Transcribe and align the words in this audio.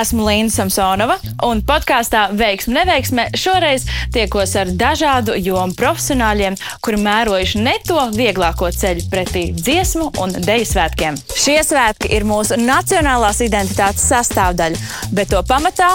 Esmu 0.00 0.24
Līna 0.24 0.48
Samsonova, 0.52 1.18
un 1.44 1.60
podkāstā 1.66 2.28
Veiksme, 2.36 2.78
neveiksme 2.78 3.26
šoreiz 3.36 3.84
tiekos 4.14 4.54
ar 4.56 4.70
dažādu 4.80 5.34
jomu 5.36 5.76
profesionāļiem, 5.76 6.56
kuri 6.80 7.02
mērojuši 7.04 7.60
ne 7.66 7.74
to 7.84 8.00
vieglāko 8.14 8.70
ceļu 8.72 9.04
pretī 9.12 9.44
dziesmu 9.56 10.08
un 10.22 10.32
deju 10.38 10.70
svētkiem. 10.72 11.20
Šie 11.36 11.58
svētki 11.66 12.14
ir 12.16 12.24
mūsu 12.28 12.56
nacionālās 12.62 13.42
identitātes 13.44 14.08
sastāvdaļa, 14.08 14.80
bet 15.12 15.34
to 15.34 15.44
pamatā 15.48 15.92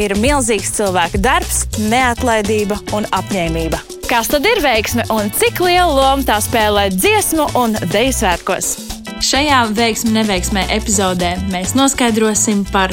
ir 0.00 0.16
milzīgs 0.18 0.74
cilvēka 0.74 1.22
darbs, 1.22 1.62
neatlaidība 1.78 2.80
un 2.96 3.06
apņēmība. 3.14 3.78
Kas 4.10 4.28
tad 4.32 4.44
ir 4.50 4.60
veiksme 4.64 5.06
un 5.14 5.30
cik 5.30 5.62
lielu 5.62 5.94
lomu 5.94 6.26
tā 6.26 6.40
spēlē 6.42 6.88
dziesmu 6.96 7.52
un 7.60 7.78
deju 7.86 8.18
svētkos? 8.18 8.74
Šajā 9.24 9.62
veiksmē, 9.72 10.18
neveiksmē 10.18 10.66
epizodē 10.74 11.36
mēs 11.52 11.76
noskaidrosim 11.78 12.66
par 12.74 12.92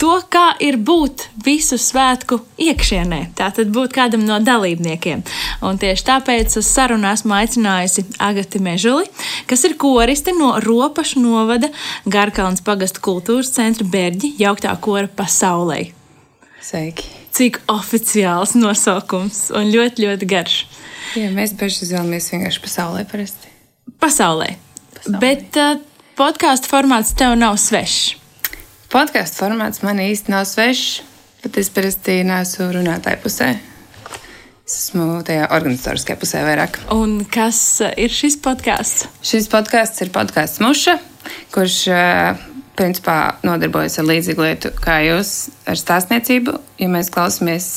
to, 0.00 0.16
kā 0.32 0.54
ir 0.62 0.78
būt 0.80 1.26
visu 1.44 1.76
svētku 1.80 2.40
iekšienē, 2.60 3.20
tātad 3.38 3.70
būt 3.74 3.92
kādam 3.96 4.24
no 4.26 4.38
dalībniekiem. 4.42 5.22
Un 5.66 5.80
tieši 5.80 6.06
tāpēc 6.08 6.56
uz 6.60 6.68
sarunu 6.68 7.10
esmu 7.10 7.36
aicinājusi 7.36 8.06
Agati 8.22 8.62
Mežuli, 8.64 9.08
kas 9.50 9.64
ir 9.68 9.76
koriste 9.80 10.34
no 10.36 10.54
Ropašu 10.64 11.22
novada 11.22 11.70
Garkalnas 12.08 12.64
pagastu 12.64 13.04
kultūras 13.04 13.52
centra 13.56 13.86
Berģi, 13.86 14.34
jauktā 14.40 14.72
kora 14.80 15.08
pasaulē. 15.08 15.90
Sveiki! 16.64 17.08
Cik 17.30 17.60
oficiāls 17.70 18.56
nosaukums 18.58 19.48
un 19.54 19.70
ļoti, 19.70 20.02
ļoti 20.06 20.28
garš. 20.28 20.56
Jā, 21.14 21.28
mēs 21.34 21.54
bieži 21.58 21.84
izvēlamies 21.86 22.26
vienkārši 22.32 22.64
pasaulē 22.64 23.04
parasti. 23.10 23.52
Pasaulē. 24.02 24.54
pasaulē. 24.96 25.20
Bet 25.22 25.60
uh, 25.60 25.78
podkāstu 26.18 26.72
formāts 26.72 27.14
tev 27.16 27.36
nav 27.38 27.60
svešs. 27.62 28.19
Podkāstu 28.90 29.44
formāts 29.44 29.84
man 29.86 30.00
īsti 30.02 30.32
nav 30.32 30.48
svešs, 30.50 31.04
bet 31.44 31.58
es 31.60 31.68
parasti 31.70 32.24
neesmu 32.26 32.72
runātāja 32.74 33.20
pusē. 33.22 33.52
Es 34.66 34.74
esmu 34.80 35.20
tajā 35.26 35.44
organizatoriskajā 35.54 36.18
pusē 36.18 36.42
vairāk. 36.42 36.80
Un 36.96 37.20
kas 37.22 37.60
ir 37.94 38.10
šis 38.10 38.40
podkāsts? 38.42 39.06
Šis 39.22 39.46
podkāsts 39.52 40.02
ir 40.02 40.10
podkāsts 40.10 40.58
Muša, 40.64 40.96
kurš 41.54 41.78
principā 42.80 43.16
nodarbojas 43.46 44.00
ar 44.02 44.10
līdzīgu 44.10 44.46
lietu 44.48 44.74
kā 44.82 44.98
jūs 45.06 45.52
ar 45.70 45.78
stāstniecību, 45.78 46.58
ja 46.82 46.90
mēs 46.90 47.14
klausāmies 47.14 47.72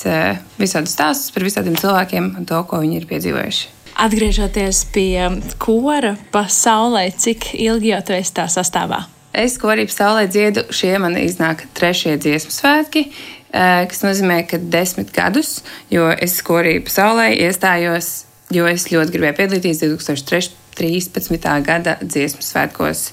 visādus 0.58 0.98
stāstus 0.98 1.30
par 1.38 1.46
visādiem 1.46 1.78
cilvēkiem 1.78 2.34
un 2.42 2.50
to, 2.50 2.66
ko 2.66 2.82
viņi 2.82 3.04
ir 3.04 3.10
piedzīvojuši. 3.14 3.74
Atgriežoties 4.02 4.86
pie 4.90 5.30
kora 5.62 6.16
pasaulē, 6.34 7.12
cik 7.14 7.54
ilgi 7.54 7.94
jau 7.94 8.02
tu 8.10 8.18
esi 8.18 8.40
tā 8.42 8.50
sastāvā? 8.50 9.04
Es 9.34 9.56
korību 9.58 9.90
saulē 9.90 10.28
dziedu, 10.30 10.68
šie 10.70 10.92
man 11.02 11.18
iznāk 11.18 11.66
trešie 11.74 12.20
dziesmu 12.22 12.54
svētki, 12.54 13.08
eh, 13.50 13.86
kas 13.90 14.04
nozīmē, 14.06 14.44
ka 14.48 14.60
desmit 14.62 15.10
gadus, 15.16 15.64
jo 15.90 16.12
es 16.14 16.38
korību 16.46 16.94
saulē 16.94 17.32
iestājos, 17.34 18.26
jo 18.54 18.68
es 18.70 18.86
ļoti 18.94 19.16
gribēju 19.16 19.40
piedalīties 19.42 19.82
2013. 19.82 21.60
gada 21.66 21.98
dziesmu 22.02 22.46
svētkos. 22.46 23.10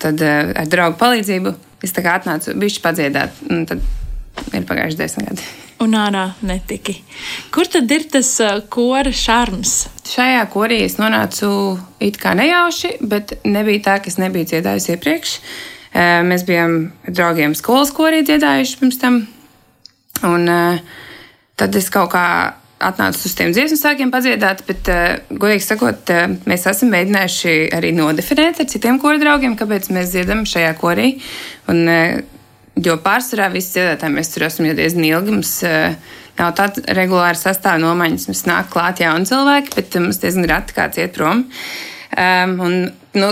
Tad 0.00 0.22
eh, 0.22 0.52
ar 0.56 0.66
draugu 0.66 0.96
palīdzību 0.96 1.54
es 1.84 1.92
tā 1.92 2.02
kā 2.02 2.16
atnācu 2.16 2.56
bišķi 2.56 2.84
padziedāt, 2.88 3.46
un 3.50 3.66
tad 3.68 3.84
ir 4.54 4.64
pagājuši 4.64 5.04
desmit 5.04 5.28
gadi 5.28 5.67
un 5.84 5.94
ārā 5.98 6.24
netiki. 6.46 6.96
Kur 7.54 7.68
tad 7.70 7.90
ir 7.94 8.06
tas 8.12 8.30
uh, 8.42 8.60
kora 8.70 9.12
šarms? 9.14 9.74
Šajā 10.08 10.44
korī 10.52 10.82
es 10.86 10.98
nonācu 11.00 11.50
it 12.04 12.18
kā 12.20 12.34
nejauši, 12.38 12.96
bet 13.10 13.38
nebija 13.46 13.84
tā, 13.88 13.98
ka 14.02 14.10
es 14.10 14.18
nebiju 14.20 14.50
dziedājusi 14.52 14.94
iepriekš. 14.96 15.34
Uh, 15.88 16.20
mēs 16.28 16.44
bijām 16.48 16.78
draugiem 17.06 17.56
skolas 17.58 17.92
korī 17.94 18.24
dziedājuši 18.26 18.80
pirms 18.80 19.02
tam. 19.02 19.20
Un 20.26 20.48
uh, 20.50 20.80
tad 21.58 21.76
es 21.78 21.90
kaut 21.94 22.12
kā 22.14 22.24
atnācu 22.78 23.24
uz 23.26 23.34
tiem 23.34 23.50
dziesmu 23.50 23.74
sākiem 23.78 24.10
padziedāt, 24.14 24.60
bet, 24.68 24.86
godīgi 25.34 25.64
sakot, 25.64 26.12
mēs 26.46 26.66
esam 26.70 26.92
mēģinājuši 26.94 27.54
arī 27.74 27.90
nodefinēt 27.96 28.60
ar 28.62 28.68
citiem 28.70 29.00
kora 29.02 29.18
draugiem, 29.18 29.56
kāpēc 29.58 29.88
mēs 29.94 30.12
dziedam 30.12 30.44
šajā 30.46 30.76
korī. 30.78 31.08
Un 31.72 31.82
Jo 32.84 32.98
pārsvarā 33.02 33.48
visi 33.52 33.78
dziedātāji 33.78 34.14
mēs 34.14 34.32
tur 34.34 34.46
esam 34.48 34.68
jau 34.68 34.76
diezgan 34.78 35.06
ilgi. 35.08 35.34
Mums 35.34 35.52
uh, 35.66 36.14
nav 36.38 36.54
tāda 36.58 36.84
regulāra 36.98 37.38
sastāvā 37.38 37.80
nomaiņas. 37.82 38.28
Mums 38.30 38.46
nāk 38.48 38.70
klāt 38.72 39.02
jauni 39.02 39.28
cilvēki, 39.28 39.74
bet 39.76 40.00
mums 40.02 40.22
diezgan 40.22 40.48
reti 40.50 40.76
kāds 40.76 41.00
iet 41.00 41.14
prom. 41.16 41.44
Um, 42.18 42.56
un, 42.64 42.76
nu, 43.18 43.30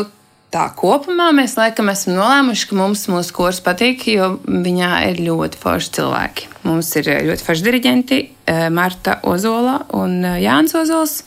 tā 0.53 0.67
kopumā 0.79 1.31
mēs 1.37 1.57
laikam 1.59 1.91
esam 1.93 2.17
nolēmuši, 2.17 2.69
ka 2.71 2.79
mums 2.79 3.07
mūsu 3.13 3.35
kurs 3.37 3.61
patīk, 3.65 4.07
jo 4.13 4.37
viņā 4.47 4.93
ir 5.11 5.21
ļoti 5.27 5.61
forši 5.61 5.93
cilvēki. 5.99 6.49
Mums 6.67 6.93
ir 7.01 7.13
ļoti 7.29 7.47
forši 7.47 7.67
diriģenti 7.67 8.23
Marta 8.75 9.21
Ozola 9.27 9.81
un 9.99 10.23
Jānis 10.41 10.75
Ozols 10.79 11.21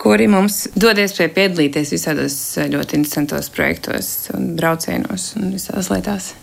kuri 0.00 0.26
mums 0.28 0.64
dod 0.76 0.98
iespēju 1.00 1.32
piedalīties 1.36 1.94
visādos 1.94 2.38
ļoti 2.58 2.98
interesantos 3.00 3.50
projektos, 3.54 4.14
un 4.36 4.54
braucienos 4.58 5.32
un 5.40 5.54
visās 5.54 5.92
lietās. 5.92 6.34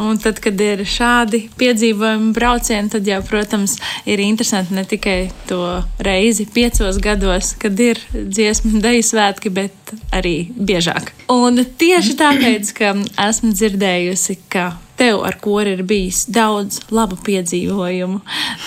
Un 0.00 0.16
tad, 0.16 0.38
kad 0.40 0.56
ir 0.64 0.86
šādi 0.88 1.42
piedzīvojumi, 1.60 2.30
braucieni, 2.32 2.88
tad 2.94 3.08
jau, 3.08 3.18
protams, 3.28 3.74
ir 4.08 4.22
interesanti 4.24 4.72
ne 4.72 4.86
tikai 4.88 5.26
to 5.50 5.60
reizi 6.00 6.46
piecos 6.48 6.96
gados, 7.02 7.52
kad 7.60 7.76
ir 7.80 8.00
dziesmu 8.14 8.80
deju 8.80 9.04
svētki, 9.04 9.52
bet 9.52 9.92
arī 10.16 10.48
biežāk. 10.56 11.12
Un 11.32 11.60
tieši 11.60 12.16
tāpēc, 12.16 12.72
ka 12.78 12.94
esmu 13.28 13.52
dzirdējusi, 13.52 14.38
ka 14.52 14.70
tev 14.96 15.26
ar 15.28 15.36
kori 15.44 15.76
ir 15.76 15.84
bijis 15.84 16.24
daudz 16.32 16.80
labu 16.92 17.20
piedzīvojumu, 17.28 18.22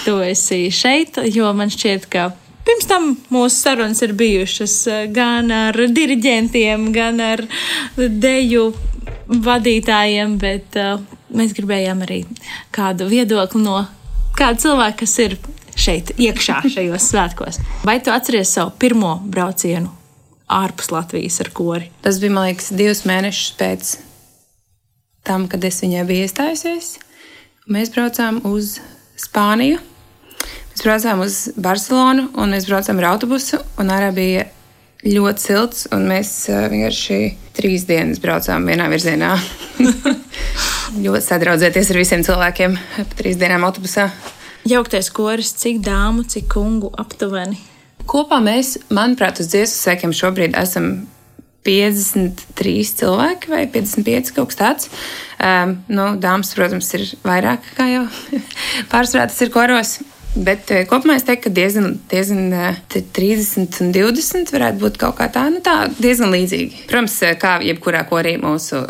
tu 0.05 0.19
esi 0.21 0.67
šeit, 0.69 1.17
jo 1.33 1.53
man 1.57 1.73
šķiet, 1.73 2.09
ka 2.11 2.31
Pirms 2.65 2.87
tam 2.89 3.11
mūsu 3.29 3.59
sarunas 3.59 3.99
ir 4.01 4.15
bijušas 4.17 4.73
gan 5.13 5.51
ar 5.53 5.77
diriģentiem, 5.77 6.87
gan 6.95 7.21
ar 7.21 7.43
deju 7.93 8.71
vadītājiem, 9.29 10.33
bet 10.41 10.77
uh, 10.81 10.97
mēs 11.33 11.53
gribējām 11.57 12.03
arī 12.05 12.23
kādu 12.75 13.07
viedokli 13.09 13.63
no 13.63 13.83
kāda 14.37 14.61
cilvēka, 14.65 14.97
kas 15.03 15.15
ir 15.23 15.37
šeit 15.75 16.13
iekšā 16.19 16.61
šajos 16.71 17.09
svētkos. 17.11 17.59
Vai 17.87 17.99
tu 18.03 18.13
atceries 18.13 18.53
savu 18.55 18.73
pirmo 18.79 19.17
braucienu 19.23 19.91
ārpus 20.51 20.91
Latvijas 20.93 21.39
ar 21.43 21.51
kori? 21.55 21.89
Tas 22.05 22.19
bija, 22.21 22.35
man 22.35 22.49
liekas, 22.49 22.71
divus 22.75 23.03
mēnešus 23.07 23.55
pēc 23.59 23.95
tam, 25.25 25.49
kad 25.51 25.63
es 25.65 25.81
viņai 25.83 26.05
biju 26.07 26.27
iestājusies. 26.27 26.95
Mēs 27.71 27.91
braucām 27.93 28.43
uz 28.45 28.77
Spāniju. 29.19 29.79
Mēs 30.75 30.83
braucām 30.83 31.23
uz 31.23 31.39
Barcelonu, 31.55 32.27
un 32.37 32.51
mēs 32.53 32.67
braucām 32.69 32.99
ar 33.01 33.13
autobusu. 33.13 33.61
Ārā 33.81 34.11
bija 34.13 34.45
ļoti 35.05 35.47
silts, 35.47 35.87
un 35.95 36.05
mēs 36.11 36.33
vienkārši 36.51 37.19
trīs 37.55 37.85
dienas 37.87 38.21
braucām 38.23 38.67
vienā 38.69 38.87
virzienā. 38.91 39.33
ļoti 41.05 41.25
sadraudzēties 41.25 41.91
ar 41.91 41.99
visiem 41.99 42.23
cilvēkiem 42.25 42.77
pa 42.95 43.17
trīs 43.17 43.39
dienām 43.41 43.65
autobusā. 43.67 44.09
Jauktais 44.65 45.11
koris, 45.13 45.51
cik 45.61 45.81
dāmu, 45.85 46.25
cik 46.29 46.47
kungu 46.55 46.89
aptuveni? 46.97 47.59
Kopā 48.09 48.39
mēs, 48.41 48.75
manuprāt, 48.93 49.41
uz 49.41 49.49
dziesmu 49.51 49.77
sēkiem 49.77 50.13
šobrīd 50.13 50.57
esam 50.57 51.05
53 51.65 52.73
cilvēki 53.01 53.49
vai 53.49 53.63
55 53.73 54.33
kaut 54.35 54.51
kas 54.51 54.59
tāds. 54.59 54.89
Um, 55.41 55.79
nu, 55.89 56.11
dāmas, 56.21 56.53
protams, 56.57 56.91
ir 56.97 57.07
vairāk, 57.25 57.65
kā 57.77 57.87
jau 57.89 58.03
pārsvarā 58.91 59.29
tas 59.31 59.41
ir 59.45 59.53
koros. 59.53 59.97
Bet 60.35 60.67
eh, 60.73 60.83
kopumā 60.83 61.15
es 61.15 61.23
teiktu, 61.23 61.47
ka 61.47 61.55
diezgan, 61.55 61.93
diezgan 62.11 62.51
30 62.91 63.79
un 63.85 63.91
20 63.95 64.51
varētu 64.51 64.81
būt 64.81 64.97
kaut 64.99 65.15
kā 65.19 65.29
tā, 65.31 65.45
nu 65.51 65.61
tā 65.63 65.85
diezgan 65.95 66.33
līdzīgi. 66.35 66.85
Protams, 66.89 67.15
eh, 67.23 67.37
kā 67.39 67.55
jebkurā 67.63 68.01
korī 68.09 68.35
mūsu 68.41 68.81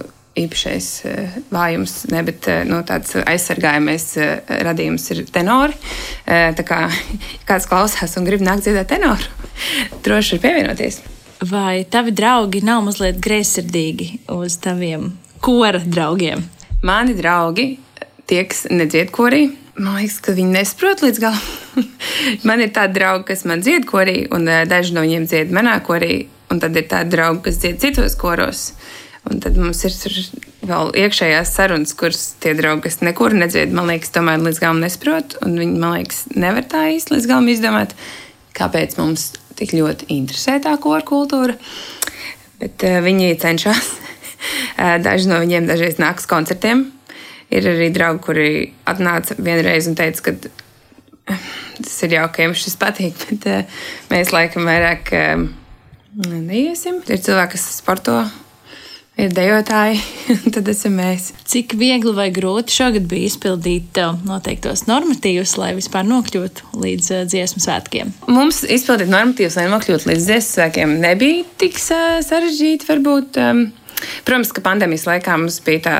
īpašais 0.42 0.88
eh, 1.06 1.36
vājums, 1.54 1.94
ne, 2.10 2.24
bet 2.26 2.50
nu, 2.66 2.80
tāds 2.88 3.14
aizsargājamais 3.22 4.08
radījums 4.66 5.06
ir 5.14 5.22
tenori. 5.32 5.78
Tā 6.26 6.66
kā 6.66 6.80
kāds 7.50 7.70
klausās 7.70 8.18
un 8.18 8.26
grib 8.26 8.41
nākt 8.46 8.66
dziedāt 8.66 8.90
tenoru, 8.96 9.30
droši 10.06 10.40
ir 10.40 10.41
pievienoties. 10.48 10.98
Vai 11.46 11.84
tavi 11.91 12.16
draugi 12.16 12.64
nav 12.66 12.82
mazliet 12.88 13.20
greizsirdīgi 13.22 14.26
uz 14.34 14.58
taviem 14.64 15.12
kora 15.46 15.84
draugiem? 15.84 16.41
Mani 16.86 17.14
draugi, 17.18 17.76
tie, 18.26 18.41
kas 18.50 18.66
nedzied 18.72 19.14
korī, 19.14 19.44
Man 19.76 19.98
liekas, 20.00 20.22
ka 20.24 20.32
viņi 20.36 20.54
nesaprot 20.56 21.02
līdz 21.04 21.18
galam. 21.20 21.88
man 22.48 22.62
ir 22.64 22.72
tādi 22.76 22.96
draugi, 22.96 23.26
kas 23.28 23.44
man 23.50 23.64
dzied 23.64 23.84
korī, 23.90 24.22
un 24.32 24.48
uh, 24.48 24.64
daži 24.70 24.96
no 24.96 25.04
viņiem 25.04 25.26
dzied 25.28 25.52
manā 25.56 25.76
korī, 25.84 26.30
un 26.54 26.62
tad 26.64 26.78
ir 26.80 26.88
tādi 26.88 27.12
draugi, 27.12 27.42
kas 27.50 27.60
dzied 27.60 27.82
citos 27.84 28.16
koros. 28.20 28.70
Un 29.28 29.42
tad 29.44 29.58
mums 29.60 29.82
ir 29.84 29.98
vēl 30.70 30.94
iekšējās 31.02 31.52
sarunas, 31.58 31.96
kuras 31.98 32.24
tie 32.40 32.54
draugi, 32.56 32.86
kas 32.86 33.02
nekur 33.04 33.36
nedzied, 33.36 33.74
man 33.76 33.90
liekas, 33.92 34.14
tomēr 34.16 34.40
līdz 34.46 34.64
galam 34.64 34.80
nesaprot. 34.86 35.36
Viņi, 35.44 35.76
man 35.76 35.98
liekas, 35.98 36.24
nevar 36.38 36.68
tā 36.72 36.86
īsti 36.94 37.18
līdz 37.18 37.30
galam 37.34 37.52
izdomāt, 37.52 37.98
kāpēc 38.56 38.96
mums 39.02 39.34
tik 39.60 39.76
ļoti 39.76 40.08
interesē 40.16 40.62
tā 40.64 40.78
koru 40.80 41.04
kultūra. 41.10 41.60
Bet 42.64 42.88
uh, 42.88 43.02
viņi 43.04 43.36
cenšas. 43.44 43.92
Daži 45.06 45.28
no 45.28 45.42
viņiem 45.42 45.68
dažreiz 45.68 46.00
nāks 46.00 46.28
koncertiem, 46.30 46.86
ir 47.53 47.68
arī 47.72 47.90
draugi, 47.94 48.24
kuri 48.26 48.47
atnāca 48.90 49.38
vienreiz 49.38 49.90
un 49.90 49.97
teica, 49.97 50.30
ka 50.30 51.36
tas 51.82 52.00
ir 52.06 52.18
jauki, 52.20 52.38
ka 52.38 52.47
jums 52.47 52.64
šis 52.64 52.80
patīk, 52.82 53.20
bet 53.30 53.52
uh, 53.52 53.84
mēs 54.14 54.34
laikam 54.36 54.68
vairāk 54.70 55.14
uh, 55.18 55.46
neiesim. 56.26 57.03
Ir 57.09 57.22
cilvēki, 57.22 57.56
kas 57.58 57.70
sporto 57.80 58.18
ir 59.20 59.32
dejotāji, 59.32 60.02
tad 60.56 60.68
esam 60.72 60.97
mēs. 61.00 61.30
Cik 61.47 61.78
viegli 61.80 62.12
vai 62.16 62.28
grūti 62.36 62.76
šogad 62.76 63.08
bija 63.12 63.30
izpildīt 63.32 64.00
noteiktos 64.28 64.86
normatīvus, 64.90 65.56
lai 65.62 65.72
vispār 65.78 66.08
nokļūtu 66.09 66.76
līdz 66.84 67.12
dziesmu 67.32 67.64
svētkiem? 67.64 68.14
Mums 68.28 68.64
izpildīt 68.68 69.12
normatīvus, 69.12 69.58
lai 69.62 69.70
nokļūtu 69.72 70.12
līdz 70.12 70.30
dziesmu 70.30 70.52
svētkiem, 70.52 71.00
nebija 71.03 71.48
tik 71.62 71.80
sarežģīti. 71.80 72.88
Varbūt. 72.91 73.41
Um, 73.41 73.66
protams, 74.28 74.52
ka 74.52 74.64
pandēmijas 74.66 75.08
laikā 75.08 75.40
mums 75.40 75.62
bija 75.64 75.86
tā 75.88 75.98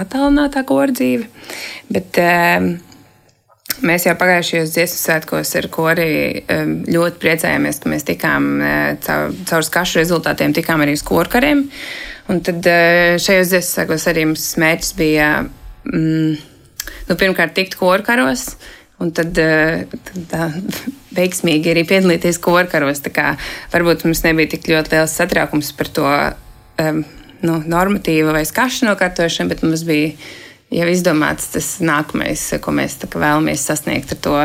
attālinātā 0.00 0.64
kora 0.68 0.94
dzīve, 0.94 1.28
bet 1.92 2.18
um, 2.22 2.72
Mēs 3.82 4.04
jau 4.06 4.12
pagājušajos 4.18 4.72
dziesmu 4.74 4.98
svētkos 5.00 5.50
ar 5.58 5.66
kori 5.72 6.10
ļoti 6.92 7.18
priecājāmies, 7.22 7.80
ka 7.82 7.90
mēs 7.90 8.04
tikām 8.06 8.48
caur, 9.02 9.32
caur 9.48 9.66
skašu 9.66 9.98
rezultātiem, 9.98 10.52
tikām 10.54 10.84
arī 10.84 10.94
uz 10.98 11.02
korkariem. 11.06 11.64
Un 12.30 12.42
tad 12.46 12.68
šajos 13.22 13.50
dziesmu 13.50 13.70
svētkos 13.70 14.06
arī 14.12 14.26
mums 14.28 14.44
mērķis 14.62 14.92
bija 14.98 15.30
mm, 15.88 16.36
nu, 17.08 17.16
pirmkārt 17.16 17.56
tikt 17.56 17.78
korkaros. 17.80 18.52
Un 19.02 19.10
tad, 19.16 19.34
tad 19.34 20.12
tā, 20.30 20.50
veiksmīgi 21.18 21.72
arī 21.72 21.86
piedalīties 21.88 22.38
korkaros. 22.44 23.02
Varbūt 23.72 24.06
mums 24.06 24.22
nebija 24.28 24.52
tik 24.54 24.68
ļoti 24.70 24.94
liels 24.94 25.16
satraukums 25.18 25.72
par 25.78 25.90
to 25.96 26.06
um, 26.12 27.02
nu, 27.46 27.58
normatīvu 27.66 28.34
vai 28.34 28.44
skašu 28.48 28.88
nokārtošanu, 28.88 29.52
bet 29.52 29.62
mums 29.66 29.84
bija 29.88 30.12
jau 30.72 30.88
izdomāts 30.88 31.50
tas 31.52 31.74
nākamais, 31.84 32.44
ko 32.64 32.74
mēs 32.74 32.98
vēlamies 33.04 33.66
sasniegt 33.68 34.14
ar 34.14 34.22
to 34.24 34.36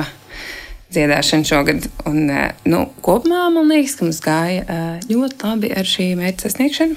dziedāšanu 0.93 1.47
šogad. 1.47 1.87
Un, 2.07 2.29
eh, 2.29 2.51
nu, 2.65 2.85
kopumā 3.03 3.47
man 3.53 3.71
liekas, 3.71 3.97
ka 3.97 4.07
mums 4.07 4.21
gāja 4.23 4.63
eh, 4.63 5.07
ļoti 5.09 5.43
labi 5.43 5.71
ar 5.75 5.87
šī 5.87 6.11
mērķa 6.19 6.47
sasniegšanu, 6.47 6.95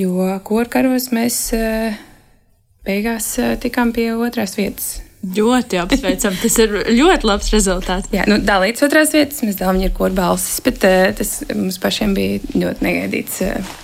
jo 0.00 0.32
korkaros 0.46 1.10
mēs 1.14 1.42
eh, 1.56 2.00
beigās 2.86 3.36
tikām 3.62 3.94
pie 3.96 4.10
otrās 4.16 4.56
vietas. 4.58 4.98
Ļoti 5.20 5.76
apsveicam. 5.76 6.36
Tas 6.40 6.54
ir 6.62 6.70
ļoti 6.96 7.28
labs 7.28 7.50
rezultāts. 7.52 8.08
Jā, 8.14 8.24
nu, 8.30 8.38
dalīts 8.40 8.80
otrās 8.86 9.12
vietas. 9.12 9.42
Mēs 9.44 9.58
dalām 9.58 9.82
ar 9.84 9.92
koru 9.92 10.16
balsis, 10.16 10.62
bet 10.64 10.80
uh, 10.88 11.10
tas 11.12 11.34
mums 11.52 11.76
pašiem 11.82 12.14
bija 12.16 12.38
ļoti 12.54 12.86
negaidīts, 12.86 13.42
uh, 13.44 13.74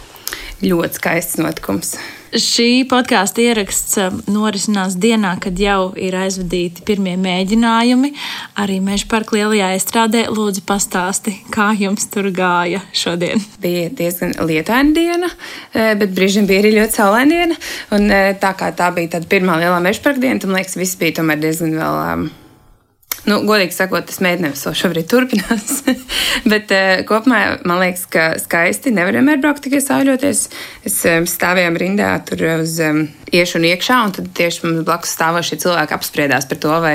ļoti 0.66 1.00
skaists 1.00 1.40
notikums. 1.40 1.96
Šī 2.36 2.84
podkāstu 2.90 3.44
ieraksts 3.46 3.96
um, 4.02 4.18
norisinās 4.28 4.96
dienā, 5.00 5.36
kad 5.40 5.56
jau 5.60 5.92
ir 5.96 6.16
aizvadīti 6.18 6.82
pirmie 6.84 7.14
mēģinājumi. 7.22 8.10
Arī 8.60 8.76
Meža 8.84 9.06
parka 9.08 9.38
lielajā 9.38 9.70
estrādē 9.78 10.26
lūdzu 10.28 10.64
pastāsti, 10.68 11.36
kā 11.54 11.70
jums 11.78 12.08
tur 12.12 12.28
gāja 12.34 12.82
šodien. 12.92 13.40
Bija 13.62 13.88
diezgan 13.94 14.34
lietaina 14.42 14.92
diena, 14.96 15.30
eh, 15.72 15.94
bet 15.94 16.12
brīžiem 16.16 16.48
bija 16.50 16.64
arī 16.64 16.74
ļoti 16.76 16.98
saulaina 16.98 17.30
diena. 17.30 17.60
Un, 17.96 18.10
eh, 18.10 18.34
tā 18.34 18.52
kā 18.58 18.72
tā 18.74 18.90
bija 18.94 19.16
tāda 19.16 19.30
pirmā 19.30 19.60
lielā 19.62 19.78
meža 19.80 20.02
parka 20.02 20.20
diena, 20.20 20.40
tad 20.40 20.50
man 20.50 20.60
liekas, 20.60 20.76
viss 20.76 20.96
bija 20.96 21.14
diezgan 21.16 21.78
vēl. 21.78 22.45
Nu, 23.26 23.40
godīgi 23.42 23.74
sakot, 23.74 24.04
tas 24.06 24.20
mēģinājums 24.22 24.60
vēl 24.68 24.74
šobrīd 24.78 25.06
turpinās. 25.10 25.80
Bet 26.52 26.70
uh, 26.70 27.00
kopumā 27.08 27.40
man 27.66 27.80
liekas, 27.82 28.04
ka 28.10 28.26
skaisti 28.38 28.92
nevar 28.94 29.16
vienmēr 29.18 29.40
braukt 29.42 29.64
tikai 29.64 29.80
sāļoties. 29.82 30.42
Es 30.86 31.00
um, 31.10 31.26
stāvējām 31.26 31.78
rindā 31.80 32.12
tur 32.28 32.44
uz 32.52 32.76
um, 32.86 33.00
iešu 33.34 33.58
un 33.58 33.66
iekšā, 33.72 33.96
un 34.06 34.14
tad 34.14 34.28
tieši 34.36 34.62
mums 34.62 34.84
blakus 34.86 35.16
stāvošie 35.16 35.58
cilvēki 35.64 35.96
apspriedās 35.96 36.46
par 36.46 36.60
to, 36.62 36.76
vai 36.84 36.94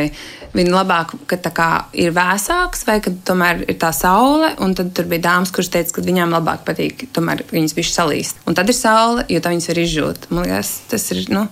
viņi 0.56 0.72
labāk, 0.72 1.12
kā 1.28 1.68
ir 2.00 2.16
vēsāks, 2.16 2.86
vai 2.88 3.00
ka 3.04 3.12
tomēr 3.28 3.66
ir 3.68 3.80
tā 3.82 3.92
saule. 3.96 4.54
Un 4.64 4.78
tad 4.78 4.94
tur 4.96 5.10
bija 5.12 5.26
dāmas, 5.28 5.52
kuras 5.52 5.72
teica, 5.74 5.98
ka 5.98 6.06
viņām 6.06 6.32
labāk 6.38 6.64
patīk, 6.70 7.10
tomēr 7.12 7.44
viņas 7.52 7.76
bija 7.76 7.92
salīst. 7.92 8.40
Un 8.48 8.56
tad 8.56 8.72
ir 8.72 8.78
saule, 8.78 9.28
jo 9.28 9.44
tā 9.44 9.52
viņas 9.52 9.68
var 9.74 9.84
izžūt. 9.84 10.32
Man 10.32 10.48
liekas, 10.48 10.78
tas 10.92 11.10
ir 11.12 11.26
nu, 11.36 11.44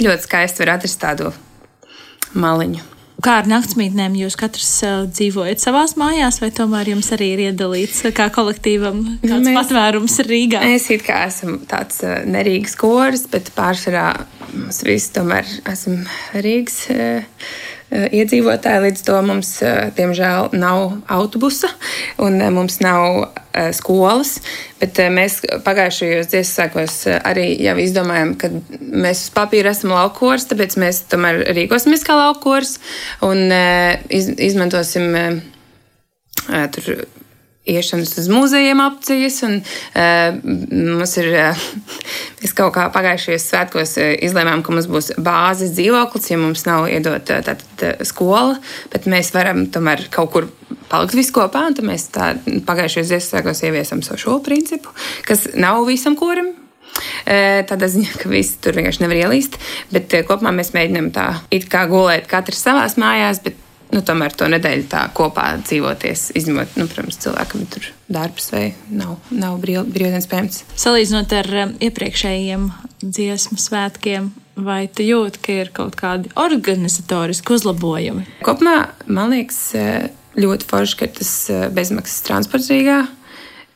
ļoti 0.00 0.30
skaisti 0.30 0.64
var 0.64 0.78
atrast 0.78 1.02
tādu 1.04 1.34
maliņu. 2.32 2.88
Kā 3.22 3.36
ar 3.38 3.46
naktsmītnēm 3.46 4.16
jūs 4.18 4.34
katrs 4.38 4.70
uh, 4.86 5.04
dzīvojat 5.06 5.62
savā 5.62 5.84
mājās, 6.00 6.40
vai 6.42 6.50
tomēr 6.54 6.90
jums 6.90 7.12
arī 7.14 7.28
ir 7.36 7.42
iedalīts 7.48 8.02
kā 8.16 8.26
kolektīvam 8.34 9.02
kāds 9.22 9.46
mēs, 9.46 9.58
patvērums 9.60 10.18
Rīgā? 10.26 10.62
Mēs 10.66 10.88
it 10.94 11.04
kā 11.06 11.20
esam 11.28 11.60
tāds 11.70 12.02
uh, 12.02 12.22
nerīgas 12.26 12.74
koris, 12.80 13.28
bet 13.30 13.52
pārsvarā 13.54 14.08
mēs 14.56 14.82
visi 14.88 15.12
tomēr 15.14 15.46
esam 15.70 16.02
Rīgas. 16.34 16.80
Eh, 17.92 18.06
iedzīvotāji. 18.22 18.80
Līdz 18.86 19.02
to 19.04 19.18
mums, 19.20 19.50
eh, 19.60 19.90
diemžēl, 19.92 20.54
nav 20.56 20.94
autobusa 21.12 21.68
un 22.24 22.40
eh, 22.40 22.48
mums 22.48 22.78
nav 22.80 23.34
skolas. 23.76 24.38
Bet 24.80 24.96
mēs 25.12 25.42
pagājušajos 25.66 26.30
dziesmu 26.32 26.54
sākos 26.56 26.94
arī 27.20 27.50
jau 27.60 27.74
izdomājām, 27.76 28.30
ka 28.40 28.48
mēs 28.80 29.26
uz 29.26 29.32
papīra 29.34 29.74
esam 29.76 29.92
laukors, 29.92 30.46
tāpēc 30.48 30.78
mēs 30.80 31.02
tomēr 31.12 31.42
rīkosimies 31.52 32.06
kā 32.08 32.16
laukors 32.16 32.78
un 33.20 33.52
iz, 34.08 34.30
izmantosim 34.40 35.12
tur 36.72 36.88
iešanas 37.66 38.18
uz 38.18 38.28
muzejiem 38.28 38.80
opcijas. 38.80 39.42
Un, 39.46 39.60
uh, 39.62 40.38
mums 40.72 41.16
ir, 41.20 41.28
uh, 41.30 41.66
mēs 42.42 42.54
kaut 42.58 42.74
kā 42.76 42.88
pagājušajos 42.94 43.48
svētkos 43.52 43.94
uh, 44.02 44.14
izlēmām, 44.26 44.64
ka 44.64 44.74
mums 44.74 44.88
būs 44.90 45.12
bāzes 45.22 45.74
dzīvoklis, 45.76 46.30
ja 46.32 46.40
mums 46.40 46.66
nav 46.68 46.88
iedota 46.90 47.38
uh, 47.38 47.46
tātad 47.46 48.02
skola, 48.08 48.58
bet 48.92 49.06
mēs 49.10 49.32
varam 49.36 49.66
tomēr 49.72 50.08
kaut 50.12 50.32
kur 50.34 50.50
palikt 50.90 51.16
visi 51.18 51.34
kopā. 51.34 51.68
Tad 51.70 51.86
mēs 51.86 52.08
tā, 52.14 52.32
pagājušajos 52.66 53.12
Ziemassvētkos 53.12 53.62
ieviesam 53.68 54.02
šo 54.02 54.40
principu, 54.44 54.94
kas 55.28 55.46
nav 55.54 55.84
visam 55.88 56.18
korim. 56.18 56.56
Tādā 57.24 57.86
ziņā, 57.88 58.18
ka 58.20 58.28
visi 58.28 58.58
tur 58.60 58.76
vienkārši 58.76 59.00
nevar 59.00 59.16
ielīst, 59.22 59.54
bet 59.94 60.12
kopumā 60.28 60.50
mēs 60.52 60.74
mēģinām 60.76 61.08
tā 61.14 61.28
it 61.54 61.64
kā 61.72 61.86
gulēt 61.88 62.26
katrs 62.28 62.60
savās 62.66 62.98
mājās, 63.00 63.40
bet 63.40 63.56
nu, 63.92 64.02
tomēr 64.04 64.34
to 64.36 64.48
nedēļu 64.50 64.86
tā 64.92 65.04
kopā 65.16 65.48
dzīvoties, 65.62 66.30
izņemot, 66.40 66.76
nu, 66.80 66.88
protams, 66.90 67.20
cilvēkam 67.22 67.66
tur 67.72 67.88
darbs 68.12 68.50
vai 68.54 68.64
nav, 68.92 69.18
nav 69.30 69.58
brīvdienas 69.62 70.28
pēmts. 70.30 70.64
Salīdzinot 70.80 71.32
ar 71.36 71.50
um, 71.64 71.74
iepriekšējiem 71.82 72.68
dziesmu 73.02 73.58
svētkiem, 73.60 74.30
vai 74.56 74.86
tu 74.92 75.04
jūti, 75.06 75.42
ka 75.44 75.58
ir 75.64 75.72
kaut 75.74 75.96
kādi 75.98 76.32
organizatoriski 76.40 77.56
uzlabojumi? 77.56 78.26
Kopumā 78.46 78.92
man 79.06 79.32
liekas 79.32 79.60
eh, 79.78 80.10
ļoti 80.38 80.68
forši, 80.68 80.98
ka 80.98 81.08
ir 81.08 81.16
tas 81.18 81.32
eh, 81.52 81.66
bezmaksas 81.72 82.24
transports 82.28 82.70
Rīgā 82.72 83.02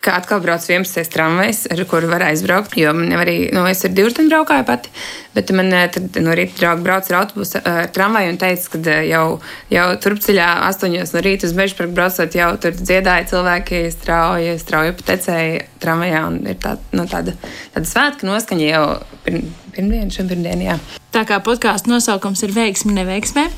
ka 0.07 0.15
atkal 0.21 0.41
brauc 0.43 0.63
11. 0.63 1.09
tramvajs, 1.11 1.65
ar 1.75 1.83
kuru 1.91 2.07
var 2.11 2.23
aizbraukt. 2.29 2.77
Jo 2.79 2.93
man 2.95 3.11
arī, 3.19 3.49
nu, 3.55 3.65
es 3.67 3.83
ar 3.87 3.95
divriteņu 3.97 4.31
braukāju 4.31 4.67
pati, 4.69 4.93
bet 5.35 5.51
man 5.57 5.73
eh, 5.75 5.89
tad 5.93 6.19
no 6.23 6.35
rīta 6.37 6.61
draugi 6.61 6.87
brauc 6.87 7.11
ar 7.11 7.19
autobusu, 7.25 7.59
eh, 7.59 7.81
ar 7.83 7.91
tramvaju 7.95 8.35
un 8.35 8.39
teica, 8.41 8.71
ka 8.73 8.81
eh, 8.93 9.03
jau, 9.11 9.25
jau 9.73 9.87
turpceļā 10.05 10.47
astoņos 10.69 11.15
no 11.17 11.25
rīta 11.27 11.51
uz 11.51 11.57
meža 11.59 11.79
parku 11.81 11.97
braucot, 11.99 12.39
jau 12.39 12.53
tur 12.63 12.79
dziedāja 12.79 13.27
cilvēki 13.33 13.83
strauji, 13.97 14.55
strauji 14.63 14.97
patecēja 15.01 15.67
tramvajā 15.83 16.23
un 16.31 16.41
ir 16.55 16.63
tā, 16.63 16.77
nu, 16.95 17.09
tāda, 17.11 17.35
tāda 17.75 17.91
svētka 17.91 18.31
noskaņa 18.31 18.71
jau 18.71 18.87
pirm, 19.27 19.45
pirmdien, 19.75 20.15
pirmdien, 20.15 20.67
jā. 20.71 20.81
Tā 21.17 21.27
kā 21.27 21.43
podkāstu 21.43 21.91
nosaukums 21.91 22.47
ir 22.47 22.55
veiksmi 22.55 22.95
neveiksmē, 23.01 23.49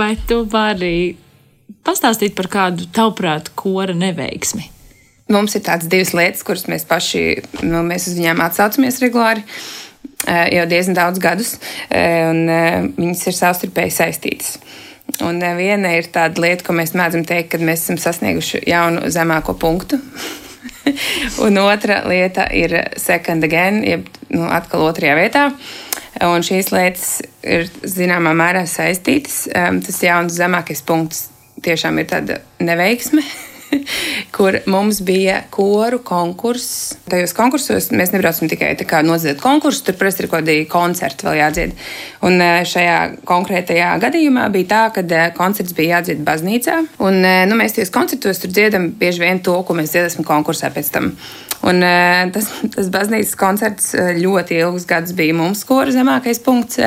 vai 0.00 0.14
tu 0.28 0.46
vari 0.48 1.18
pastāstīt 1.84 2.36
par 2.38 2.48
kādu 2.52 2.88
tavuprāt 2.88 3.52
kora 3.58 3.92
neveiksmi? 3.96 4.79
Mums 5.30 5.54
ir 5.54 5.64
tādas 5.66 5.90
divas 5.90 6.12
lietas, 6.16 6.42
kuras 6.46 6.66
mēs 6.70 6.86
paši 6.88 7.22
nu, 7.62 7.84
mēs 7.86 8.08
uz 8.10 8.18
viņām 8.18 8.42
atsaucamies 8.42 9.00
regulāri 9.04 9.44
jau 10.26 10.66
diezgan 10.68 10.96
daudz 10.98 11.20
gadus, 11.22 11.54
un 11.96 12.42
viņas 12.98 13.22
ir 13.30 13.36
savstarpēji 13.38 13.94
saistītas. 13.94 14.58
Un 15.24 15.40
viena 15.58 15.94
ir 15.96 16.06
tāda 16.12 16.42
lieta, 16.42 16.64
ko 16.66 16.74
mēs 16.76 16.92
mēdzam 16.96 17.24
teikt, 17.26 17.50
kad 17.54 17.64
mēs 17.64 17.84
esam 17.84 17.98
sasnieguši 18.00 18.62
jaunu 18.68 19.10
zemāko 19.10 19.56
punktu. 19.58 19.98
un 21.44 21.58
otra 21.58 22.02
lieta 22.08 22.46
ir 22.54 22.76
second 23.00 23.44
again, 23.44 23.82
jeb 23.84 24.08
nu, 24.30 24.46
atkal 24.48 24.86
otrajā 24.86 25.16
vietā. 25.18 25.44
Un 26.26 26.44
šīs 26.44 26.72
lietas 26.74 27.20
ir 27.46 27.68
zināmā 27.86 28.32
mērā 28.36 28.66
saistītas. 28.68 29.44
Tas 29.50 30.02
jauns 30.04 30.36
zemākais 30.36 30.82
punkts 30.86 31.28
tiešām 31.64 32.00
ir 32.02 32.10
tāda 32.10 32.42
neveiksme. 32.62 33.24
kur 34.36 34.58
mums 34.70 35.00
bija 35.04 35.40
koru 35.50 36.00
konkurss. 36.04 36.94
Tajos 37.10 37.34
konkursos 37.36 37.90
mēs 37.94 38.12
nebraucam 38.14 38.50
tikai 38.50 39.02
nodziedāt 39.06 39.42
konkursu, 39.42 39.84
tur 39.86 39.98
parasti 40.00 40.24
ir 40.24 40.30
kaut 40.30 40.44
kādi 40.44 40.64
koncerti 40.70 41.26
vēl 41.26 41.38
jādzied. 41.40 41.76
Un 42.26 42.40
e, 42.42 42.50
šajā 42.68 42.96
konkrētajā 43.28 43.92
gadījumā 44.02 44.48
bija 44.54 44.70
tā, 44.72 44.82
ka 44.96 45.04
e, 45.04 45.22
koncerts 45.36 45.76
bija 45.76 45.98
jādzied 45.98 46.24
baznīcā. 46.26 46.80
Un, 47.06 47.20
e, 47.24 47.36
nu, 47.50 47.58
mēs 47.60 47.76
tajos 47.76 47.94
koncertos 47.94 48.42
tur 48.42 48.52
dziedam 48.54 48.90
bieži 49.00 49.24
vien 49.24 49.42
to, 49.44 49.56
ko 49.66 49.76
mēs 49.78 49.94
dziedāsim 49.94 50.26
konkursā 50.26 50.72
pēc 50.74 50.92
tam. 50.94 51.14
Un, 51.60 51.82
tas, 52.32 52.46
tas 52.72 52.86
baznīcas 52.88 53.34
koncerts 53.36 53.90
ļoti 54.16 54.62
ilgus 54.62 54.86
gadus 54.88 55.12
bija 55.12 55.34
mums 55.36 55.60
skolu 55.60 55.92
zemākais 55.92 56.40
punkts. 56.40 56.80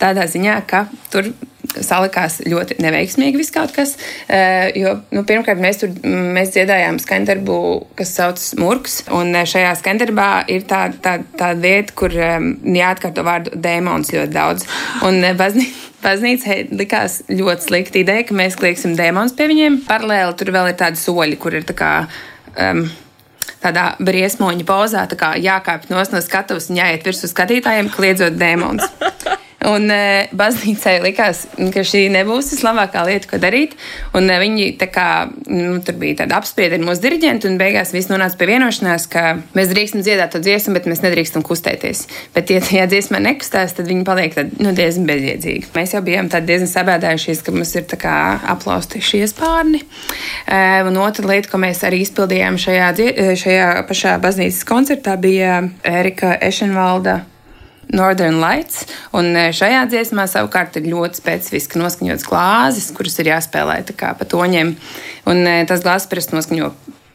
Tādā 0.00 0.26
ziņā, 0.28 0.58
ka 0.68 0.82
tur 1.08 1.30
salikās 1.74 2.40
ļoti 2.46 2.78
neveiksmīgi 2.82 3.40
viss 3.40 3.54
kaut 3.54 3.74
kas. 3.76 3.96
Jo, 4.76 4.96
nu, 5.14 5.24
pirmkārt, 5.28 5.60
mēs 5.62 5.82
tur 5.82 5.92
mēs 6.04 6.54
dziedājām 6.54 7.00
skandarbu, 7.02 7.58
kas 7.98 8.14
saucas 8.18 8.54
Murks. 8.60 9.00
Un 9.16 9.34
šajā 9.34 9.74
skandarbā 9.80 10.30
ir 10.52 10.66
tāda 10.70 10.98
tā, 11.04 11.14
tā 11.38 11.52
vieta, 11.58 11.94
kur 11.96 12.14
jāatkārto 12.14 13.24
vārdu 13.26 13.54
dēmons 13.60 14.12
ļoti 14.16 14.34
daudz. 14.36 14.66
Un 15.06 15.22
baznīca. 15.38 15.86
Baznīca 16.00 16.54
likās 16.72 17.18
ļoti 17.28 17.66
slikta 17.66 17.98
ideja, 18.00 18.24
ka 18.24 18.32
mēs 18.32 18.54
klieksim 18.56 18.94
dēmonus 18.96 19.34
pie 19.36 19.50
viņiem. 19.50 19.82
Paralēli 19.84 20.32
tur 20.40 20.48
vēl 20.54 20.70
ir 20.70 20.78
tādi 20.80 20.96
soļi, 20.96 21.36
kur 21.36 21.58
ir 21.58 21.66
tā 21.68 21.76
kā. 21.76 21.90
Um, 22.56 22.86
tādā 23.60 23.84
briesmoņa 24.00 24.64
pozā, 24.68 25.04
tā 25.10 25.18
kā 25.20 25.34
jākāpj 25.36 25.92
no 25.92 26.00
skatuves 26.24 26.70
un 26.72 26.80
jāiet 26.80 27.04
virsū 27.04 27.28
skatītājiem, 27.28 27.92
kliedzot 27.92 28.38
dēmonus. 28.40 28.88
Un 29.68 29.90
e, 29.92 30.28
baznīcai 30.32 30.94
likās, 31.04 31.42
ka 31.74 31.82
šī 31.84 32.06
nebūs 32.14 32.48
vislabākā 32.54 33.02
lieta, 33.04 33.28
ko 33.28 33.40
darīt. 33.42 33.74
Un 34.16 34.30
e, 34.32 34.38
viņi 34.40 34.68
kā, 34.88 35.08
nu, 35.52 35.74
tur 35.84 35.98
bija 36.00 36.22
tāda 36.22 36.38
apspriede 36.38 36.78
ar 36.78 36.84
mūsu 36.86 37.04
diriģentu, 37.04 37.50
un 37.50 37.58
beigās 37.60 37.92
viss 37.92 38.08
nonāca 38.08 38.38
pie 38.40 38.48
vienošanās, 38.54 39.04
ka 39.12 39.24
mēs 39.52 39.68
drīkstam 39.74 40.04
dziedāt 40.06 40.32
to 40.32 40.40
dziesmu, 40.40 40.72
bet 40.78 40.88
mēs 40.88 41.02
nedrīkstam 41.04 41.44
kustēties. 41.44 42.06
Bet, 42.32 42.52
ja 42.54 42.62
tajā 42.64 42.86
dziesmā 42.88 43.20
nekustās, 43.20 43.76
tad 43.76 43.90
viņi 43.90 44.06
paliek 44.08 44.38
tad, 44.38 44.54
nu, 44.64 44.72
diezgan 44.76 45.04
bezjēdzīgi. 45.10 45.68
Mēs 45.76 45.92
jau 45.92 46.00
bijām 46.08 46.32
diezgan 46.32 46.72
sabēdājušies, 46.72 47.44
ka 47.44 47.52
mums 47.52 47.74
ir 47.76 47.84
aplausti 48.00 49.02
šie 49.04 49.26
spārni. 49.28 49.82
E, 50.48 50.62
un 50.88 50.96
otra 51.04 51.34
lieta, 51.34 51.52
ko 51.52 51.60
mēs 51.60 51.84
arī 51.84 52.00
izpildījām 52.06 52.56
šajā, 52.60 52.88
šajā 53.44 53.68
pašā 53.90 54.16
baznīcas 54.24 54.64
koncertā, 54.64 55.20
bija 55.20 55.60
Erika 55.84 56.32
Ešenvalda 56.48 57.20
Northern 57.96 58.40
Lights. 58.42 58.86
Un 59.16 59.32
e, 59.34 59.48
šajā 59.56 59.84
dziesmā 59.90 60.26
savukārt 60.30 60.78
ir 60.80 60.88
ļoti 60.92 61.20
specifiski 61.20 61.80
noskaņots 61.80 62.26
glāzes, 62.28 62.90
kuras 62.96 63.18
ir 63.20 63.32
jāspēlē 63.32 63.80
pa 63.98 64.28
toņiem. 64.28 64.74
Un 65.30 65.44
e, 65.46 65.58
tas 65.68 65.84
glāzes 65.84 66.10
parasti 66.10 66.36
noskaņo 66.36 66.72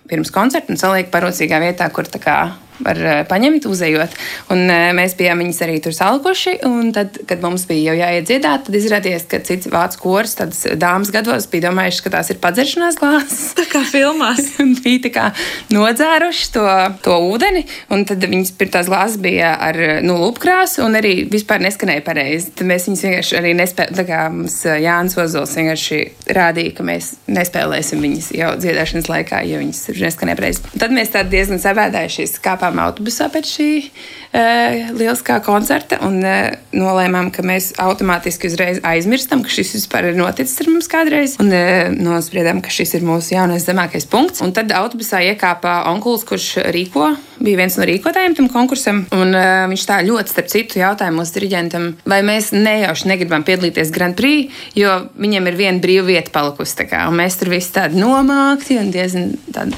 pirms 0.10 0.32
koncerta 0.34 0.74
un 0.74 0.80
saliek 0.82 1.10
parocīgā 1.14 1.62
vietā, 1.64 1.90
kur 1.94 2.10
tā 2.10 2.22
kā 2.22 2.38
var 2.84 3.00
eh, 3.00 3.22
paņemt, 3.30 3.68
uzejot. 3.70 4.16
Un 4.54 4.66
eh, 4.70 4.90
mēs 4.98 5.16
bijām 5.20 5.42
viņus 5.44 5.62
arī 5.66 5.78
tur 5.84 5.96
salkuši. 5.96 6.58
Tad, 6.96 7.20
kad 7.30 7.44
mums 7.44 7.66
bija 7.70 7.94
jau 7.94 7.98
jāiet 8.00 8.28
dziedāt, 8.28 8.66
tad 8.68 8.78
izrādījās, 8.78 9.28
ka 9.30 9.40
cits 9.46 9.70
vācu 9.72 10.02
kurs, 10.02 10.36
tādas 10.40 10.66
dāmas 10.80 11.12
gados, 11.14 11.48
bija 11.52 11.70
domājuši, 11.70 12.04
ka 12.06 12.14
tās 12.18 12.32
ir 12.34 12.42
padzeršanās 12.44 13.00
glāzes. 13.00 13.54
Tā 13.58 13.68
kā 13.72 13.84
filmās. 13.88 14.56
bija 14.84 15.04
tā 15.08 15.14
kā 15.16 15.26
nodzēruši 15.74 16.52
to, 16.56 16.66
to 17.06 17.18
ūdeni, 17.30 17.66
un 17.94 18.06
tad 18.10 18.24
viņas 18.26 18.56
tās 18.74 18.90
glāzes 18.92 19.22
bija 19.24 19.54
ar 19.62 19.80
nu, 20.06 20.18
lupkrāsu 20.24 20.84
un 20.86 20.98
arī 21.00 21.16
vispār 21.32 21.64
neskanēja 21.64 22.04
pareizi. 22.06 22.52
Tad 22.58 22.70
mēs 22.70 22.90
viņus 22.90 23.06
vienkārši 23.08 23.40
arī 23.40 23.56
nespēlējām. 23.62 23.96
Tā 23.96 24.08
kā 24.10 24.22
mums 24.34 24.58
eh, 24.68 24.82
Jānis 24.84 25.18
Ozols 25.22 25.56
vienkārši 25.56 26.02
rādīja, 26.36 26.76
ka 26.78 26.86
mēs 26.88 27.14
nespēlēsim 27.32 28.04
viņas 28.04 28.32
jau 28.36 28.52
dziedāšanas 28.60 29.10
laikā, 29.12 29.42
jo 29.48 29.62
viņas 29.62 29.84
neskanēja 30.02 30.40
pareizi. 30.42 30.76
Tad 30.82 30.96
mēs 30.96 31.14
tā 31.14 31.24
diezgan 31.30 31.62
sabēdājušies, 31.64 32.38
kāpēc 32.44 32.65
kāpām 32.66 32.82
autobusā 32.82 33.28
pēc 33.34 33.50
šī 33.50 33.70
uh, 33.86 34.92
lieliskā 34.96 35.38
koncerta 35.46 36.00
un 36.06 36.18
uh, 36.24 36.56
nolēmām, 36.76 37.32
ka 37.34 37.46
mēs 37.46 37.74
automātiski 37.82 38.50
uzreiz 38.50 38.82
aizmirstam, 38.86 39.44
ka 39.46 39.52
šis 39.54 39.76
vispār 39.78 40.10
ir 40.10 40.18
noticis 40.20 40.60
ar 40.64 40.72
mums 40.72 40.90
kādreiz. 40.92 41.38
Un 41.42 41.52
uh, 41.54 41.92
nospriedām, 41.94 42.62
ka 42.66 42.74
šis 42.74 42.96
ir 42.98 43.06
mūsu 43.06 43.36
jaunais 43.36 43.66
zemākais 43.66 44.08
punkts. 44.10 44.42
Un 44.46 44.54
tad 44.56 44.74
autobusā 44.76 45.22
iekāpa 45.30 45.84
onkulis, 45.92 46.26
kurš 46.28 46.48
rīko, 46.74 47.12
bija 47.40 47.62
viens 47.62 47.78
no 47.78 47.88
rīkotājiem 47.88 48.38
tam 48.40 48.50
konkursam. 48.54 49.04
Un 49.16 49.36
uh, 49.36 49.66
viņš 49.72 49.88
tā 49.90 50.02
ļoti, 50.08 50.34
starp 50.34 50.52
citu, 50.54 50.82
jautāja 50.82 51.14
mūsu 51.16 51.38
diriģentam, 51.38 51.92
vai 52.10 52.22
mēs 52.26 52.52
nejauši 52.56 53.12
negribam 53.12 53.46
piedalīties 53.48 53.94
Grand 53.96 54.18
Prix, 54.18 54.54
jo 54.78 54.98
viņiem 55.22 55.52
ir 55.52 55.60
viena 55.60 55.84
brīva 55.84 56.08
vieta 56.10 56.34
palikusi. 56.34 56.90
Mēs 57.16 57.38
tur 57.40 57.54
visi 57.54 57.72
tādi 57.76 58.00
nomākti 58.02 58.80
un 58.82 58.90
diezgan 58.94 59.32
tādi 59.54 59.78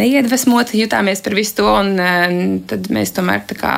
neiedvesmoti 0.00 0.80
jutāmies 0.82 1.22
par 1.24 1.36
visu 1.38 1.60
to. 1.60 1.68
Un, 1.70 1.94
uh, 2.00 2.36
tad 2.70 2.90
mēs 2.92 3.14
tomēr 3.16 3.46
kā, 3.54 3.74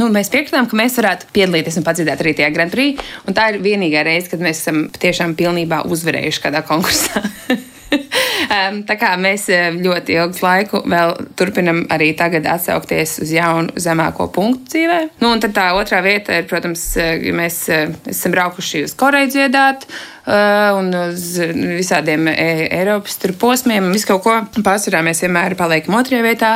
nu, 0.00 0.10
mēs 0.14 0.32
piekritām, 0.34 0.68
ka 0.68 0.78
mēs 0.78 0.98
varētu 1.00 1.32
piedalīties 1.36 1.80
un 1.80 1.86
padziedāt 1.86 2.24
arī 2.24 2.34
tajā 2.38 2.52
Grand 2.56 2.74
Prix. 2.74 3.08
Tā 3.30 3.50
ir 3.52 3.62
vienīgā 3.64 4.04
reize, 4.08 4.32
kad 4.32 4.42
mēs 4.44 4.64
esam 4.64 4.86
tiešām 4.98 5.38
pilnībā 5.38 5.84
uzvarējuši 5.88 6.46
kādā 6.48 6.64
konkursā. 6.66 7.24
tā 8.88 8.96
kā 9.00 9.12
mēs 9.20 9.48
eh, 9.52 9.70
ļoti 9.74 10.16
ilgu 10.18 10.42
laiku 10.44 10.82
vēl 10.88 11.14
turpinam 11.38 11.84
arī 11.92 12.10
tagad 12.18 12.46
atsaukties 12.48 13.18
uz 13.24 13.32
jaunu 13.34 13.74
zemāko 13.80 14.28
punktu 14.34 14.74
dzīvē. 14.74 15.00
Nu, 15.22 15.32
un 15.32 15.42
tad 15.42 15.56
tā 15.56 15.70
otrā 15.78 16.02
vieta 16.04 16.38
ir, 16.38 16.46
protams, 16.50 16.84
eh, 17.00 17.28
mēs 17.34 17.64
esam 17.68 18.36
braukuši 18.36 18.84
uz 18.88 18.96
Koreju 18.98 19.34
dziedāt. 19.34 19.88
Un 20.28 20.90
uz 20.92 21.22
visādiem 21.40 22.26
e 22.28 22.66
Eiropas 22.76 23.14
posmiem. 23.40 23.86
Visu 23.94 24.10
kaut 24.10 24.26
ko 24.26 24.34
pārsvarā 24.60 25.00
mēs 25.06 25.22
vienmēr 25.24 25.54
paliekam 25.56 25.96
otrajā 25.96 26.20
vietā, 26.20 26.50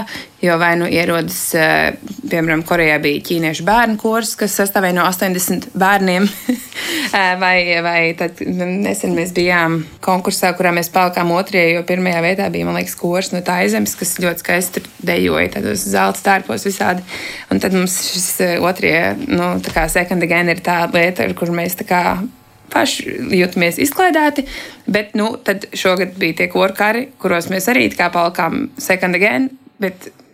jo 0.45 0.59
vai 0.61 0.75
nu 0.77 0.91
ierodas, 0.93 1.39
piemēram, 2.33 2.65
Korejā 2.67 2.97
bija 3.03 3.23
ķīniešu 3.29 3.65
bērnu 3.69 3.99
kurs, 4.01 4.35
kas 4.41 4.57
sastāvēja 4.59 4.97
no 4.97 5.05
80 5.09 5.71
bērniem, 5.79 6.27
uh, 6.27 7.33
vai, 7.45 7.57
vai 7.85 7.99
tad 8.19 8.43
nesen 8.43 9.17
mēs 9.17 9.35
bijām 9.37 9.83
konkursā, 10.05 10.53
kurā 10.59 10.75
mēs 10.75 10.91
palikām 10.93 11.33
otrajā, 11.37 11.77
jo 11.77 11.87
pirmajā 11.89 12.25
vietā 12.25 12.51
bija, 12.53 12.69
man 12.69 12.81
liekas, 12.81 12.97
kurs 12.99 13.33
no 13.35 13.43
Taizemes, 13.47 13.95
kas 13.99 14.17
ļoti 14.23 14.45
skaisti 14.45 14.85
dejoja, 15.05 15.55
tādos 15.59 15.87
zelta 15.95 16.21
stārpos 16.23 16.67
visādi. 16.69 17.05
Un 17.53 17.62
tad 17.62 17.77
mums 17.77 17.99
šis 18.11 18.61
otrie, 18.65 18.97
nu, 19.29 19.55
tā 19.65 19.75
kā 19.75 19.89
second 19.93 20.25
again 20.25 20.53
ir 20.53 20.65
tā 20.65 20.83
lieta, 20.93 21.29
ar 21.29 21.37
kur 21.39 21.53
mēs 21.55 21.79
tā 21.81 21.89
kā 21.89 22.03
paši 22.73 23.19
jūtamies 23.37 23.81
izklaidēti. 23.85 24.47
Bet 24.93 25.17
nu, 25.19 25.35
šogad 25.77 26.17
bija 26.21 26.43
tie 26.43 26.49
korkari, 26.53 27.09
kuros 27.21 27.51
mēs 27.53 27.69
arī 27.73 27.89
kā 27.95 28.09
palikām 28.15 28.71
second 28.81 29.19
again. 29.19 29.51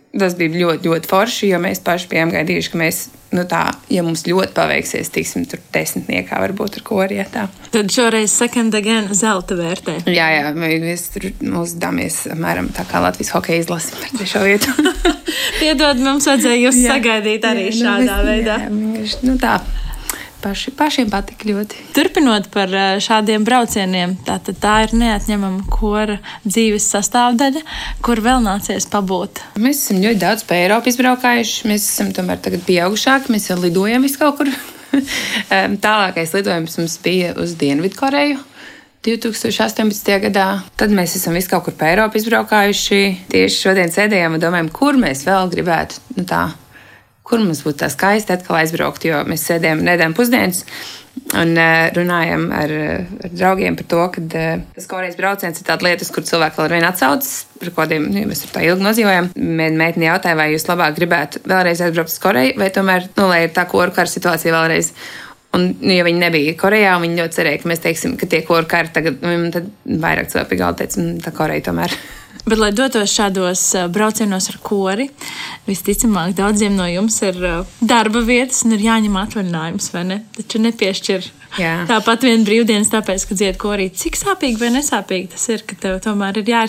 Tas 0.09 0.33
bija 0.33 0.49
ļoti, 0.57 0.89
ļoti 0.89 1.09
forši, 1.09 1.51
jo 1.51 1.59
mēs 1.61 1.83
paši 1.85 2.07
bijām 2.09 2.31
gaidījuši, 2.33 2.71
ka 2.73 2.79
mēs, 2.81 3.01
nu 3.37 3.43
tā, 3.49 3.59
ja 3.93 4.01
mums 4.01 4.23
ļoti 4.25 4.55
paveiksies, 4.57 5.11
tiksim 5.13 5.43
tur 5.49 5.61
desmitniekā, 5.75 6.39
varbūt 6.41 6.79
ar 6.79 6.85
korietā. 6.87 7.43
Tad 7.69 7.93
šoreiz 7.93 8.33
second 8.33 8.73
again 8.73 9.11
zelta 9.13 9.53
vērtē. 9.59 9.99
Jā, 10.09 10.31
jā, 10.33 10.53
mēs 10.57 11.05
tur 11.13 11.29
uzdāmies 11.61 12.23
apmēram 12.33 12.71
tā 12.73 12.87
kā 12.89 13.03
Latvijas 13.05 13.35
hokeja 13.35 13.61
izlasi 13.61 13.93
par 13.99 14.15
trešo 14.17 14.41
vietu. 14.47 14.73
Piedod, 15.61 16.01
mums 16.01 16.25
vajadzēja 16.31 16.63
jūs 16.63 16.81
jā, 16.81 16.95
sagaidīt 16.95 17.45
arī 17.45 17.67
jā, 17.69 17.75
nu, 17.75 17.83
šādā 17.83 18.17
nu, 18.17 18.29
veidā. 18.31 18.57
Jā, 18.65 19.21
nu 19.29 19.37
tā 19.41 19.59
paši, 20.43 20.73
pašiem 20.77 21.09
patika 21.11 21.47
ļoti. 21.49 21.83
Turpinot 21.95 22.49
par 22.53 22.73
eh, 22.73 22.97
šādiem 23.03 23.45
braucieniem, 23.47 24.17
tā, 24.27 24.39
tā 24.49 24.75
ir 24.85 24.95
neatņemama 24.99 25.67
kora 25.71 26.19
dzīves 26.45 26.89
sastāvdaļa, 26.95 27.63
kur 28.05 28.23
vēl 28.25 28.43
nācies 28.45 28.89
pabūt. 28.91 29.43
Mēs 29.61 29.85
esam 29.85 30.03
ļoti 30.03 30.21
daudz 30.23 30.45
pa 30.49 30.59
Eiropu 30.59 30.91
izbraukājuši. 30.91 31.69
Mēs 31.71 31.87
esam 31.93 32.13
tomēr 32.15 32.41
tagad 32.43 32.65
pieaugušāki, 32.67 33.33
mēs 33.35 33.49
jau 33.51 33.59
lidojam 33.61 34.05
vis 34.07 34.19
kaut 34.19 34.39
kur. 34.39 34.53
Tālākais 35.85 36.33
lidojums 36.33 36.79
mums 36.79 36.95
bija 37.03 37.35
uz 37.37 37.57
Dienvidkoreju. 37.59 38.39
2018. 39.05 40.09
gadā. 40.25 40.47
Tad 40.75 40.91
mēs 40.91 41.15
esam 41.15 41.37
visu 41.37 41.51
kaut 41.53 41.67
kur 41.67 41.75
pa 41.79 41.87
Eiropu 41.93 42.19
izbraukājuši. 42.19 43.03
Tieši 43.31 43.61
šodien 43.61 43.93
sēdējām 43.93 44.35
un 44.35 44.43
domājam, 44.43 44.71
kur 44.75 44.99
mēs 44.99 45.23
vēl 45.27 45.51
gribētu 45.53 46.01
nu 46.17 46.25
tā, 46.27 46.49
kur 47.29 47.43
mums 47.43 47.61
būtu 47.65 47.83
tā 47.83 47.91
skaisti 47.93 48.33
atkal 48.35 48.59
aizbraukt, 48.63 49.05
jo 49.05 49.21
mēs 49.29 49.45
sēdējām 49.49 49.85
nedēļas 49.85 50.17
pusdienas. 50.17 50.63
Un 51.35 51.51
uh, 51.59 51.89
runājam 51.93 52.45
ar, 52.55 52.71
ar 53.25 53.31
draugiem 53.33 53.75
par 53.77 53.85
to, 53.91 54.01
ka 54.15 54.21
uh, 54.23 54.61
tas 54.73 54.87
korejas 54.89 55.17
brauciens 55.19 55.59
ir 55.59 55.65
tāds 55.67 55.85
lietas, 55.85 56.11
kur 56.15 56.25
cilvēki 56.25 56.57
vēl 56.57 56.65
ar 56.65 56.75
vienu 56.77 56.87
atsaucas, 56.89 57.31
par 57.59 57.73
kādiem 57.75 58.07
nu, 58.09 58.23
mēs 58.29 58.45
tur 58.45 58.53
tā 58.55 58.63
ilgi 58.65 58.85
nodzīvojam. 58.85 59.31
Meitene 59.35 60.07
jautāja, 60.07 60.37
vai 60.39 60.51
jūs 60.53 60.65
labāk 60.69 60.95
gribētu 60.97 61.41
vēlreiz 61.49 61.83
aizbraukt 61.85 62.13
uz 62.13 62.21
Koreju, 62.23 62.55
vai 62.61 62.69
tomēr, 62.73 63.09
nu, 63.19 63.27
lai 63.29 63.43
ir 63.45 63.53
tā 63.57 63.65
koru 63.69 63.93
kara 63.95 64.09
situācija 64.09 64.55
vēlreiz. 64.55 64.93
Un, 65.57 65.67
nu, 65.81 65.91
ja 65.93 66.05
viņi 66.05 66.23
nebija 66.23 66.55
Korejā, 66.57 66.95
viņi 67.01 67.19
ļoti 67.19 67.39
cerēja, 67.39 67.61
ka 67.61 67.69
mēs 67.73 67.83
teiksim, 67.83 68.15
ka 68.21 68.29
tie 68.29 68.43
koru 68.45 68.69
kari 68.69 68.93
tagad, 68.95 69.21
nu, 69.25 69.51
tad 69.53 69.69
vairāk 69.85 70.29
cilvēku 70.31 70.53
pie 70.53 70.61
galda 70.61 70.85
teica, 70.85 71.05
tā 71.25 71.35
Koreja 71.35 71.67
tomēr. 71.69 71.97
Bet, 72.45 72.57
lai 72.57 72.69
dotos 72.73 73.11
šādos 73.13 73.63
braucienos 73.93 74.47
ar 74.49 74.57
kori, 74.63 75.09
visticamāk, 75.67 76.33
daudziem 76.37 76.77
no 76.77 76.87
jums 76.89 77.19
ir 77.25 77.37
darba 77.81 78.23
vietas 78.25 78.63
un 78.65 78.77
ir 78.77 78.85
jāņem 78.87 79.17
atvaļinājums, 79.21 79.89
vai 79.93 80.05
ne? 80.07 80.21
Taču 80.37 80.61
nepiešķir 80.63 81.27
Jā. 81.57 81.73
tāpat 81.89 82.25
vienu 82.27 82.45
brīvdienas, 82.47 82.91
tāpēc, 82.93 83.25
ka 83.29 83.37
dzied 83.37 83.59
korī. 83.61 83.89
Cik 83.89 84.17
sāpīgi 84.19 84.61
vai 84.61 84.71
nesāpīgi 84.77 85.31
tas 85.33 85.47
ir, 85.51 85.65
ka 85.67 85.77
tev 85.81 85.99
tomēr 86.05 86.41
ir 86.41 86.51
jā, 86.53 86.63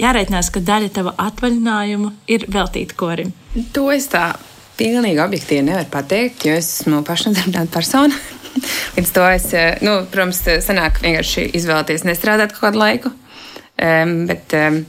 jāreikinās, 0.00 0.50
ka 0.54 0.64
daļa 0.64 0.92
tava 0.98 1.14
atvaļinājuma 1.28 2.12
ir 2.32 2.46
veltīta 2.52 2.96
korim? 2.98 3.34
To 3.76 3.88
es 3.92 4.08
tā 4.12 4.30
pilnīgi 4.76 5.22
objektīvi 5.22 5.64
nevaru 5.68 5.88
pateikt, 5.92 6.48
jo 6.48 6.56
es 6.56 6.72
esmu 6.80 7.02
pašnodarbināta 7.06 7.72
persona. 7.72 8.16
Līdz 8.96 9.12
to 9.12 9.28
es, 9.28 9.48
nu, 9.84 9.98
protams, 10.12 10.42
sanāk 10.64 11.00
vienkārši 11.04 11.50
izvēlēties 11.56 12.06
nestrādāt 12.08 12.56
kaut 12.56 12.70
kādu 12.70 12.82
laiku. 12.82 13.12
Um, 13.76 14.22
bet, 14.28 14.52
um, 14.56 14.80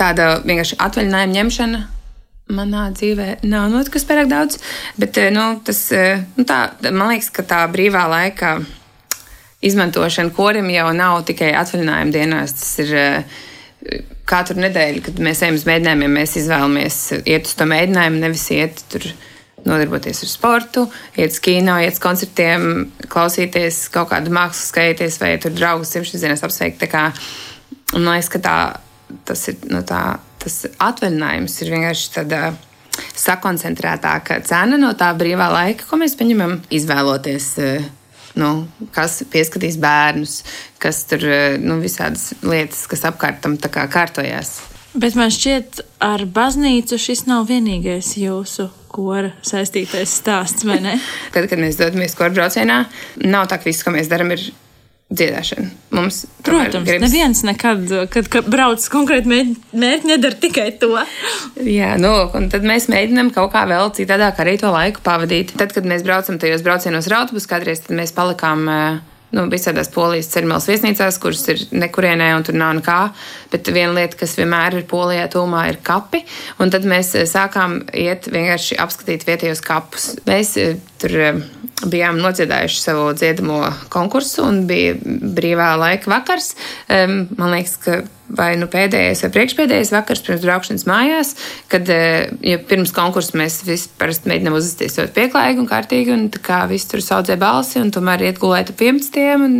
tāda 0.00 0.34
vienkārši 0.44 0.80
atvaļinājuma 0.80 1.36
ņemšana 1.38 1.86
manā 2.54 2.88
dzīvē 2.94 3.28
nav 3.46 3.68
notikusi 3.70 4.08
pārāk 4.08 4.30
daudz. 4.30 4.58
Bet 4.98 5.18
nu, 5.34 5.46
tas, 5.64 5.84
nu, 6.36 6.46
tā, 6.48 6.62
man 6.90 7.12
liekas, 7.12 7.30
ka 7.34 7.46
tā 7.46 7.60
brīvā 7.70 8.06
laika 8.10 8.56
izmantošana 9.62 10.32
korim 10.34 10.70
jau 10.72 10.88
nav 10.96 11.22
tikai 11.28 11.52
atvaļinājuma 11.60 12.14
dienās. 12.14 12.56
Tas 12.56 12.72
ir 12.82 12.94
katru 14.28 14.60
nedēļu, 14.60 15.02
kad 15.08 15.20
mēs 15.24 15.42
ejam 15.44 15.58
uz 15.58 15.66
mēģinājumiem, 15.68 16.16
mēs 16.20 16.36
izvēlamies 16.42 17.00
iet 17.24 17.48
uz 17.48 17.56
to 17.56 17.66
mēģinājumu, 17.70 18.22
nevis 18.22 18.46
iet 18.54 18.84
tur 18.92 19.06
nodarboties 19.64 20.22
ar 20.24 20.30
sportu, 20.30 20.84
iet 21.16 21.34
uz 21.34 21.40
kino, 21.44 21.76
iet 21.82 21.96
uz 21.96 22.02
koncertiem, 22.02 22.86
klausīties 23.12 23.82
kaut 23.92 24.12
kādu 24.12 24.32
mākslu, 24.32 24.68
skatīties 24.70 25.18
vai 25.20 25.34
tur 25.42 25.52
draugus 25.56 25.92
simtdienas 25.92 26.44
apsveikt. 26.46 26.86
Man 27.90 28.06
liekas, 28.06 28.30
ka 28.30 28.40
tā, 28.44 28.56
tas 29.28 29.46
ir 29.52 29.60
no 29.70 29.82
tā, 29.86 30.18
tas 30.42 30.62
atvaļinājums 30.78 31.56
ir 31.62 31.72
vienkārši 31.74 32.10
tāda 32.16 32.42
sakoncentrētāka 33.16 34.40
cena 34.46 34.78
no 34.80 34.92
tā 34.98 35.10
brīvā 35.16 35.48
laika, 35.52 35.86
ko 35.88 36.00
mēs 36.00 36.16
paņemam 36.20 36.60
izvēloties. 36.72 37.54
Nu, 38.38 38.50
kas 38.94 39.24
pieskatīs 39.26 39.74
bērnus, 39.82 40.36
kas 40.78 41.02
tur 41.10 41.24
nu, 41.58 41.80
visādas 41.82 42.28
lietas, 42.46 42.84
kas 42.86 43.02
apkārt 43.08 43.40
tam 43.42 43.56
kārtojās. 43.58 44.52
Bet 44.94 45.16
man 45.18 45.30
šķiet, 45.34 45.80
ar 46.02 46.22
baznīcu 46.30 46.98
šis 46.98 47.24
nav 47.26 47.48
vienīgais 47.50 48.14
jūsu 48.18 48.68
kora 48.90 49.30
saistītais 49.46 50.14
stāsts, 50.18 50.66
vai 50.66 50.80
ne? 50.82 50.96
Tad, 51.34 51.46
kad 51.50 51.62
mēs 51.62 51.78
dodamies 51.78 52.16
kora 52.18 52.32
braucienā, 52.34 52.80
nav 53.22 53.50
tā, 53.50 53.60
ka 53.60 53.70
viss, 53.70 53.84
ko 53.86 53.94
mēs 53.94 54.10
darām, 54.10 54.32
ir 54.34 54.48
dziedāšana. 55.10 55.68
Mums, 55.90 56.22
Protams, 56.46 56.86
gribas... 56.86 57.10
neviens 57.10 57.42
nekad, 57.46 57.82
kad, 58.12 58.28
kad 58.30 58.48
brauc 58.50 58.84
konkrēti 58.92 59.30
mērķi, 59.30 60.06
nedara 60.06 60.38
tikai 60.38 60.68
to. 60.80 60.92
Jā, 61.66 61.96
nu, 62.00 62.12
un 62.38 62.46
tad 62.52 62.66
mēs 62.66 62.86
mēģinām 62.92 63.32
kaut 63.34 63.50
kā 63.54 63.64
vēl 63.70 63.90
citādāk 63.98 64.38
arī 64.42 64.56
to 64.62 64.70
laiku 64.70 65.02
pavadīt. 65.06 65.56
Tad, 65.58 65.74
kad 65.76 65.88
mēs 65.88 66.06
braucam 66.06 66.38
tajos 66.40 66.62
braucienos 66.66 67.10
ar 67.10 67.22
autobusu, 67.24 67.50
kādreiz 67.50 67.82
mēs 67.90 68.14
palikām. 68.16 68.68
Uh, 68.70 69.19
nu, 69.36 69.46
visādās 69.50 69.90
polijas 69.94 70.30
ceļmalas 70.32 70.68
viesnīcās, 70.70 71.18
kuras 71.22 71.44
ir 71.52 71.62
nekurienē 71.74 72.30
un 72.36 72.46
tur 72.46 72.58
nav 72.58 72.74
nekā. 72.80 72.98
Bet 73.52 73.70
viena 73.72 73.94
lieta, 73.96 74.18
kas 74.20 74.36
vienmēr 74.38 74.80
ir 74.80 74.86
polijā 74.90 75.26
tūmā, 75.32 75.66
ir 75.70 75.80
kapi. 75.86 76.22
Un 76.62 76.72
tad 76.74 76.86
mēs 76.88 77.14
eh, 77.18 77.26
sākām 77.30 77.80
iet 77.96 78.30
vienkārši 78.30 78.78
apskatīt 78.82 79.26
vietējos 79.28 79.64
kapus. 79.66 80.12
Mēs 80.28 80.54
eh, 80.60 80.78
tur 81.00 81.16
eh, 81.16 81.42
bijām 81.90 82.20
nodziedājuši 82.20 82.80
savu 82.82 83.10
dziedamo 83.16 83.62
konkursu 83.92 84.44
un 84.48 84.64
bija 84.68 84.96
brīvā 85.00 85.72
laika 85.80 86.10
vakars. 86.12 86.52
Man 86.90 87.54
liekas, 87.54 87.78
ka 87.80 88.02
vai 88.36 88.52
nu 88.60 88.68
pēdējais 88.70 89.24
vai 89.24 89.30
priekšpēdējais 89.34 89.92
vakars 89.94 90.22
pirms 90.26 90.44
braukšanas 90.44 90.86
mājās, 90.88 91.32
kad 91.70 91.88
eh, 91.92 92.30
ja 92.46 92.60
pirms 92.70 92.92
konkursa 92.96 93.38
mēs 93.40 93.60
visi 93.66 93.90
parasti 93.98 94.30
mēģinām 94.30 94.56
uzvesties 94.58 94.98
ļoti 95.00 95.14
pieklājīgi 95.16 95.62
un 95.62 95.68
kārtīgi, 95.70 96.14
un 96.14 96.26
kā 96.44 96.62
visi 96.70 96.90
tur 96.92 97.04
saudzē 97.04 97.36
balsi, 97.40 97.80
un 97.82 97.92
tomēr 97.94 98.26
iet 98.28 98.40
gulēt 98.42 98.72
ap 98.72 98.84
11. 98.86 99.20
un 99.46 99.56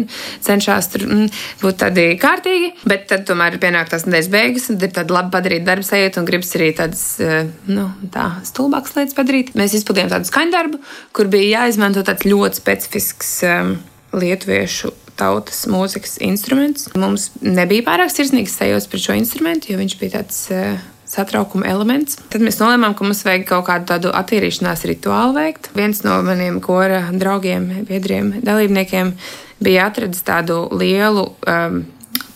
cenšas 0.47 0.91
tur 0.95 1.07
mm, 1.09 1.43
būt 1.65 1.81
tādi 1.83 2.07
kārtīgi, 2.21 2.73
bet 2.91 3.09
tad 3.11 3.27
tomēr 3.29 3.59
pienāk 3.63 3.91
tās 3.93 4.07
nedēļas 4.07 4.31
beigas, 4.33 4.71
un 4.73 4.81
ir 4.81 4.95
tāda 4.97 5.19
labi 5.19 5.35
padarīta 5.35 5.69
darba 5.73 5.89
sajūta, 5.91 6.23
un 6.23 6.31
gribas 6.31 6.55
arī 6.59 6.73
tādas, 6.79 7.05
eh, 7.25 7.45
nu, 7.71 7.91
tā 8.15 8.31
stulbākas 8.47 8.97
lietas 8.99 9.19
padarīt. 9.19 9.55
Mēs 9.59 9.77
izpildījām 9.81 10.13
tādu 10.15 10.31
skaņdarbu, 10.31 10.83
kur 11.17 11.31
bija 11.33 11.65
jāizmanto 11.65 12.05
tāds 12.07 12.29
ļoti 12.29 12.63
specifisks 12.63 13.39
um, 13.49 13.79
lietuviešu 14.17 14.93
tautas 15.21 15.67
mūzikas 15.71 16.19
instruments. 16.25 16.89
Mums 16.99 17.31
nebija 17.45 17.87
pārāk 17.87 18.13
sirsnīgs 18.15 18.57
sajūta 18.59 18.91
par 18.91 19.05
šo 19.05 19.19
instrumentu, 19.21 19.73
jo 19.73 19.81
viņš 19.81 19.99
bija 20.01 20.19
tāds 20.19 20.43
uh, 20.55 20.81
satraukuma 21.11 21.69
elements. 21.71 22.19
Tad 22.33 22.45
mēs 22.45 22.61
nolēmām, 22.63 22.95
ka 22.97 23.07
mums 23.07 23.23
vajag 23.27 23.47
kaut 23.49 23.69
kādu 23.69 23.89
tādu 23.91 24.13
attīrīšanās 24.17 24.87
rituālu 24.91 25.37
veikt. 25.39 25.71
Viens 25.77 26.03
no 26.07 26.21
maniem 26.27 26.61
kora 26.65 27.07
draugiem, 27.13 27.71
biedriem, 27.89 28.37
dalībniekiem 28.47 29.15
bija 29.63 29.89
atradis 29.91 30.23
tādu 30.27 30.67
lielu. 30.75 31.31
Um, 31.47 31.83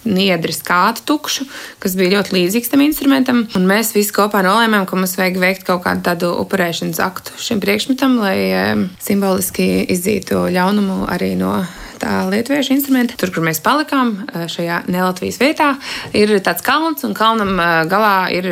niedri 0.05 0.53
skātu 0.53 1.01
tukšu, 1.09 1.47
kas 1.81 1.95
bija 1.97 2.19
ļoti 2.19 2.35
līdzīgs 2.37 2.69
tam 2.69 2.83
instrumentam. 2.85 3.39
Un 3.57 3.65
mēs 3.69 3.95
visi 3.97 4.13
kopā 4.13 4.43
nolēmām, 4.45 4.85
ka 4.85 4.99
mums 4.99 5.17
vajag 5.17 5.39
veikt 5.41 5.65
kaut 5.65 5.85
kādu 5.87 6.05
tādu 6.05 6.35
upurēšanas 6.43 7.01
aktu 7.05 7.39
šim 7.41 7.63
priekšmetam, 7.65 8.19
lai 8.21 8.37
um, 8.53 8.85
simboliski 9.01 9.87
izdzītu 9.95 10.45
ļaunumu 10.53 11.07
arī 11.09 11.33
no 11.41 11.57
tā 12.03 12.25
lietuviešu 12.31 12.75
instrumenti. 12.77 13.17
Tur, 13.21 13.33
kur 13.35 13.47
mēs 13.47 13.63
palikām, 13.65 14.17
šajā 14.51 14.85
nelatvijas 14.91 15.41
vietā, 15.43 15.75
ir 16.17 16.37
tāds 16.45 16.65
kalns, 16.65 17.07
un 17.07 17.17
kalnam 17.17 17.57
galā 17.91 18.19
ir 18.35 18.51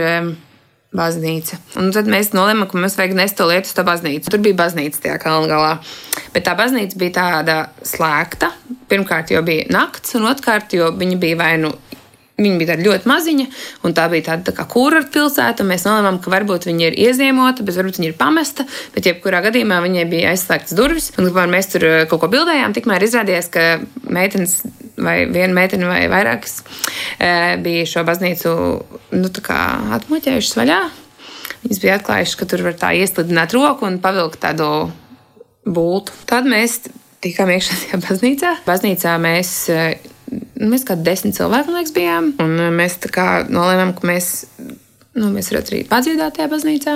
baznīca. 0.92 1.58
Un 1.80 1.90
tad 1.94 2.08
mēs 2.10 2.32
nolēmām, 2.36 2.68
ka 2.68 2.78
mums 2.78 2.96
vajag 2.98 3.14
nest 3.16 3.38
to 3.38 3.46
lietu 3.48 3.70
uz 3.70 3.76
to 3.76 3.84
baznīcu. 3.86 4.28
Tur 4.32 4.42
bija 4.44 4.58
baznīca 4.60 5.06
tajā 5.06 5.18
kalna 5.22 5.48
galā. 5.50 5.72
Bet 6.34 6.44
tā 6.48 6.54
baznīca 6.58 7.00
bija 7.00 7.16
tāda 7.16 7.56
slēgta. 7.86 8.52
Pirmkārt, 8.92 9.32
jo 9.32 9.40
bija 9.46 9.70
nakts, 9.72 10.16
un 10.18 10.28
otrkārt, 10.28 10.76
jo 10.76 10.90
viņa 10.98 11.18
bija 11.22 11.40
vai 11.40 11.54
nu 11.62 11.72
Viņa 12.42 12.58
bija 12.58 12.76
ļoti 12.82 13.08
maziņa, 13.10 13.46
un 13.86 13.94
tā 13.96 14.06
bija 14.12 14.26
tāda 14.30 14.50
tā 14.50 14.54
kā 14.56 14.66
kūra 14.70 15.02
pilsēta. 15.12 15.66
Mēs 15.66 15.86
nolēmām, 15.86 16.18
ka 16.22 16.32
varbūt 16.32 16.66
viņa 16.68 16.88
ir 16.88 16.98
iezīmota, 17.06 17.64
bet 17.66 17.78
varbūt 17.78 18.00
viņa 18.00 18.10
ir 18.10 18.16
pamesta. 18.18 18.66
Bet, 18.94 19.06
jebkurā 19.08 19.42
gadījumā, 19.46 19.78
viņai 19.84 20.06
bija 20.10 20.32
aizslēgtas 20.32 20.76
durvis. 20.78 21.10
Un, 21.18 21.30
kamēr 21.30 21.52
mēs 21.52 21.70
tur 21.74 21.86
eh, 21.88 21.98
kaut 22.10 22.24
ko 22.24 22.30
bildējām, 22.32 22.74
tikmēr 22.76 23.06
izrādījās, 23.06 23.50
ka 23.52 23.66
meitenes, 24.12 24.58
vai 24.98 25.22
viena 25.30 25.54
meitene, 25.56 25.88
vai 25.90 26.02
vairākas, 26.12 26.58
eh, 27.18 27.54
bija 27.62 27.86
šo 27.88 28.06
baznīcu 28.08 28.56
nu, 29.18 29.30
atmuļķējušas 29.98 30.58
vaļā. 30.58 30.80
Viņas 31.62 31.82
bija 31.82 32.00
atklājušas, 32.00 32.38
ka 32.40 32.48
tur 32.50 32.64
var 32.66 32.74
tā 32.78 32.90
ieslidināt 32.98 33.54
roku 33.54 33.86
un 33.86 34.00
pavilkt 34.02 34.40
tādu 34.42 34.90
būtu. 35.62 36.14
Tad 36.26 36.48
mēs 36.50 36.80
tikām 37.22 37.52
iekšā 37.54 37.78
tajā 37.84 38.00
baznīcā. 38.02 38.54
Baznīcā 38.66 39.14
mēs 39.22 39.52
eh, 39.70 40.11
mēs 40.60 40.86
kā 40.88 40.96
desmit 40.98 41.36
cilvēki, 41.38 41.74
liekas, 41.76 41.94
bijām. 41.96 42.32
Un 42.42 42.56
uh, 42.58 42.70
mēs 42.74 42.98
tā 43.02 43.12
kā 43.12 43.26
nolēmām, 43.48 43.94
ka 43.98 44.08
mēs. 44.08 44.32
Nu, 45.12 45.28
mēs 45.28 45.50
varētu 45.52 45.74
arī 45.74 45.80
padziedāt 45.90 46.38
tajā 46.38 46.48
baznīcā. 46.48 46.94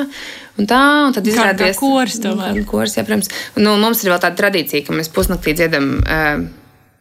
Un 0.57 0.69
tā, 0.69 0.83
un 1.05 1.13
tad 1.13 1.27
izrādījās, 1.29 1.77
ka 1.77 1.83
kurs 1.83 2.15
tomēr. 2.25 2.63
Kurs, 2.69 2.95
jā, 2.97 3.05
protams. 3.05 3.29
Nu, 3.61 3.75
mums 3.81 4.01
ir 4.01 4.15
vēl 4.15 4.23
tāda 4.23 4.39
tradīcija, 4.39 4.87
ka 4.87 4.97
mēs 4.97 5.13
pusnaktī 5.13 5.53
dziedam. 5.59 5.99
Uh, 6.01 6.47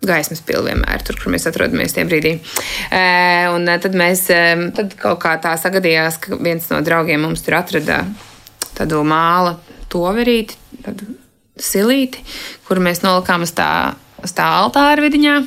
gaismas 0.06 0.42
pilnu 0.46 0.68
vienmēr, 0.70 1.02
tur, 1.02 1.18
kur 1.18 1.32
mēs 1.34 1.48
atrodamies 1.50 1.96
tajā 1.96 2.06
brīdī. 2.06 2.36
E, 2.94 3.00
un 3.50 3.66
tad 3.82 3.96
mēs 3.98 4.26
tad 4.76 4.94
kaut 5.00 5.18
kā 5.24 5.32
tā 5.42 5.56
sagadījās, 5.58 6.20
ka 6.22 6.38
viens 6.38 6.68
no 6.70 6.82
draugiem 6.86 7.24
mums 7.26 7.42
tur 7.46 7.58
atrada 7.58 8.04
tādu 8.76 9.02
māla 9.08 9.56
toverīti, 9.90 10.58
tādu 10.86 11.16
silīti, 11.56 12.22
kur 12.68 12.82
mēs 12.84 13.02
nolikām 13.06 13.46
uz 13.46 13.56
tā, 13.56 13.70
uz 14.24 14.36
tā 14.36 14.48
altāra 14.60 15.06
vidiņā 15.06 15.40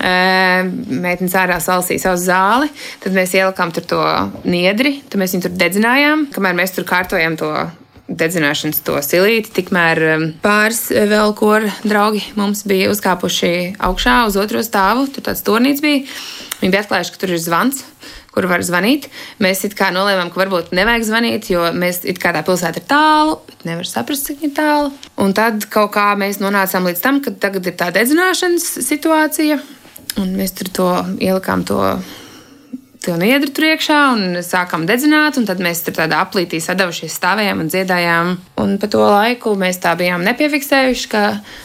meitenes 0.00 1.36
ārā 1.38 1.60
salasīja 1.62 2.08
savu 2.08 2.20
zāli, 2.20 2.72
tad 3.04 3.14
mēs 3.16 3.36
ielikām 3.36 3.72
tur 3.74 3.86
to 3.88 4.02
niedri, 4.44 4.98
tad 5.08 5.20
mēs 5.22 5.36
viņu 5.36 5.46
tur 5.46 5.56
dedzinājām, 5.62 6.28
kamēr 6.34 6.58
mēs 6.58 6.74
tur 6.76 6.86
kārtojam 6.88 7.38
to 7.40 7.52
dedzināšanas 8.08 8.82
to 8.84 8.98
silīti. 9.04 9.52
Tikmēr 9.60 10.00
pāris 10.44 10.86
vēl 10.92 11.32
kora 11.38 11.72
draugi 11.86 12.22
mums 12.38 12.64
bija 12.68 12.90
uzkāpuši 12.92 13.54
augšā 13.80 14.18
uz 14.28 14.36
otro 14.40 14.60
stāvu. 14.64 15.06
Tur 15.12 15.24
tāds 15.30 15.44
turnīts 15.46 15.84
bija. 15.84 16.04
Viņi 16.60 16.72
bija 16.72 16.84
atklājuši, 16.84 17.14
ka 17.14 17.22
tur 17.22 17.32
ir 17.34 17.40
zvans, 17.42 17.80
kur 18.34 18.48
var 18.50 18.64
zvanīt. 18.66 19.08
Mēs 19.42 19.64
it 19.68 19.76
kā 19.78 19.90
nolēmām, 19.94 20.30
ka 20.32 20.42
varbūt 20.42 20.74
nevajag 20.76 21.06
zvanīt, 21.08 21.48
jo 21.52 21.64
mēs 21.76 22.02
it 22.08 22.20
kā 22.22 22.34
tā 22.36 22.44
pilsēta 22.46 22.82
ir 22.82 22.88
tālu, 22.90 23.38
bet 23.48 23.64
nevar 23.68 23.88
saprast, 23.88 24.28
cik 24.28 24.44
tālu. 24.56 24.92
Un 25.20 25.32
tad 25.36 25.66
kaut 25.72 25.94
kā 25.96 26.10
mēs 26.20 26.42
nonācām 26.42 26.88
līdz 26.90 27.04
tam, 27.04 27.22
ka 27.24 27.34
tagad 27.40 27.70
ir 27.70 27.78
tā 27.80 27.90
dedzināšanas 27.94 28.68
situācija. 28.84 29.60
Un 30.22 30.36
mēs 30.38 30.54
tur 30.54 30.70
to 30.70 30.88
ielikām 31.18 31.64
to, 31.66 31.80
to 33.04 33.14
niedru 33.20 33.52
tur 33.52 33.66
iekšā 33.68 33.98
un 34.14 34.38
sākām 34.44 34.86
dedzināt. 34.88 35.36
Tad 35.48 35.60
mēs 35.62 35.82
tur 35.84 35.96
tādā 35.96 36.22
aplītī 36.24 36.60
sadavušies 36.62 37.12
stāvējām 37.18 37.60
un 37.64 37.68
dziedājām. 37.72 38.32
Un 38.62 38.76
pa 38.80 38.88
to 38.90 39.02
laiku 39.04 39.52
mēs 39.60 39.80
tā 39.82 39.92
bijām 39.98 40.24
nepiefiksējuši, 40.24 41.08
ka 41.12 41.24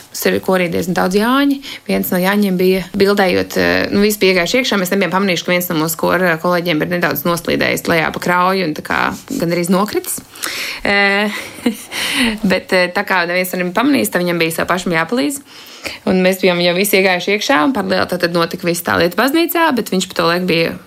mums 0.09 0.23
ir 0.25 0.39
korī 0.43 0.67
diezgan 0.73 0.97
daudz 0.97 1.15
jāņi. 1.19 1.59
Viens 1.87 2.11
no 2.11 2.19
jāņiem 2.19 2.57
bija 2.59 2.81
bildējot, 2.97 3.59
nu, 3.93 4.01
viss 4.03 4.19
bija 4.19 4.35
iegājuši 4.35 4.59
iekšā. 4.59 4.79
Mēs 4.81 4.91
nebijām 4.93 5.13
pamanījuši, 5.15 5.45
ka 5.45 5.53
viens 5.53 5.69
no 5.71 5.77
mūsu 5.79 6.01
kora 6.01 6.35
kolēģiem 6.41 6.83
ir 6.83 6.91
nedaudz 6.97 7.23
noslīdējis 7.27 7.87
lejā 7.91 8.11
pa 8.15 8.23
krauju 8.25 8.67
un 8.67 8.75
gan 8.81 9.55
arī 9.55 9.63
nokritis. 9.71 10.19
E, 10.83 11.29
bet 12.51 12.75
tā 12.95 13.05
kā 13.07 13.23
neviens 13.29 13.53
to 13.53 13.61
nebija 13.61 13.79
pamanījis, 13.79 14.11
tad 14.11 14.25
viņam 14.25 14.43
bija 14.43 14.57
savu 14.59 14.73
pašam 14.73 14.97
jāpalīdz. 14.97 15.41
Un 16.11 16.19
mēs 16.25 16.41
bijām 16.41 16.59
jau 16.59 16.75
visi 16.75 16.99
iegājuši 16.99 17.37
iekšā, 17.37 17.63
un 17.63 17.73
paralēli 17.77 18.11
tad 18.11 18.35
notika 18.35 18.67
viss 18.67 18.83
tā 18.83 18.99
lieta 18.99 19.15
baznīcā, 19.19 19.69
bet 19.77 19.93
viņš 19.93 20.11
pa 20.11 20.19
to 20.19 20.27
laiku 20.27 20.49
bija 20.49 20.77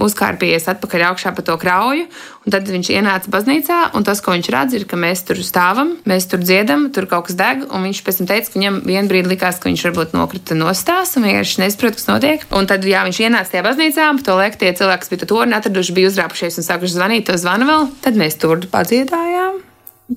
uzkārpījies 0.00 0.68
atpakaļ 0.72 1.04
augšā 1.10 1.32
pa 1.34 1.44
to 1.46 1.56
krauju. 1.60 2.06
Tad 2.50 2.68
viņš 2.68 2.90
ienāca 2.92 3.30
baznīcā, 3.32 3.78
un 3.96 4.04
tas, 4.04 4.20
ko 4.20 4.34
viņš 4.34 4.50
redz, 4.52 4.76
ir, 4.76 4.84
ka 4.88 4.98
mēs 5.00 5.24
tur 5.24 5.40
stāvam, 5.46 5.94
mēs 6.08 6.28
tur 6.28 6.42
dziedam, 6.44 6.88
tur 6.92 7.08
kaut 7.10 7.28
kas 7.28 7.38
deg. 7.38 7.64
Viņš 7.70 8.02
pēc 8.04 8.20
tam 8.20 8.30
teica, 8.30 8.50
ka 8.52 8.60
viņam 8.60 8.80
vienā 8.84 9.04
brīdī 9.10 9.32
likās, 9.32 9.60
ka 9.60 9.70
viņš 9.70 9.84
varbūt 9.88 10.16
nokrita 10.16 10.58
no 10.58 10.72
stāsta 10.76 11.20
un 11.20 11.28
vienkārši 11.30 11.62
nesaprot, 11.64 11.98
kas 11.98 12.08
notiek. 12.10 12.46
Un 12.54 12.68
tad, 12.70 12.84
jā, 12.88 13.04
viņš 13.08 13.22
ienāca 13.24 13.54
tajā 13.54 13.66
baznīcā, 13.68 14.08
un 14.12 14.24
to 14.24 14.36
liek 14.40 14.58
tie 14.60 14.74
cilvēki, 14.76 15.06
kas 15.06 15.14
bija 15.14 15.24
tur 15.24 15.46
un 15.46 15.56
atraduši, 15.56 15.96
bija 15.96 16.12
uzrāpušies 16.12 16.60
un 16.60 16.68
sākuši 16.68 16.98
zvanīt, 16.98 17.28
to 17.30 17.38
zvanu 17.40 17.70
vēl. 17.70 17.88
Tad 18.04 18.20
mēs 18.20 18.36
tur 18.42 18.66
padziedājām. 18.72 19.62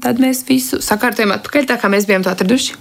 Tad 0.03 0.19
mēs 0.19 0.41
visu 0.43 0.81
sakārtojām 0.83 1.31
atpakaļ, 1.37 1.69
tā 1.69 1.77
kā 1.79 1.87
mēs 1.87 2.05
bijām 2.09 2.25
to 2.25 2.31
atraduši. 2.33 2.75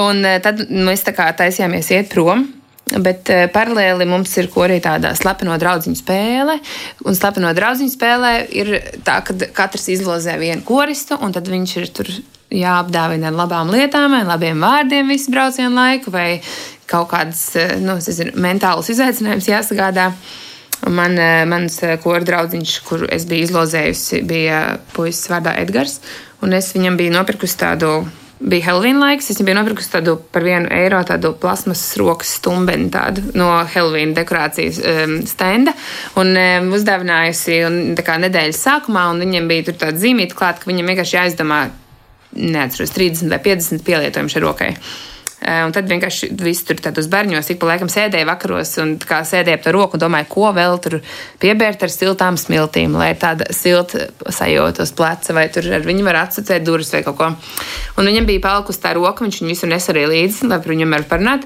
Un 0.00 0.24
eh, 0.26 0.40
tad 0.42 0.66
mēs 0.66 1.06
tā 1.06 1.14
kā 1.14 1.28
taisījāmies 1.38 1.92
iet 1.94 2.10
prom. 2.10 2.48
Bet 2.92 3.30
uh, 3.32 3.46
paralēli 3.48 4.04
mums 4.08 4.34
ir 4.36 4.50
arī 4.60 4.76
tāda 4.84 5.14
slepeno 5.16 5.56
draugu 5.60 5.94
spēle. 5.96 6.58
Un 7.08 7.16
slepeno 7.16 7.54
draugu 7.56 7.88
spēlē 7.88 8.34
ir 8.52 8.74
tā, 9.06 9.22
ka 9.24 9.36
katrs 9.56 9.88
izlozē 9.94 10.36
vienu 10.40 10.60
koristu, 10.68 11.16
un 11.16 11.32
tad 11.32 11.48
viņš 11.48 11.76
ir 11.80 11.92
tur 11.96 12.10
jāapdāvina 12.54 13.30
ar 13.30 13.38
labām 13.38 13.72
lietām, 13.72 14.12
vai 14.12 14.24
labiem 14.28 14.60
vārdiem 14.60 15.08
visu 15.10 15.32
braucienu 15.32 15.74
laiku, 15.74 16.12
vai 16.14 16.42
kaut 16.90 17.08
kādas 17.14 17.46
eh, 17.56 17.76
nu, 17.80 17.96
zinu, 18.04 18.34
mentālas 18.40 18.90
izaicinājumus 18.92 19.48
jāsagādā. 19.48 20.10
Man, 20.84 21.16
eh, 21.16 21.44
mans 21.48 21.80
kora 22.04 22.20
draugs, 22.26 22.76
kur 22.84 23.06
es 23.08 23.24
biju 23.30 23.48
izlozējusi, 23.48 24.20
bija 24.28 24.60
puisis 24.92 25.30
vārdā 25.32 25.56
Edgars. 25.62 26.02
Es 26.44 26.74
viņam 26.76 26.98
biju 27.00 27.14
nopirkusi 27.14 27.56
tādu 27.56 27.94
bija 28.40 28.66
Halloween 28.66 28.98
laiks. 29.00 29.30
Es 29.30 29.40
biju 29.42 29.56
nopirkusi 29.58 29.92
tādu 29.92 30.16
par 30.32 30.44
vienu 30.46 30.68
eiro 30.74 31.00
tādu 31.06 31.34
plasmasas 31.40 31.96
rokas 32.00 32.34
stumbeni 32.38 32.90
no 33.38 33.48
Halloween 33.74 34.14
dekorācijas 34.16 34.80
um, 34.80 35.16
stenda 35.28 35.74
un 36.20 36.34
um, 36.34 36.70
uzdāvinājusi 36.76 37.60
un, 37.68 37.80
kā, 38.04 38.18
nedēļas 38.26 38.62
sākumā. 38.66 39.06
Viņam 39.22 39.48
bija 39.50 39.68
tur 39.70 39.80
tāda 39.86 40.00
zīmīta 40.02 40.36
klāta, 40.38 40.62
ka 40.62 40.70
viņam 40.70 40.92
vienkārši 40.92 41.18
jāizdomā, 41.18 41.64
neatceros, 42.34 42.94
30 42.94 43.30
vai 43.32 43.42
50 43.44 43.84
pielietojumu 43.86 44.32
šai 44.32 44.44
rokai. 44.44 44.70
Eh, 45.44 45.60
un 45.60 45.74
tad 45.76 45.84
vienkārši 45.90 46.30
viss 46.40 46.64
tur 46.64 46.78
uz 46.80 47.08
bērņos, 47.12 47.50
ik 47.52 47.58
pa 47.60 47.68
laikam 47.68 47.90
sēdēja 47.92 48.24
vakaros 48.30 48.70
un 48.80 48.94
sēdēja 48.96 49.58
ap 49.58 49.66
to 49.66 49.74
roku 49.76 49.98
un 49.98 50.00
domāja, 50.00 50.24
ko 50.30 50.48
vēl 50.56 50.78
tur 50.80 50.96
piebērt 51.42 51.84
ar 51.84 51.92
siltām 51.92 52.38
smiltīm, 52.40 52.96
lai 52.96 53.10
tāda 53.20 53.50
silta 53.52 54.06
sajūta 54.24 54.86
uz 54.86 54.94
pleca, 54.96 55.36
vai 55.36 55.50
tur 55.52 55.68
ar 55.68 55.84
viņu 55.84 56.06
var 56.06 56.22
atsacēt 56.22 56.64
durvis 56.64 56.94
vai 56.96 57.02
kaut 57.04 57.18
ko. 57.20 57.28
Un 58.00 58.08
viņam 58.08 58.30
bija 58.30 58.40
palikusi 58.46 58.80
tā 58.86 58.94
roka, 58.96 59.26
viņš 59.26 59.42
viņu 59.42 59.52
visur 59.52 59.68
nes 59.68 59.90
arī 59.92 60.06
līdzi, 60.14 60.48
lai 60.48 60.62
par 60.64 60.72
viņu 60.72 60.88
var 60.96 61.04
parunāt. 61.12 61.44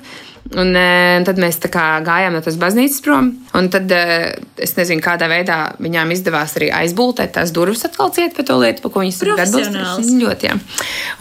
Un, 0.57 0.71
un 0.73 1.27
tad 1.29 1.37
mēs 1.41 1.59
gājām 1.61 2.33
no 2.33 2.41
tās 2.41 2.57
baznīcas 2.61 3.03
prom. 3.05 3.27
Un 3.59 3.67
tad 3.73 3.93
es 3.93 4.73
nezinu, 4.79 5.03
kādā 5.05 5.29
veidā 5.29 5.59
viņām 5.77 6.15
izdevās 6.15 6.55
arī 6.57 6.71
aizbūvēt 6.73 7.35
tās 7.37 7.53
durvis, 7.53 7.85
atkal 7.85 8.13
ciet 8.17 8.37
par 8.37 8.47
to 8.49 8.57
lietu, 8.63 8.81
par 8.85 8.95
ko 8.95 9.05
viņas 9.05 9.21
ir 9.21 9.33
atbildīgas. 9.35 10.13
Ļoti, 10.23 10.49
jā. 10.49 10.57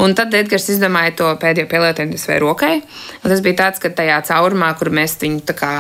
Un 0.06 0.16
tad 0.16 0.36
Edgars 0.38 0.70
izdomāja 0.72 1.18
to 1.20 1.34
pēdējo 1.42 1.68
pielietojumu 1.74 2.22
savai 2.22 2.40
rokai. 2.46 2.74
Un 3.20 3.28
tas 3.34 3.44
bija 3.44 3.66
tāds, 3.66 3.84
ka 3.84 3.92
tajā 4.00 4.22
caurumā, 4.30 4.72
kur 4.80 4.94
mēs 4.96 5.18
viņu 5.20 5.44
tā 5.50 5.58
kā 5.60 5.74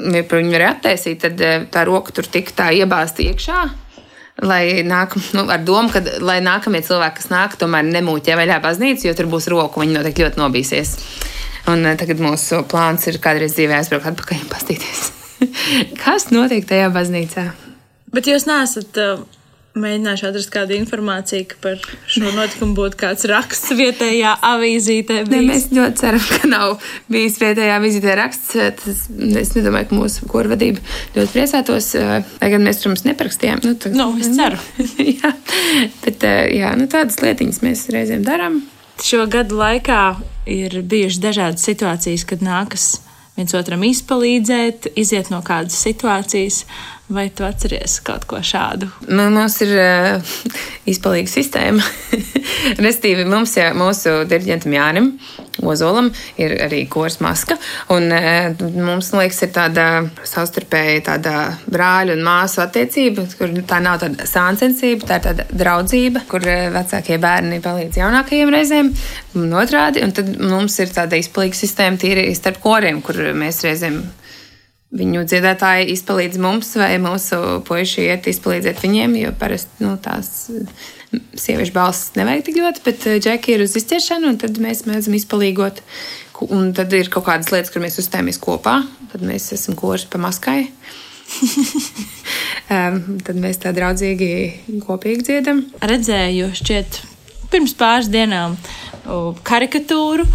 viņu 0.00 0.54
varēja 0.54 0.74
attaisīt, 0.76 1.26
tad 1.26 1.42
tā 1.74 1.84
roka 1.88 2.14
tur 2.14 2.28
tika 2.30 2.54
tā 2.62 2.68
iebāzta 2.78 3.26
iekšā. 3.26 3.64
Lai 4.46 4.80
nāk, 4.86 5.18
nu, 5.36 5.42
ar 5.52 5.60
domu, 5.66 5.90
ka 5.92 6.00
lai 6.24 6.38
nākamie 6.40 6.80
cilvēki, 6.86 7.18
kas 7.18 7.28
nāk, 7.32 7.58
tomēr 7.60 7.84
nemūķē 7.90 8.38
vaļā 8.38 8.60
baznīcu, 8.64 9.10
jo 9.10 9.18
tur 9.18 9.28
būs 9.28 9.50
roka, 9.52 9.82
viņi 9.82 9.98
noteikti 9.98 10.24
ļoti 10.24 10.40
nobīsies. 10.40 10.94
Un 11.68 11.84
eh, 11.84 11.96
tagad 12.00 12.22
mūsu 12.22 12.62
plāns 12.70 13.08
ir 13.10 13.20
kādreiz 13.22 13.56
dzīvē 13.56 13.80
aizbraukt 13.80 14.08
atpakaļ 14.12 14.44
un 14.44 14.52
paskatīties, 14.52 15.10
kas 16.04 16.30
notiek 16.32 16.64
tajā 16.68 16.88
baznīcā. 16.94 17.50
Bet 18.10 18.26
jūs 18.26 18.46
neesat 18.48 18.96
uh, 18.98 19.20
mēģinājuši 19.78 20.26
atrast 20.26 20.50
kādu 20.50 20.74
informāciju, 20.74 21.46
ka 21.52 21.58
par 21.62 21.84
šo 22.10 22.32
notikumu 22.34 22.74
būtu 22.78 22.98
kāds 22.98 23.26
raksts 23.30 23.70
vietējā 23.78 24.32
avīzītē. 24.48 25.20
Ne, 25.30 25.42
mēs 25.46 25.68
ļoti 25.74 26.02
ceram, 26.02 26.24
ka 26.32 26.50
nav 26.50 26.88
bijis 27.12 27.38
vietējā 27.42 27.76
avīzītē 27.78 28.16
raksts. 28.18 28.56
Tas, 28.80 29.04
es 29.42 29.54
nedomāju, 29.54 29.90
ka 29.92 30.00
mūsu 30.00 30.26
korvadība 30.30 30.82
ļoti 31.14 31.36
priecātos, 31.36 31.92
eh, 32.00 32.26
lai 32.42 32.50
gan 32.56 32.66
mēs, 32.66 32.82
protams, 32.82 33.06
neprakstījām. 33.06 33.62
Nu, 33.66 33.76
tā, 33.78 33.94
nu, 33.94 34.10
es 34.18 34.32
ceru. 34.34 34.58
jā, 35.20 35.32
bet 36.02 36.28
jā, 36.56 36.74
nu, 36.80 36.90
tādas 36.90 37.22
lietiņas 37.22 37.64
mēs 37.66 37.86
reizēm 37.94 38.26
darām. 38.26 38.62
Šo 39.00 39.24
gadu 39.32 39.56
laikā 39.56 40.00
ir 40.50 40.74
bijušas 40.84 41.22
dažādas 41.22 41.64
situācijas, 41.64 42.26
kad 42.28 42.42
nākas 42.44 42.98
viens 43.36 43.54
otram 43.56 43.80
izpalīdzēt, 43.88 44.90
iziet 45.00 45.30
no 45.32 45.40
kādas 45.46 45.78
situācijas. 45.86 46.66
Vai 47.10 47.26
tu 47.34 47.42
atceries 47.42 47.96
kaut 48.06 48.22
ko 48.30 48.38
šādu? 48.38 48.86
Nu, 49.10 49.24
mums 49.34 49.56
ir 49.64 49.72
uh, 49.74 50.34
izpalīga 50.86 51.26
sistēma. 51.32 51.82
Restīvi 52.86 53.24
mums, 53.26 53.56
ja 53.58 53.72
mūsu 53.74 54.20
diriģentam 54.30 54.76
Jānim 54.76 55.08
Ozolam 55.66 56.12
ir 56.38 56.54
arī 56.62 56.84
kors 56.92 57.18
maska. 57.18 57.56
Un, 57.90 58.06
uh, 58.14 58.54
mums, 58.76 59.10
liekas, 59.16 59.40
ir 59.42 59.50
tāda 59.56 59.88
savstarpēji 60.22 61.02
tāda 61.10 61.34
brāļu 61.66 62.14
un 62.14 62.22
māsu 62.28 62.62
attiecība, 62.62 63.26
kur 63.34 63.58
tā 63.66 63.82
nav 63.82 63.98
tāda 64.04 64.30
sāncensība, 64.30 65.10
tā 65.10 65.18
ir 65.18 65.26
tāda 65.26 65.48
draudzība, 65.50 66.22
kur 66.30 66.46
uh, 66.46 66.70
vecākie 66.78 67.18
bērni 67.18 67.58
palīdz 67.66 67.98
jaunākajiem 68.04 68.54
reizēm 68.54 68.94
un 69.34 69.58
otrādi. 69.58 70.06
Un 70.06 70.14
tad 70.14 70.30
mums 70.38 70.78
ir 70.78 70.94
tāda 70.94 71.18
izpalīga 71.18 71.58
sistēma 71.58 71.98
tīri 72.06 72.30
starp 72.38 72.62
koriem, 72.62 73.02
kur 73.02 73.18
mēs 73.34 73.64
reizēm 73.66 74.04
viņu 74.96 75.24
dziedātāji 75.30 75.90
izpalīdz 75.94 76.38
mums, 76.42 76.72
vai 76.78 76.94
mūsu 77.02 77.60
puiši 77.66 78.08
iet 78.08 78.26
izpalīdzēt 78.30 78.80
viņiem, 78.82 79.18
jo 79.20 79.34
parasti 79.38 79.84
nu, 79.86 79.94
tās 80.02 80.48
sieviešu 81.10 81.74
balss 81.74 82.14
nevajag 82.18 82.46
tik 82.46 82.58
ļoti, 82.60 82.82
bet 82.86 83.06
eh, 83.10 83.20
džeki 83.22 83.54
ir 83.54 83.64
uz 83.66 83.76
izciešanu, 83.78 84.32
un 84.32 84.40
tad 84.40 84.58
mēs 84.62 84.84
mēdzam 84.88 85.16
izpalīgot. 85.18 85.84
Un 86.40 86.70
tad 86.72 86.92
ir 86.96 87.10
kaut 87.12 87.26
kādas 87.26 87.50
lietas, 87.52 87.68
kur 87.68 87.82
mēs 87.84 87.98
uzstājamies 88.00 88.38
kopā, 88.40 88.78
tad 89.12 89.24
mēs 89.26 89.50
esam 89.52 89.76
koši 89.76 90.08
pa 90.08 90.20
maskai. 90.22 90.70
um, 92.74 93.18
tad 93.26 93.36
mēs 93.36 93.60
tā 93.60 93.74
draudzīgi 93.76 94.80
kopīgi 94.86 95.26
dziedam. 95.28 95.60
Redzēju, 95.84 96.48
šķiet, 96.56 97.02
pirms 97.50 97.74
pāris 97.78 98.10
dienām 98.12 98.56
karikatūru, 99.46 100.26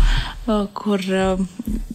kur 0.75 1.05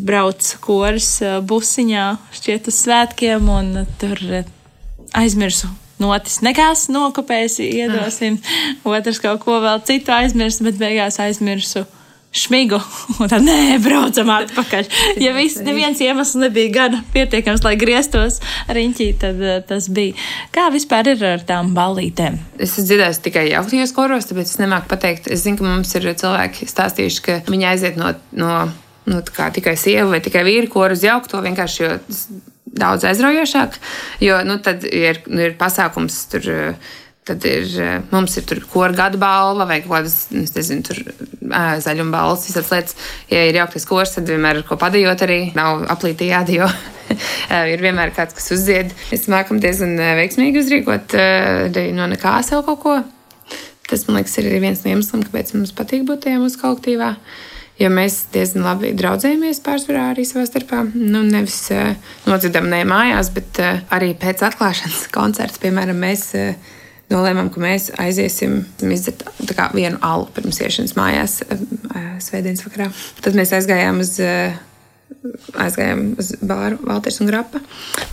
brauc 0.01 0.49
koris 0.65 1.11
busiņā 1.47 2.07
šķiet 2.39 2.71
uz 2.71 2.81
svētkiem, 2.87 3.53
un 3.53 3.85
tur 4.01 4.23
aizmirsu 5.17 5.71
notis 6.01 6.41
nekas 6.45 6.87
nokopēs, 6.93 7.59
iedosim. 7.61 8.39
Otrs 8.89 9.21
kaut 9.21 9.43
ko 9.45 9.61
vēl 9.61 9.83
citu 9.85 10.15
aizmirsu, 10.17 10.65
bet 10.69 10.81
beigās 10.81 11.21
aizmirsu 11.21 11.85
šmigu, 12.33 12.79
un 13.21 13.31
tad 13.31 13.43
nē, 13.45 13.79
braucam 13.83 14.31
atpakaļ. 14.35 14.91
Ja 15.23 15.33
viss, 15.35 15.61
neviens 15.67 16.01
iemesls 16.03 16.37
nebija 16.41 16.73
gana 16.75 17.01
pietiekams, 17.15 17.65
lai 17.67 17.75
grieztos 17.81 18.39
riņķī, 18.71 19.09
tad 19.21 19.43
uh, 19.43 19.57
tas 19.67 19.89
bija. 19.93 20.15
Kā 20.55 20.69
vispār 20.75 21.13
ir 21.15 21.25
ar 21.33 21.43
tām 21.47 21.73
ballītēm? 21.77 22.39
Es 22.59 22.75
esmu 22.75 22.87
dzirdējis 22.87 23.25
tikai 23.27 23.49
jaunajos 23.51 23.95
koros, 23.97 24.31
tāpēc 24.31 24.55
es 24.55 24.61
nemāku 24.63 24.91
pateikt. 24.93 25.27
Es 25.33 25.45
zinu, 25.47 25.59
ka 25.59 25.67
mums 25.67 25.95
ir 25.99 26.07
cilvēki 26.23 26.71
stāstījuši, 26.71 27.27
ka 27.27 27.41
viņi 27.51 27.69
aiziet 27.73 27.99
no, 28.01 28.15
no 28.39 28.55
nu, 29.11 29.21
tikai 29.27 29.75
sievu 29.81 30.15
vai 30.15 30.23
tikai 30.23 30.47
vīru 30.47 30.71
koru 30.71 30.95
uz 30.95 31.05
jaukto 31.05 31.43
vienkārši, 31.43 31.83
jo 31.83 31.93
daudz 32.81 33.05
aizraujošāk, 33.11 33.79
jo 34.23 34.43
nu, 34.47 34.61
tad 34.63 34.87
ir, 34.87 35.25
nu, 35.27 35.43
ir 35.49 35.59
pasākums 35.59 36.25
tur. 36.31 36.51
Uh, 36.51 36.99
Tad 37.31 37.45
ir, 37.47 37.67
eh, 37.79 38.01
mums 38.11 38.35
ir 38.41 38.47
tur 38.51 38.59
kora 38.73 38.97
gada 38.97 39.21
balva 39.21 39.69
vai 39.71 39.81
kaut 39.85 39.93
kādas, 39.95 40.17
nezinu, 40.35 40.83
tur 40.89 40.99
zaļuma 41.85 42.11
balvas, 42.11 42.49
visas 42.49 42.73
lietas. 42.75 42.99
Ja 43.31 43.45
ir 43.47 43.61
jauktais 43.61 43.87
kurs, 43.87 44.17
tad 44.17 44.27
vienmēr 44.27 44.61
ir 44.61 44.67
ko 44.67 44.79
padējot 44.81 45.23
arī. 45.27 45.39
Nav 45.55 45.87
aplīti 45.95 46.33
jādijo. 46.33 46.67
ir 47.75 47.87
vienmēr 47.87 48.13
kāds, 48.17 48.35
kas 48.35 48.51
uzzied. 48.57 48.93
Mēs 49.13 49.31
mākam 49.31 49.63
diezgan 49.63 49.95
veiksmīgi 50.19 50.65
uzrīkot 50.65 51.17
arī 51.21 51.91
no 51.95 52.11
nekā 52.11 52.41
sev 52.47 52.67
kaut 52.67 52.83
ko. 52.83 52.99
Tas, 53.91 54.05
man 54.07 54.21
liekas, 54.21 54.37
ir 54.39 54.47
viens 54.63 54.85
no 54.85 54.93
iemesliem, 54.93 55.25
kāpēc 55.27 55.49
mums 55.57 55.73
patīk 55.75 56.05
būt 56.07 56.23
tajā 56.23 56.39
mūsu 56.39 56.61
kolektīvā. 56.61 57.15
Jo 57.81 57.89
mēs 57.91 58.27
diezgan 58.31 58.63
labi 58.69 58.93
draudzējamies 58.95 59.63
pārsvarā 59.65 60.11
arī 60.13 60.27
savā 60.29 60.45
starpā. 60.47 60.85
Nu, 60.95 61.25
nevis 61.27 61.57
uh, 61.75 61.97
nodzirdam 62.29 62.69
ne 62.71 62.85
mājās, 62.87 63.33
bet 63.35 63.59
uh, 63.59 63.81
arī 63.97 64.13
pēc 64.21 64.45
atklāšanas 64.47 65.09
koncerta, 65.17 65.59
piemēram, 65.65 65.99
mēs 66.05 66.27
uh, 66.39 66.71
nolēmām, 67.11 67.51
ka 67.53 67.63
mēs 67.63 67.91
aiziesim 68.01 68.63
izdzert 68.87 69.27
vienu 69.75 70.01
alu 70.07 70.29
pirms 70.35 70.63
iešanas 70.63 70.97
mājās 70.99 71.41
eh, 71.47 71.63
svētdienas 72.23 72.65
vakarā. 72.67 72.91
Tad 73.25 73.39
mēs 73.39 73.55
aizgājām 73.59 74.03
uz. 74.05 74.19
Eh, 74.23 74.59
aizgājām 75.59 76.15
uz 76.23 76.31
bāru 76.47 76.79
Valters 76.87 77.19
un 77.21 77.29
Grapa 77.29 77.59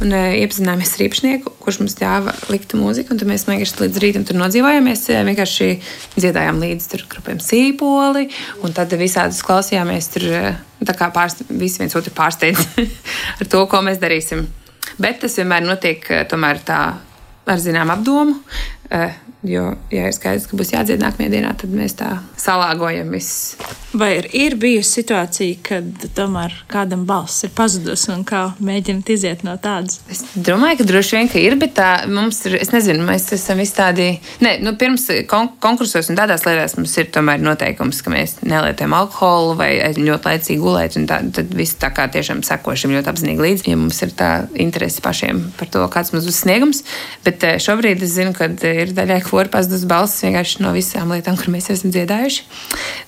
un 0.01 0.09
uh, 0.11 0.33
iepazināmies 0.33 0.95
ar 0.95 1.03
īpašnieku, 1.05 1.53
kurš 1.61 1.77
mums 1.79 1.95
ļāva 2.01 2.33
likt 2.51 2.73
mūziku. 2.75 3.15
Tad 3.15 3.29
mēs 3.29 3.45
vienkārši 3.47 3.83
līdz 3.83 4.01
rītam 4.01 4.25
tur 4.27 4.39
nodzīvojāmies. 4.41 5.05
Vienkārši 5.29 5.69
dziedājām 6.17 6.59
līdzi 6.63 6.91
tur 6.91 7.05
grupiem 7.13 7.39
sīpoli, 7.43 8.27
un 8.65 8.75
tad 8.75 8.97
visādus 8.99 9.43
klausījāmies 9.45 10.11
tur. 10.15 10.27
Tā 10.83 10.97
kā 10.97 11.11
pārst, 11.13 11.45
visi 11.49 11.83
viens 11.83 11.95
otru 11.97 12.11
pārsteidz 12.17 12.65
ar 13.39 13.49
to, 13.49 13.63
ko 13.69 13.85
mēs 13.85 14.01
darīsim. 14.01 14.47
Bet 14.97 15.21
tas 15.23 15.37
vienmēr 15.37 15.69
notiek 15.69 16.05
tomēr 16.29 16.65
tā 16.65 16.81
ar 17.47 17.61
zinām 17.61 17.91
apdomu. 17.93 18.41
Jo, 19.47 19.75
ja 19.93 20.07
ir 20.09 20.15
skaidrs, 20.15 20.47
ka 20.49 20.57
būs 20.57 20.71
jādzied 20.73 21.01
nākamajā 21.03 21.29
dienā, 21.29 21.51
tad 21.61 21.69
mēs 21.71 21.93
tā 21.99 22.09
salāgojam 22.41 23.11
visu. 23.13 23.59
Vai 23.97 24.09
ir, 24.17 24.25
ir 24.35 24.55
bijusi 24.59 24.99
situācija, 24.99 25.57
kad 25.63 26.05
tomēr 26.17 26.51
kādam 26.69 27.05
balss 27.07 27.45
ir 27.45 27.53
pazudusi 27.55 28.09
un 28.11 28.25
kā 28.27 28.41
mēģināt 28.59 29.11
iziet 29.13 29.45
no 29.47 29.53
tādas? 29.61 30.01
Es 30.11 30.23
domāju, 30.33 30.81
ka 30.81 30.87
droši 30.89 31.15
vien 31.15 31.29
ka 31.31 31.39
ir, 31.39 31.55
bet 31.61 31.75
tā 31.77 31.89
mums 32.11 32.41
ir, 32.49 32.57
es 32.59 32.73
nezinu, 32.73 33.05
mēs 33.07 33.29
esam 33.37 33.61
visi 33.61 33.75
tādi, 33.77 34.07
ne, 34.43 34.55
nu, 34.65 34.73
pirms 34.79 35.07
kon 35.29 35.51
konkursos 35.63 36.11
un 36.11 36.19
tādās 36.19 36.43
lietās 36.47 36.75
mums 36.79 36.97
ir 36.99 37.07
tomēr 37.13 37.39
noteikums, 37.45 38.01
ka 38.03 38.13
mēs 38.13 38.39
nelietojam 38.41 38.97
alkoholu 38.97 39.55
vai 39.61 39.71
ļoti 39.95 40.31
laicīgi 40.31 40.59
gulēt, 40.65 40.99
un 40.99 41.07
tā, 41.09 41.21
tad 41.37 41.55
viss 41.57 41.79
tā 41.79 41.93
kā 41.95 42.09
tiešām 42.11 42.43
sekošam 42.45 42.97
ļoti 42.97 43.13
apzinīgi 43.13 43.45
līdzi, 43.47 43.69
ja 43.71 43.79
mums 43.79 44.01
ir 44.03 44.13
tā 44.17 44.31
interese 44.59 45.05
pašiem 45.05 45.45
par 45.61 45.71
to, 45.71 45.85
kāds 45.93 46.13
mums 46.13 46.27
būs 46.27 46.43
sniegums. 46.43 46.83
Bet 47.25 47.47
eh, 47.47 47.57
šobrīd 47.63 48.03
es 48.03 48.17
zinu, 48.17 48.35
ka 48.37 48.51
ir 48.83 48.95
daļai 48.97 49.19
kori 49.25 49.51
pazudus 49.53 49.85
balss 49.89 50.23
vienkārši 50.25 50.63
no 50.65 50.73
visām 50.75 51.11
lietām, 51.13 51.37
kur 51.39 51.51
mēs 51.53 51.71
esam 51.73 51.93
dziedājuši. 51.95 52.47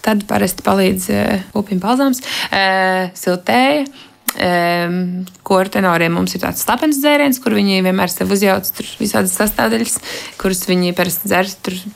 Tad 0.06 0.28
parasti 0.30 0.66
palīdz 0.66 1.10
uh, 1.16 1.50
upim 1.60 1.82
balzāms, 1.84 2.24
uh, 2.50 3.10
siltēja. 3.18 3.88
Um, 4.30 5.26
Kora 5.44 5.72
tenoriem 5.74 6.14
mums 6.14 6.36
ir 6.38 6.44
tāds 6.44 6.62
slepens 6.62 7.00
dzēriens, 7.02 7.40
kur 7.42 7.56
viņi 7.58 7.80
vienmēr 7.82 8.12
sev 8.14 8.30
uzjauc 8.30 8.68
visādas 9.00 9.34
sastāvdaļas, 9.34 9.96
kuras 10.38 10.62
viņi 10.70 10.94
parasti 10.98 11.32
dzer 11.32 11.50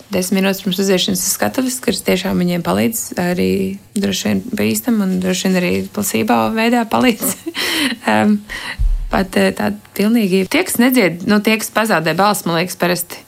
desmit 0.09 0.39
minūtes 0.39 0.63
pirms 0.65 0.81
uziešanas 0.81 1.21
uz 1.21 1.35
skatuves, 1.37 1.77
kas 1.83 2.01
tiešām 2.07 2.41
viņiem 2.41 2.65
palīdz 2.65 3.03
arī 3.21 3.51
droši 3.93 4.31
vien 4.31 4.41
bīstam 4.49 4.97
un 5.05 5.19
droši 5.21 5.45
vien 5.47 5.59
arī 5.61 5.73
plasībā 5.93 6.39
veidā 6.57 6.81
palīdz. 6.89 7.35
um, 8.15 8.39
pat 9.13 9.37
tāda 9.37 9.75
pilnīgi. 9.93 10.47
Tie, 10.49 10.63
kas 10.65 10.81
nedzied, 10.81 11.27
nu, 11.29 11.37
tie, 11.45 11.59
kas 11.61 11.69
pazaudē 11.75 12.17
balsi, 12.17 12.47
man 12.49 12.63
liekas, 12.63 12.79
parasti 12.81 13.21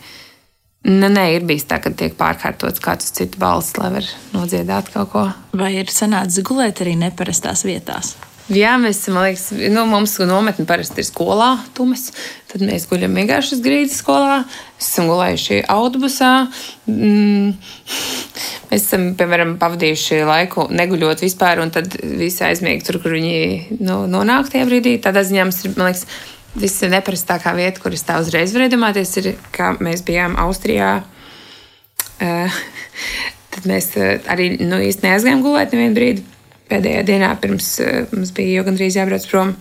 Nu, 0.85 1.07
nē, 1.09 1.23
ir 1.33 1.45
bijis 1.49 1.65
tā, 1.65 1.79
ka 1.81 1.89
tiek 1.97 2.13
pārkārtots 2.19 2.83
kāds 2.83 3.09
citu 3.17 3.39
balss, 3.41 3.73
lai 3.79 3.89
var 3.95 4.05
nodziedāt 4.35 4.91
kaut 4.93 5.09
ko. 5.15 5.25
Vai 5.57 5.71
ir 5.79 5.89
sanācis 5.89 6.45
gulēt 6.45 6.83
arī 6.85 6.93
neparastās 7.01 7.65
vietās? 7.65 8.13
Jā, 8.53 8.75
mēs, 8.77 8.99
man 9.09 9.23
liekas, 9.25 9.47
nu, 9.73 9.87
mums 9.89 10.11
nometne 10.21 10.67
parasti 10.69 11.01
ir 11.01 11.07
skolā, 11.07 11.55
tumis. 11.73 12.11
Tad 12.51 12.61
mēs 12.61 12.85
guļam 12.91 13.17
vienkārši 13.17 13.55
uz 13.57 13.63
grīdas 13.65 13.95
skolā. 14.03 14.43
Esam 14.77 15.09
gulējuši 15.09 15.63
autobusā. 15.73 16.29
Mm. 16.85 17.55
Mēs 18.69 18.85
esam, 18.85 19.07
piemēram, 19.17 19.55
pavadījuši 19.57 20.21
laiku 20.29 20.67
neguļot 20.69 21.25
vispār, 21.25 21.63
un 21.65 21.73
tad 21.73 21.97
visi 21.97 22.45
aizmieg 22.45 22.85
tur, 22.85 23.01
kur 23.01 23.17
viņi 23.17 23.79
nu, 23.79 24.03
nonāk 24.13 24.53
tajā 24.53 24.69
brīdī. 24.69 24.99
Tādā 25.01 25.25
ziņā 25.25 25.49
mums 25.49 25.65
ir, 25.65 25.73
man 25.79 25.89
liekas, 25.89 26.05
viss 26.59 26.83
neparastākā 26.89 27.53
vieta, 27.57 27.81
kur 27.83 27.95
es 27.95 28.05
tā 28.05 28.19
uzreiz 28.21 28.53
varu 28.55 28.69
iedomāties, 28.69 29.11
ir, 29.21 29.33
kā 29.55 29.73
mēs 29.83 30.03
bijām 30.07 30.37
Austrijā. 30.41 30.91
Uh, 32.15 32.59
tad 33.55 33.67
mēs 33.69 33.91
uh, 33.99 34.15
arī 34.31 34.55
nu, 34.61 34.79
īsti 34.83 35.07
neaizgājām 35.07 35.43
gulēt 35.45 35.75
nevienu 35.75 35.97
brīdi. 35.97 36.25
Pēdējā 36.65 37.03
dienā 37.05 37.33
pirms 37.41 37.67
uh, 37.83 38.07
mums 38.15 38.31
bija 38.35 38.59
jau 38.59 38.65
gandrīz 38.69 38.97
jābrauc 38.97 39.27
prom. 39.29 39.53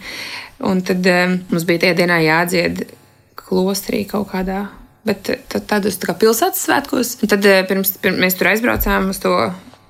Un 0.65 0.81
tad 0.87 1.05
um, 1.11 1.37
mums 1.51 1.67
bija 1.69 1.85
tajā 1.85 1.99
dienā 1.99 2.23
jādzied 2.25 2.87
klosterī 3.39 4.05
kaut 4.09 4.31
kādā. 4.33 4.65
Bet 5.05 5.27
tad, 5.29 5.67
tad 5.69 5.85
uz 5.91 5.99
pilsētas 6.01 6.63
svētkos. 6.65 7.19
Un 7.21 7.33
tad 7.35 7.45
pirms, 7.69 7.99
pirms 8.01 8.23
mēs 8.23 8.39
tur 8.39 8.55
aizbraucām 8.55 9.11
uz 9.13 9.21
to 9.21 9.35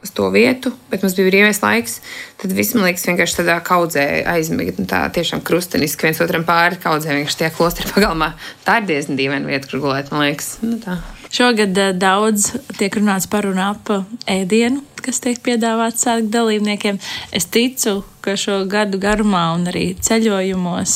uz 0.04 0.12
to 0.14 0.28
vietu, 0.34 0.74
bet 0.92 1.02
mums 1.02 1.16
bija 1.16 1.30
brīvais 1.30 1.62
laiks. 1.64 1.98
Tad 2.42 2.52
viss, 2.54 2.76
man 2.76 2.88
liekas, 2.88 3.06
vienkārši 3.08 3.40
tādā 3.40 3.58
kaudzē 3.64 4.06
aizmigt. 4.34 4.82
Tā 4.90 5.06
tiešām 5.16 5.42
krusteniski 5.46 6.08
viens 6.08 6.22
otram 6.24 6.46
pāri 6.46 6.80
kaudzē 6.82 7.16
vienkārši 7.16 7.42
tie 7.42 7.52
klosteri 7.56 7.92
pagalmā. 7.94 8.34
Tā 8.66 8.80
ir 8.82 8.88
diezgan 8.92 9.20
dīvaina 9.20 9.48
vieta, 9.48 9.70
kur 9.70 9.86
gulēt, 9.88 10.12
man 10.12 10.28
liekas. 10.28 10.56
Nu, 10.64 10.78
tā. 10.84 11.00
Šogad 11.34 11.78
eh, 11.78 11.94
daudz 11.98 12.52
tiek 12.78 12.94
runāts 12.94 13.26
par 13.26 13.48
un 13.48 13.58
ap 13.58 13.88
ēdienu, 14.30 14.84
kas 15.02 15.18
tiek 15.24 15.40
piedāvāts 15.42 16.04
sērgu 16.06 16.30
dalībniekiem. 16.30 17.00
Es 17.34 17.48
ticu, 17.50 18.04
ka 18.22 18.36
šo 18.38 18.60
gadu 18.70 19.00
garumā 19.02 19.48
un 19.56 19.66
arī 19.72 19.88
ceļojumos 19.98 20.94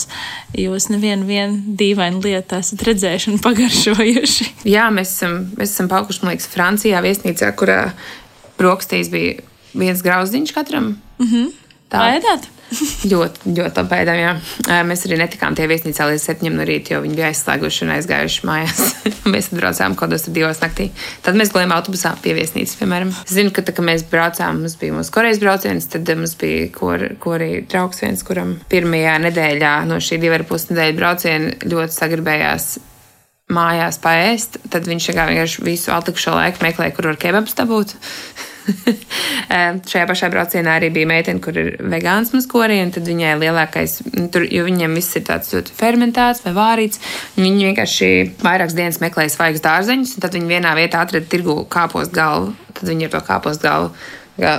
jūs 0.63 0.89
nevienu 0.93 1.49
dīvainu 1.81 2.23
lietu 2.23 2.61
esat 2.61 2.87
redzējuši 2.87 3.33
un 3.35 3.43
pagaršojuši. 3.49 4.49
Jā, 4.71 4.87
mēs 4.95 5.17
esam, 5.17 5.41
mēs 5.59 5.75
esam 5.75 5.91
paukuši, 5.91 6.23
man 6.23 6.37
liekas, 6.37 6.49
Francijā 6.55 7.03
viesnīcā, 7.05 7.51
kurā 7.59 7.81
brokastīs 8.59 9.11
bija 9.13 9.39
viens 9.79 10.05
grauziņš 10.05 10.55
katram. 10.57 10.97
Mm 11.19 11.27
-hmm. 11.27 11.51
Tā 11.89 12.05
ēdāt? 12.19 12.49
ļoti, 13.09 13.49
ļoti 13.59 13.81
labi 13.81 13.99
ēdām. 14.03 14.19
Jā. 14.21 14.33
Mēs 14.87 15.05
arī 15.09 15.19
netikām 15.23 15.57
tie 15.57 15.69
viesnīcā 15.71 16.09
līdz 16.11 16.25
septiņiem 16.29 16.59
no 16.59 16.67
rīta, 16.69 16.95
jo 16.95 17.03
viņi 17.05 17.17
bija 17.17 17.31
aizslēguši 17.33 17.85
un 17.87 17.93
aizgājuši 17.97 18.49
mājās. 18.49 18.83
mēs 19.33 19.51
atbraucām 19.53 19.97
kaut 19.97 20.09
kādos 20.09 20.29
divos 20.33 20.61
naktī. 20.63 20.91
Tad 21.25 21.39
mēs 21.39 21.53
gājām 21.55 21.73
autobusā 21.77 22.15
pie 22.23 22.35
viesnīcas, 22.39 22.77
piemēram. 22.81 23.13
Es 23.25 23.37
zinu, 23.37 23.53
ka 23.55 23.65
tā, 23.65 23.75
kad 23.77 23.89
mēs 23.89 24.05
braucām, 24.11 24.63
mums 24.65 24.77
bija 24.81 24.97
mūsu 24.97 25.15
korejas 25.15 25.41
brauciens, 25.43 25.89
tad 25.93 26.13
mums 26.17 26.37
bija 26.41 26.69
kor, 26.75 27.07
korī 27.23 27.51
draugs 27.69 28.05
viens, 28.05 28.25
kuram 28.27 28.59
pirmajā 28.73 29.17
nedēļā 29.29 29.75
no 29.89 30.01
šī 30.03 30.21
divu 30.23 30.39
ar 30.39 30.47
pus 30.49 30.69
nedēļu 30.73 31.01
brauciena 31.01 31.57
ļoti 31.65 31.97
sagribējās 31.97 32.71
mājās 33.53 33.99
paēst, 34.03 34.61
tad 34.73 34.89
viņš 34.89 35.11
vienkārši 35.13 35.65
visu 35.65 35.93
atlikušo 35.95 36.35
laiku 36.37 36.65
meklēja, 36.65 36.95
kur 36.97 37.11
var 37.11 37.19
kebabs 37.21 37.57
dabūt. 37.59 37.95
Šajā 39.89 40.05
pašā 40.11 40.29
braucienā 40.33 40.75
arī 40.77 40.91
bija 40.93 41.09
meitene, 41.09 41.41
kur 41.41 41.57
ir 41.57 41.71
vegāns 41.89 42.35
muskorī, 42.35 42.83
un 42.85 42.93
tad 42.93 43.09
viņai 43.09 43.35
lielākais, 43.41 43.99
tur, 44.35 44.45
jo 44.45 44.67
viņiem 44.67 44.97
viss 44.99 45.17
ir 45.17 45.25
tāds 45.31 45.55
ļoti 45.55 45.77
fermentēts 45.79 46.45
vai 46.45 46.55
vārīts, 46.59 47.01
viņi 47.39 47.71
vienkārši 47.71 48.11
vairākas 48.45 48.77
dienas 48.77 49.01
meklēja 49.05 49.33
svaigus 49.33 49.65
dārzeņus, 49.65 50.17
un 50.17 50.27
tad 50.27 50.37
viņi 50.37 50.53
vienā 50.53 50.75
vietā 50.77 51.01
atrada 51.05 51.29
tirgu 51.33 51.63
kāpost 51.73 52.13
galvu, 52.13 52.53
tad 52.75 52.93
viņi 52.93 53.09
ar 53.09 53.17
to 53.17 53.25
kāpost 53.31 53.65
galvu. 53.65 53.95
Gā, 54.39 54.59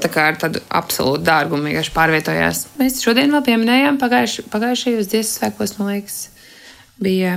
Tā 0.00 0.08
kā 0.08 0.30
ar 0.30 0.36
tādu 0.40 0.62
absolūtu 0.72 1.20
dārgumu 1.26 1.68
vienkārši 1.68 1.92
pārvietojās. 1.92 2.62
Mēs 2.80 3.02
šodien 3.04 3.34
vēl 3.34 3.42
pieminējām, 3.44 3.98
pagājušajos 4.00 5.10
dziesmu 5.12 5.34
svētkos, 5.34 5.74
man 5.76 5.90
liekas, 5.92 6.14
bija 7.04 7.34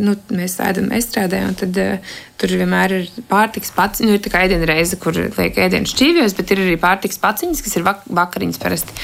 nu, 0.00 0.14
mēs 0.36 0.58
ēdam 0.60 0.90
estrādē, 0.92 1.40
un 1.48 1.54
tad 1.56 1.78
uh, 1.80 2.14
tur 2.40 2.52
vienmēr 2.60 2.96
ir 2.98 3.06
pārtiks 3.30 3.72
pats. 3.76 4.02
Nu, 4.04 4.12
ir 4.16 4.22
tā 4.24 4.32
kā 4.32 4.42
ēdienu 4.44 4.68
reize, 4.68 4.98
kur 5.00 5.16
liek 5.16 5.60
ēdienu 5.60 5.88
šķīvjos, 5.88 6.36
bet 6.36 6.52
ir 6.52 6.64
arī 6.66 6.74
pārtiks 6.80 7.20
paciņas, 7.22 7.62
kas 7.64 7.78
ir 7.78 7.86
vak 7.86 8.02
vakariņas 8.20 8.60
parasti. 8.60 8.98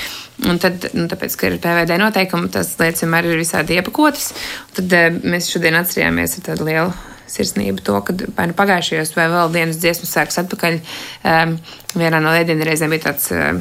Un 0.50 0.60
tad, 0.60 0.90
nu, 0.96 1.06
tāpēc, 1.10 1.36
ka 1.36 1.48
ir 1.48 1.58
PVD 1.64 1.96
noteikumi, 2.00 2.52
tas 2.52 2.74
lietas 2.80 3.06
vienmēr 3.06 3.30
ir 3.30 3.40
visādi 3.40 3.80
iepakotas. 3.80 4.34
Tad 4.76 4.96
uh, 4.98 5.08
mēs 5.24 5.48
šodien 5.52 5.80
atcerējāmies 5.80 6.38
ar 6.38 6.46
tādu 6.52 6.68
lielu 6.68 6.92
sirsnību 7.30 7.84
to, 7.86 7.98
ka 8.04 8.14
nu 8.18 8.56
pagājušajos 8.58 9.14
vai 9.16 9.28
vēl 9.30 9.52
dienas 9.54 9.78
dziesmu 9.80 10.08
sērks 10.10 10.40
atpakaļ 10.42 10.80
um, 10.80 11.52
vienā 11.94 12.20
no 12.22 12.32
ēdienu 12.34 12.66
reizēm 12.66 12.90
bija 12.90 13.06
tāds 13.10 13.30
uh, 13.30 13.60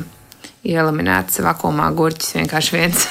ielaminēts 0.67 1.41
vakumā 1.43 1.89
gurķis 1.95 2.35
vienkārši 2.39 2.75
viens. 2.75 3.05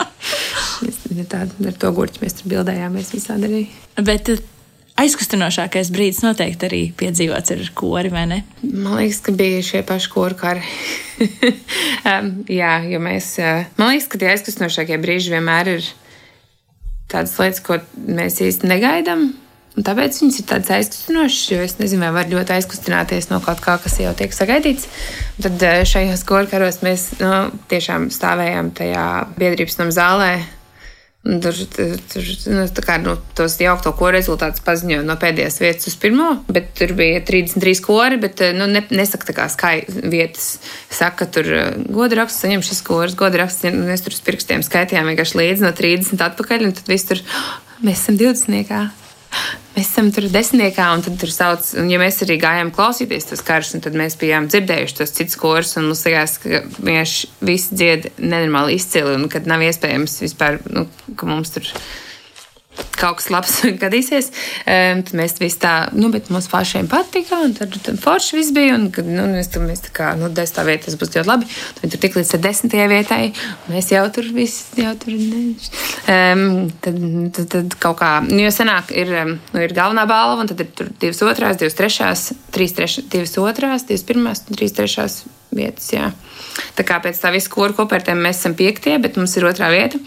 ja 1.18 1.26
tāda, 1.28 1.50
ar 1.70 1.76
to 1.80 1.92
gurķi 1.96 2.24
mēs 2.24 2.40
tur 2.40 2.50
bildējāmies 2.54 3.12
visādi 3.14 3.48
arī. 3.48 3.62
Bet 4.04 4.32
eh, 4.32 4.42
aizkustinošākais 5.00 5.92
brīdis 5.94 6.22
noteikti 6.24 6.68
arī 6.68 6.82
piedzīvots 7.00 7.54
ar 7.54 7.64
kori, 7.78 8.12
vai 8.12 8.26
ne? 8.30 8.42
Man 8.62 8.98
liekas, 8.98 9.22
ka 9.24 9.34
bija 9.36 9.62
šie 9.64 9.84
paši 9.88 10.12
koru 10.12 10.38
kari. 10.40 10.64
um, 11.20 12.32
jā, 12.60 12.74
jo 12.90 13.02
mēs, 13.02 13.32
uh, 13.40 13.64
man 13.80 13.94
liekas, 13.94 14.10
ka 14.12 14.20
tie 14.20 14.32
aizkustinošākie 14.34 15.00
brīži 15.02 15.36
vienmēr 15.36 15.74
ir 15.78 15.92
tādas 17.10 17.34
lietas, 17.40 17.62
ko 17.64 17.80
mēs 18.06 18.42
īsti 18.44 18.68
negaidām. 18.70 19.30
Un 19.78 19.86
tāpēc 19.86 20.16
viņas 20.18 20.40
ir 20.42 20.46
tādas 20.50 20.72
aizkustinošas, 20.74 21.42
jo 21.52 21.58
es 21.62 21.76
nezinu, 21.78 22.02
vai 22.02 22.12
var 22.18 22.30
ļoti 22.32 22.56
aizkustināties 22.56 23.30
no 23.30 23.38
kaut 23.44 23.62
kā, 23.64 23.76
kas 23.82 24.00
jau 24.02 24.12
tiek 24.18 24.34
sagaidīts. 24.34 24.88
Un 25.38 25.46
tad 25.46 25.66
uh, 25.66 25.82
šajos 25.86 26.24
korkaros 26.28 26.82
mēs 26.86 27.10
nu, 27.22 27.34
tiešām 27.70 28.08
stāvējām 28.14 28.72
tajā 28.80 29.10
biedrības 29.38 29.78
nama 29.80 29.94
zālē 29.94 30.32
Tur, 31.20 31.52
tur 31.68 32.28
nu, 32.48 32.62
kā, 32.80 32.94
nu, 32.96 33.12
tos 33.36 33.58
jaukto 33.60 33.90
koru 33.92 34.14
rezultātus 34.16 34.62
paziņoja 34.64 35.02
no 35.04 35.18
pēdējās 35.20 35.58
vietas 35.60 35.90
uz 35.90 35.96
pirmo, 36.00 36.30
bet 36.48 36.70
tur 36.78 36.94
bija 36.96 37.18
33 37.28 37.82
kori, 37.84 38.16
bet 38.22 38.40
nu, 38.56 38.64
ne, 38.64 38.80
nesaka 38.88 39.28
tā 39.28 39.34
kā 39.36 39.44
skaita 39.52 40.00
vietas. 40.08 40.46
Saka, 40.88 41.28
tur 41.28 41.50
uh, 41.52 41.66
goda 41.92 42.22
raksts, 42.22 42.40
saņem 42.40 42.64
šis 42.64 42.80
kors, 42.88 43.18
goda 43.20 43.42
raksts, 43.42 43.68
un 43.68 43.84
mēs 43.90 44.06
tur 44.06 44.16
uz 44.16 44.22
pirkstiem 44.24 44.64
skaitījām 44.64 45.12
vienkārši 45.12 45.42
līdzi 45.42 45.66
no 45.66 45.74
30 45.76 46.24
atpakaļ, 46.30 46.64
un 46.70 46.74
tad 46.80 46.88
viss 46.88 47.10
tur, 47.12 47.20
mēs 47.84 48.00
esam 48.00 48.16
20 48.16 48.99
mēs 49.76 49.88
esam 49.88 50.10
tur 50.14 50.26
desmitniekā, 50.32 50.88
un 50.96 51.04
tad 51.06 51.16
tur 51.20 51.32
sauc, 51.32 51.70
un 51.80 51.88
ja 51.92 52.00
mēs 52.02 52.20
arī 52.26 52.36
gājām 52.42 52.72
klausīties 52.74 53.30
tos 53.30 53.44
karus, 53.46 53.72
tad 53.84 53.96
mēs 53.98 54.18
bijām 54.20 54.50
dzirdējuši 54.50 54.98
tos 54.98 55.14
citus 55.16 55.38
korus, 55.40 55.76
un 55.80 55.88
mums 55.90 56.04
likās, 56.08 56.36
ka 56.42 56.62
vienkārši 56.78 57.32
viss 57.48 57.72
dzied 57.72 58.10
nenormāli 58.18 58.76
izcili, 58.80 59.16
un 59.16 59.28
kad 59.32 59.48
nav 59.50 59.64
iespējams 59.66 60.20
vispār, 60.26 60.60
nu, 60.74 60.86
ka 61.16 61.30
mums 61.30 61.54
tur 61.56 61.70
kaut 63.00 63.20
kas 63.20 63.30
labs 63.32 63.56
gadīsies. 63.82 64.30
Um, 64.64 65.02
tad 65.06 65.16
mēs 65.18 65.36
visi 65.40 65.60
tā, 65.62 65.74
nu, 65.96 66.10
bet 66.12 66.30
mums 66.32 66.48
pašiem 66.50 66.88
patika, 66.90 67.40
un 67.44 67.54
tad, 67.56 67.74
tad 67.84 68.00
forši 68.02 68.38
viss 68.38 68.54
bija. 68.56 68.76
Un, 68.78 68.88
kad, 68.94 69.08
nu, 69.08 69.26
mēs 69.34 69.50
tam 69.54 69.66
mēs 69.68 69.84
tā 69.86 69.94
kā, 69.96 70.12
nu, 70.20 70.30
desmitā 70.34 70.66
vietā 70.68 70.88
tas 70.88 70.98
būs 71.00 71.14
ļoti 71.16 71.30
labi. 71.30 71.48
Tad 71.80 71.94
tur 71.94 72.02
tik 72.04 72.18
līdz 72.18 72.34
desmitajai 72.46 72.88
vietai, 72.90 73.20
un 73.66 73.76
mēs 73.76 73.90
jau 73.94 74.04
tur 74.14 74.30
visi, 74.34 74.64
jau 74.80 74.94
tur, 75.00 75.16
um, 75.16 76.44
tad, 76.84 77.02
tad, 77.36 77.50
tad 77.56 77.78
kaut 77.82 78.00
kā, 78.00 78.12
nu, 78.26 78.40
jo 78.44 78.54
senāk 78.54 78.94
ir, 78.94 79.12
nu, 79.52 79.64
ir 79.64 79.76
galvenā 79.76 80.06
balva, 80.10 80.40
un 80.42 80.50
tad 80.50 80.62
ir 80.64 80.72
tur 80.76 80.90
divas 81.02 81.22
otrās, 81.26 81.60
divas 81.60 81.78
trešās, 81.78 82.26
trīs 82.54 82.76
trešās, 82.76 83.08
divas 83.12 83.36
otrās, 83.40 83.86
divas 83.88 84.06
pirmās 84.08 84.44
un 84.46 84.58
trīs 84.58 84.76
trešās 84.76 85.22
vietas. 85.54 85.92
Jā. 85.94 86.10
Tā 86.78 86.84
kā 86.86 86.98
pēc 87.02 87.18
tā 87.20 87.30
visa 87.34 87.50
kora 87.52 87.74
kopertēm 87.76 88.20
mēs 88.24 88.40
esam 88.40 88.54
piektie, 88.58 88.96
bet 89.02 89.18
mums 89.20 89.36
ir 89.38 89.46
otrā 89.48 89.68
vieta. 89.72 90.00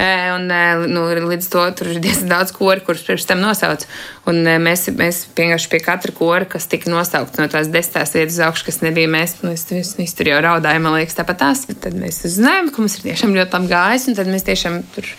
E, 0.00 0.08
un, 0.34 0.48
e, 0.50 0.88
nu, 0.90 1.04
līdz 1.30 1.48
to 1.52 1.64
tur 1.78 1.92
ir 1.92 2.00
diezgan 2.04 2.32
daudz 2.32 2.54
kori, 2.56 2.82
kurus 2.86 3.04
pirms 3.06 3.28
tam 3.28 3.42
nosauc. 3.44 3.86
Un 4.30 4.40
e, 4.48 4.56
mēs, 4.62 4.86
mēs 4.96 5.24
vienkārši 5.36 5.70
pie 5.72 5.80
katra 5.84 6.14
kora, 6.16 6.48
kas 6.50 6.68
tika 6.70 6.90
nosaukts 6.92 7.40
no 7.40 7.48
tās 7.52 7.70
desmitās 7.72 8.14
vietas 8.16 8.40
augšas, 8.48 8.66
kas 8.70 8.82
nebija 8.86 9.10
mēs, 9.12 9.38
es, 9.52 9.66
es, 9.76 9.94
es 10.02 10.18
tur 10.18 10.32
jau 10.32 10.42
raudāju, 10.44 10.82
man 10.84 10.98
liekas, 10.98 11.18
tāpat 11.20 11.42
tās. 11.44 11.64
Tad 11.70 11.96
mēs 11.98 12.24
uzzinājām, 12.28 12.72
ka 12.74 12.84
mums 12.84 12.98
ir 12.98 13.08
tiešām 13.10 13.34
ļoti 13.36 13.58
labi 13.58 13.72
gājis, 13.72 14.08
un 14.10 14.20
tad 14.20 14.30
mēs 14.32 14.46
tiešām 14.50 14.84
tur. 14.96 15.10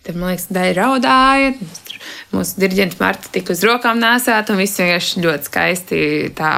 Tad, 0.00 0.16
man 0.16 0.30
liekas, 0.32 0.46
daļa 0.48 0.76
raudāja. 0.78 1.50
Mūsu 2.32 2.62
diriģents 2.62 2.96
Marta 3.02 3.28
tika 3.34 3.52
uz 3.52 3.60
rokām 3.68 4.00
nēsāta, 4.00 4.54
un 4.54 4.62
viss 4.62 4.80
vienkārši 4.80 5.20
ļoti 5.26 5.50
skaisti 5.50 5.98
tā 6.38 6.54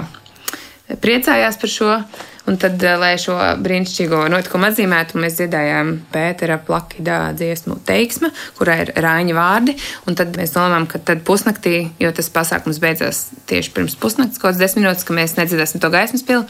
priecājās 1.03 1.59
par 1.59 1.73
šo. 1.73 1.97
Un 2.51 2.57
tad, 2.59 2.83
eh, 2.83 2.97
lai 2.99 3.13
šo 3.23 3.37
brīnišķīgo 3.63 4.25
notikumu 4.33 4.67
atzīmētu, 4.67 5.19
mēs 5.23 5.37
dziedājām 5.39 5.93
Pētera 6.11 6.59
Plakidā 6.67 7.19
dziesmu 7.39 7.79
teiksme, 7.87 8.33
kurā 8.59 8.81
ir 8.83 8.93
rāņa 8.99 9.37
vārdi. 9.37 9.77
Un 10.11 10.19
tad 10.19 10.35
mēs 10.39 10.57
nolēmām, 10.57 10.89
ka 10.91 10.99
tad 10.99 11.23
pusnaktī, 11.27 11.91
jo 12.03 12.11
tas 12.11 12.31
pasākums 12.35 12.83
beidzās 12.83 13.29
tieši 13.47 13.75
pirms 13.77 13.95
pusnakts, 13.95 14.43
kaut 14.43 14.53
kāds 14.53 14.63
desmit 14.63 14.83
minūtes, 14.83 15.07
ka 15.07 15.15
mēs 15.15 15.37
nedziedāsim 15.39 15.83
to 15.83 15.93
gaismas 15.95 16.27
pilu. 16.27 16.49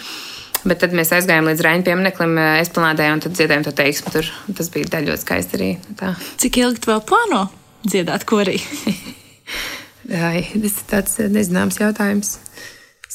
Bet 0.65 0.79
tad 0.79 0.95
mēs 0.95 1.11
aizgājām 1.13 1.51
līdz 1.51 1.65
Raņa 1.67 1.85
piemineklim, 1.85 2.37
eh, 2.39 2.63
esplanādē, 2.63 3.13
un 3.13 3.21
tad 3.21 3.37
dziedājām 3.37 3.65
to 3.67 3.73
teiksmu. 3.77 4.13
Tur 4.15 4.31
tas 4.57 4.71
bija 4.71 5.03
ļoti 5.03 5.25
skaisti 5.27 5.59
arī. 5.59 5.71
Tā. 5.99 6.15
Cik 6.39 6.57
ilgi 6.63 6.87
vēl 6.89 7.03
plāno 7.05 7.51
dziedāt 7.85 8.25
korī? 8.25 8.63
Ai, 10.29 10.47
tas 10.55 10.79
ir 10.79 10.87
tāds 10.89 11.19
eh, 11.21 11.29
nezināms 11.29 11.79
jautājums. 11.83 12.39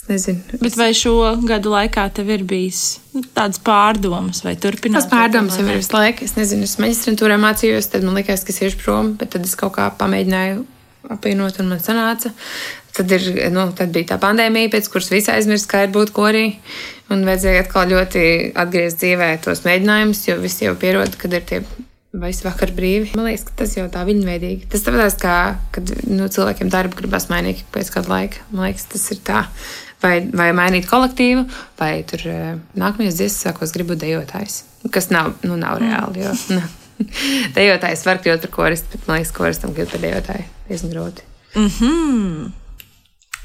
Nezinu. 0.08 0.60
Bet 0.62 0.78
vai 0.80 0.94
šo 0.96 1.14
gadu 1.44 1.74
laikā 1.74 2.06
tev 2.16 2.30
ir 2.32 2.46
bijis 2.48 3.02
nu, 3.12 3.26
tādas 3.36 3.60
pārdomas 3.60 4.40
vai 4.46 4.54
turpināt? 4.56 5.04
Tas 5.04 5.10
pārdomas 5.12 5.58
jau 5.60 5.66
ir 5.68 5.82
visu 5.82 5.96
laiku. 5.96 6.24
Es 6.24 6.38
nezinu, 6.38 6.64
es 6.64 6.78
maģistrantūrā 6.80 7.36
mācījos, 7.44 7.90
tad 7.92 8.08
man 8.08 8.16
likās, 8.16 8.46
ka 8.48 8.54
es 8.56 8.62
iešu 8.64 8.80
prom, 8.86 9.16
bet 9.20 9.34
tad 9.36 9.44
es 9.48 9.58
kaut 9.60 9.76
kā 9.76 9.90
pamēģināju 10.00 10.64
apvienot 11.12 11.60
un 11.60 11.74
man 11.74 11.84
sanāca. 11.84 12.32
Tad, 12.98 13.12
ir, 13.14 13.28
nu, 13.54 13.68
tad 13.78 13.92
bija 13.94 14.14
tā 14.14 14.18
pandēmija, 14.22 14.72
pēc 14.74 14.88
kuras 14.94 15.12
visi 15.12 15.30
aizmirst, 15.30 15.68
kā 15.70 15.84
ir 15.86 15.92
būt 15.94 16.14
korī. 16.16 16.46
Un 17.14 17.28
vajadzēja 17.28 17.66
atkal 17.66 17.92
ļoti 17.92 18.24
atgriezt 18.58 19.04
dzīvē 19.04 19.30
tos 19.44 19.62
mēģinājumus, 19.68 20.24
jo 20.32 20.40
visi 20.42 20.66
jau 20.66 20.74
pierod, 20.80 21.20
kad 21.20 21.36
ir 21.36 21.46
tie 21.48 21.62
vai 22.18 22.32
es 22.34 22.42
vakar 22.42 22.72
brīvi. 22.74 23.12
Man 23.18 23.28
liekas, 23.28 23.46
ka 23.48 23.60
tas 23.62 23.76
jau 23.78 23.86
tā 23.94 24.02
viņveidīgi. 24.08 24.70
Tas 24.72 24.86
tāpat 24.86 25.20
kā, 25.22 25.38
kad 25.76 25.92
nu, 26.10 26.30
cilvēkiem 26.34 26.72
darbu 26.74 26.98
gribas 27.02 27.30
mainīt 27.32 27.62
pēc 27.76 27.92
kāda 27.94 28.14
laika. 28.14 28.42
Man 28.50 28.70
liekas, 28.70 28.88
tas 28.94 29.06
ir 29.14 29.22
tā 29.28 29.44
vai, 30.04 30.18
vai 30.34 30.50
mainīt 30.56 30.88
kolektīvu, 30.90 31.46
vai 31.80 31.92
tur 32.08 32.26
eh, 32.30 32.52
nākamajos 32.78 33.18
dziesmas 33.20 33.48
sākos 33.48 33.74
gribu 33.76 33.98
dejotājs, 34.00 34.64
kas 34.94 35.10
nav, 35.14 35.34
nu, 35.46 35.58
nav 35.60 35.80
mm. 35.80 35.88
reāli. 35.88 36.26
Jo, 36.26 36.36
nu, 36.56 37.08
dejotājs 37.58 38.06
var 38.08 38.22
kļūt 38.24 38.48
par 38.48 38.54
koristu, 38.60 38.94
bet 38.94 39.10
man 39.10 39.20
liekas, 39.22 39.36
koristam 39.36 39.76
kļūt 39.78 39.94
par 39.96 40.06
dejotāju 40.06 40.48
diezgan 40.68 40.94
grūti. 40.94 41.28
Mm 41.56 41.68
-hmm. 41.68 42.52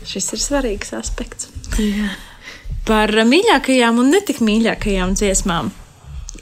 Šis 0.04 0.32
ir 0.32 0.38
svarīgs 0.42 0.92
aspekts. 0.98 1.48
Jā. 1.78 2.10
Par 2.84 3.10
mīļākajām 3.10 3.98
un 3.98 4.10
netik 4.10 4.40
mīļākajām 4.42 5.14
dziesmām. 5.14 5.70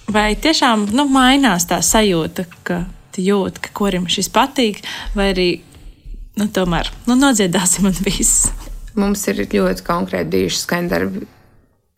Vai 0.08 0.36
tiešām 0.36 0.88
nu, 0.92 1.04
mainās 1.04 1.66
tā 1.68 1.82
sajūta, 1.82 2.46
ka 2.62 2.84
tu 3.12 3.22
jūti, 3.22 3.60
ka 3.60 3.68
kurim 3.74 4.08
šis 4.08 4.30
patīk, 4.32 4.80
vai 5.14 5.30
arī 5.34 5.60
nu, 6.40 6.48
tomēr 6.48 6.90
nu, 7.06 7.14
nodziedāsim 7.14 7.86
un 7.86 7.96
viss? 8.06 8.48
Mums 8.98 9.22
ir 9.30 9.44
ļoti 9.44 9.86
konkrēti 9.86 10.32
bijuši 10.34 10.60
skaņdarbi, 10.64 11.22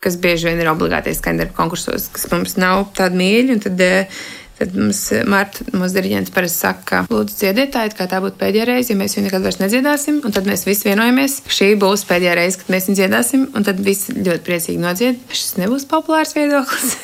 kas 0.03 0.17
bieži 0.21 0.49
vien 0.49 0.61
ir 0.61 0.69
obligāti 0.71 1.13
skaņdarbi 1.15 1.55
konkursos, 1.57 2.09
kas 2.13 2.27
mums 2.31 2.57
nav 2.61 2.89
tādi 2.97 3.19
mīļi. 3.21 3.59
Tad, 3.63 3.81
eh, 3.81 4.19
tad 4.59 4.75
mums 4.77 4.99
Marta, 5.29 5.65
mūsu 5.73 5.97
diriģents, 5.97 6.33
parasti 6.35 6.65
saka, 6.65 6.83
ka 6.85 6.99
lūdzu 7.09 7.39
dziedētāji, 7.39 7.95
kā 7.97 8.07
tā 8.11 8.19
būtu 8.23 8.37
pēdējā 8.41 8.67
reize, 8.69 8.93
ja 8.93 8.99
mēs 8.99 9.17
viņu 9.17 9.25
nekad 9.29 9.47
vairs 9.47 9.61
nedziedāsim. 9.63 10.21
Un 10.25 10.35
tad 10.35 10.45
mēs 10.49 10.67
visi 10.69 10.89
vienojamies, 10.91 11.39
ka 11.47 11.57
šī 11.57 11.71
būs 11.81 12.05
pēdējā 12.11 12.37
reize, 12.37 12.61
kad 12.61 12.75
mēs 12.75 12.89
viņu 12.89 12.99
dziedāsim. 13.01 13.47
Un 13.55 13.65
tad 13.65 13.81
visi 13.81 14.13
ļoti 14.19 14.45
priecīgi 14.45 14.83
nodzied. 14.83 15.19
Šis 15.33 15.57
nebūs 15.63 15.89
populārs 15.89 16.37
viedoklis. 16.37 16.95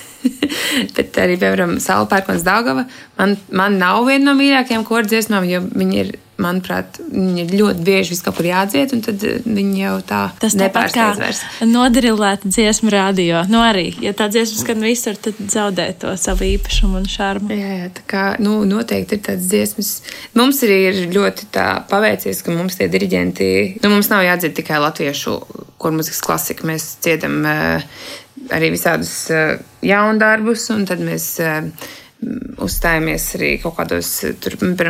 Bet 0.95 1.17
arī, 1.17 1.38
piemēram, 1.39 1.78
Saula 1.84 2.08
Pērkons 2.12 2.43
Daugava, 2.45 2.86
man, 3.17 3.38
man 3.56 3.78
nav 3.80 4.04
viena 4.08 4.30
no 4.30 4.39
mīļākajām 4.39 4.84
kordziesmām, 4.88 5.47
jo 5.47 5.63
viņi 5.71 6.04
ir 6.04 6.17
manuprāt, 6.41 6.99
viņi 7.12 7.43
ir 7.43 7.54
ļoti 7.60 7.84
bieži 7.86 8.13
vis 8.13 8.21
kaut 8.25 8.38
kur 8.39 8.47
jādzied, 8.47 8.93
un 8.95 9.04
tad 9.06 9.23
eh, 9.28 9.39
viņi 9.45 9.82
jau 9.84 9.95
tā 10.08 10.21
Tas 10.41 10.56
nepārsteidz 10.60 11.21
vairs. 11.21 11.41
Nodarilēta 11.67 12.49
dziesmu 12.49 12.93
radio. 12.93 13.43
Nu 13.52 13.62
arī, 13.63 13.89
ja 14.04 14.13
tā 14.17 14.30
dziesma 14.32 14.63
skan 14.63 14.86
visur, 14.86 15.19
tad 15.19 15.39
zaudē 15.52 15.89
to 16.02 16.13
savu 16.19 16.47
īpašumu 16.47 17.02
un 17.02 17.10
šarmu. 17.10 17.52
Jā, 17.56 17.73
jā 17.84 17.91
tā 17.99 18.06
kā, 18.10 18.23
nu, 18.43 18.62
noteikti 18.69 19.19
ir 19.19 19.23
tādas 19.28 19.49
dziesmas. 19.52 19.91
Mums 20.39 20.63
arī 20.67 20.80
ir 20.89 21.02
ļoti 21.13 21.49
paveicies, 21.91 22.43
ka 22.45 22.56
mums 22.56 22.80
tie 22.80 22.89
diriģenti, 22.91 23.52
nu, 23.84 23.93
mums 23.93 24.12
nav 24.12 24.25
jādzied 24.28 24.56
tikai 24.60 24.82
latviešu, 24.84 25.38
kur 25.80 25.95
muzikas 25.95 26.23
klasika. 26.25 26.67
Mēs 26.67 26.91
dziedam 27.04 27.39
uh, 27.47 28.02
arī 28.56 28.71
visādus 28.75 29.13
uh, 29.34 29.58
jaundarbus, 29.86 30.69
un 30.75 30.88
tad 30.89 31.04
mēs 31.04 31.32
uzstājamies 32.60 33.25
arī 33.38 33.51
kaut 33.63 33.77
kādos, 33.79 34.12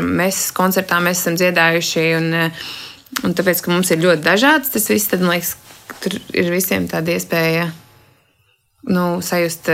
mēs 0.05 0.43
koncertā 0.57 0.99
mēs 1.03 1.23
esam 1.23 1.37
dziedājuši. 1.39 2.05
Un, 2.19 2.29
un 3.25 3.35
tāpēc, 3.37 3.63
ka 3.63 3.73
mums 3.73 3.91
ir 3.93 4.03
ļoti 4.03 4.25
dažāds 4.25 4.73
tas 4.73 4.89
viss, 4.91 5.09
tad 5.11 5.23
man 5.23 5.37
liekas, 5.37 5.55
tur 6.03 6.15
ir 6.33 6.53
visiem 6.53 6.87
tāda 6.89 7.15
iespēja 7.15 7.69
nu, 8.89 9.19
sajust. 9.25 9.71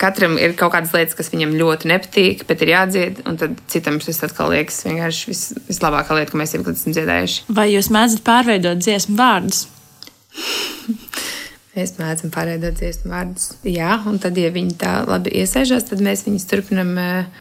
Katram 0.00 0.38
ir 0.40 0.54
kaut 0.56 0.72
kādas 0.72 0.94
lietas, 0.96 1.12
kas 1.12 1.28
viņam 1.28 1.50
ļoti 1.60 1.90
nepatīk, 1.90 2.46
bet 2.48 2.62
ir 2.64 2.70
jādzied, 2.72 3.18
un 3.28 3.36
tad 3.36 3.58
citam 3.68 3.98
šis 4.00 4.22
atkal 4.24 4.48
liekas 4.48 4.78
vienkārši 4.86 5.28
vis, 5.28 5.42
vislabākā 5.66 6.16
lieta, 6.16 6.32
ko 6.32 6.40
mēs 6.40 6.54
jebkad 6.56 6.78
esam 6.78 6.94
dziedājuši. 6.96 7.42
Vai 7.52 7.66
jūs 7.74 7.90
mēdzat 7.92 8.24
pārveidot 8.24 8.80
dziesmu 8.80 9.18
vārdus? 9.20 9.66
Mēs 11.70 11.92
mēdzam 12.00 12.32
pārveidot 12.34 12.74
dziesmu 12.80 13.12
vārdus. 13.12 13.44
Jā, 13.62 13.92
un 14.10 14.16
tad, 14.18 14.34
ja 14.40 14.48
viņi 14.50 14.72
tā 14.80 14.94
labi 15.06 15.30
iesēžās, 15.38 15.84
tad 15.86 16.00
mēs 16.02 16.24
viņus 16.26 16.46
turpinām. 16.50 16.96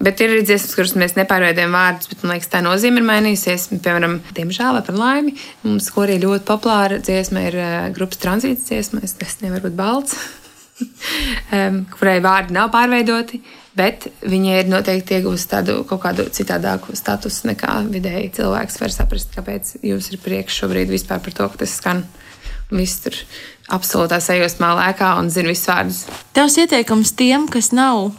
Bet 0.05 0.21
ir 0.21 0.35
arī 0.35 0.43
dziesmas, 0.45 0.75
kuras 0.77 0.93
mēs 1.01 1.15
nepārveidojam 1.17 1.73
vārdus, 1.73 2.11
bet 2.11 2.21
man 2.21 2.35
liekas, 2.35 2.51
tā 2.53 2.61
nozīme 2.61 3.01
ir 3.01 3.07
mainījusies. 3.07 3.65
Piemēram, 3.73 4.19
diemžēl 4.37 4.77
vai 4.77 4.83
par 4.85 4.99
laimi, 5.01 5.33
mums 5.63 5.89
arī 5.97 6.19
ļoti 6.21 6.45
populāra 6.45 7.01
dziesma 7.01 7.47
ir 7.47 7.57
grupas 7.97 8.21
tranzīts 8.21 8.69
dziesma. 8.69 9.01
Es 9.01 9.39
nevaru 9.41 9.65
būt 9.65 9.79
balts, 9.81 10.13
kurai 11.97 12.19
vārdi 12.21 12.53
nav 12.59 12.69
pārveidoti. 12.77 13.41
Bet 13.79 14.11
viņa 14.21 14.61
ir 14.61 14.69
noteikti 14.69 15.17
iegūst 15.17 15.49
tādu 15.55 15.81
kaut 15.89 16.03
kādu 16.05 16.29
citādāku 16.35 16.93
statusu 16.97 17.49
nekā 17.49 17.81
vidēji 17.89 18.33
cilvēks 18.37 18.81
var 18.81 18.93
saprast, 18.93 19.33
kāpēc 19.33 19.77
jūs 19.89 20.13
ir 20.13 20.21
priekš 20.21 20.63
šobrīd 20.63 20.93
vispār 20.93 21.21
par 21.23 21.33
to, 21.33 21.49
ka 21.49 21.63
tas 21.65 21.77
skan. 21.81 22.05
Viss 22.69 23.01
tur 23.01 23.15
absolūtā 23.73 24.19
sajūsmā 24.21 24.69
lēkā 24.77 25.15
un 25.19 25.31
zina 25.33 25.51
visus 25.53 25.69
vārdus. 25.69 26.03
Tavs 26.37 26.57
ieteikums 26.61 27.13
tiem, 27.17 27.47
kas 27.51 27.71
nav 27.73 28.11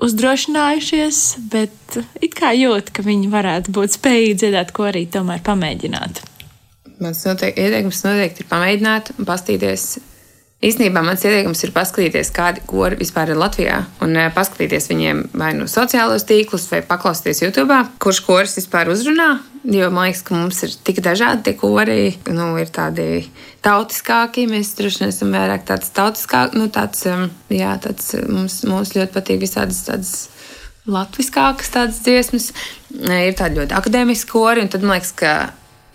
uzdrošinājušies, 0.00 1.22
bet 1.52 2.00
it 2.24 2.36
kā 2.36 2.52
jūt, 2.56 2.92
ka 2.96 3.04
viņi 3.04 3.30
varētu 3.32 3.72
būt 3.76 3.96
spējīgi 3.96 4.36
dziedāt, 4.42 4.74
ko 4.76 4.88
arī 4.88 5.06
tomēr 5.12 5.42
pamēģināt. 5.44 6.22
Mans 7.00 7.24
noteik, 7.24 7.56
ieteikums 7.56 8.02
noteikti 8.04 8.44
ir 8.44 8.50
pamēģināt 8.50 9.14
un 9.16 9.28
pastīties 9.28 9.86
Īsnībā 10.60 11.00
mans 11.00 11.22
ieteikums 11.24 11.62
ir 11.64 11.70
paskatīties, 11.72 12.28
kādi 12.36 12.60
kori 12.68 12.98
vispār 13.00 13.30
ir 13.32 13.38
Latvijā, 13.40 13.78
un 14.04 14.12
eh, 14.20 14.26
paskatīties 14.34 14.90
viņiem 14.90 15.22
vai 15.32 15.54
no 15.56 15.64
nu 15.64 15.70
sociālos 15.72 16.26
tīklus, 16.28 16.66
vai 16.68 16.82
paklausīties 16.84 17.40
YouTube, 17.46 17.78
kurš 18.04 18.18
koris 18.26 18.58
vispār 18.58 18.90
uzrunā. 18.92 19.30
Jo 19.64 19.88
man 19.88 20.10
liekas, 20.10 20.20
ka 20.26 20.36
mums 20.36 20.60
ir 20.66 20.74
tik 20.84 21.00
dažādi 21.04 21.46
tie 21.46 21.54
kori, 21.56 22.10
nu, 22.28 22.50
ir 22.60 22.68
tādi 22.76 23.06
tautiskāki. 23.64 24.44
Mēs 24.52 24.74
droši 24.76 25.00
vien 25.00 25.14
esam 25.14 25.32
vairāk 25.32 25.64
tāds 25.68 25.88
tautiskāks, 25.96 26.56
nu, 26.60 26.68
tāds, 26.72 27.06
jā, 27.48 27.72
tāds 27.80 28.12
mums, 28.28 28.58
mums 28.68 28.92
ļoti 28.98 29.16
patīk 29.16 29.40
visādas 29.40 29.80
tādas 29.88 30.12
latviskākas 30.84 31.72
tādas 31.72 32.02
dziesmas. 32.04 32.50
Ir 32.92 33.32
tādi 33.40 33.62
ļoti 33.62 33.76
akadēmiski 33.80 34.32
kori, 34.32 34.64
un 34.64 34.68
tad 34.72 34.84
man 34.84 34.98
liekas, 34.98 35.16
ka 35.16 35.34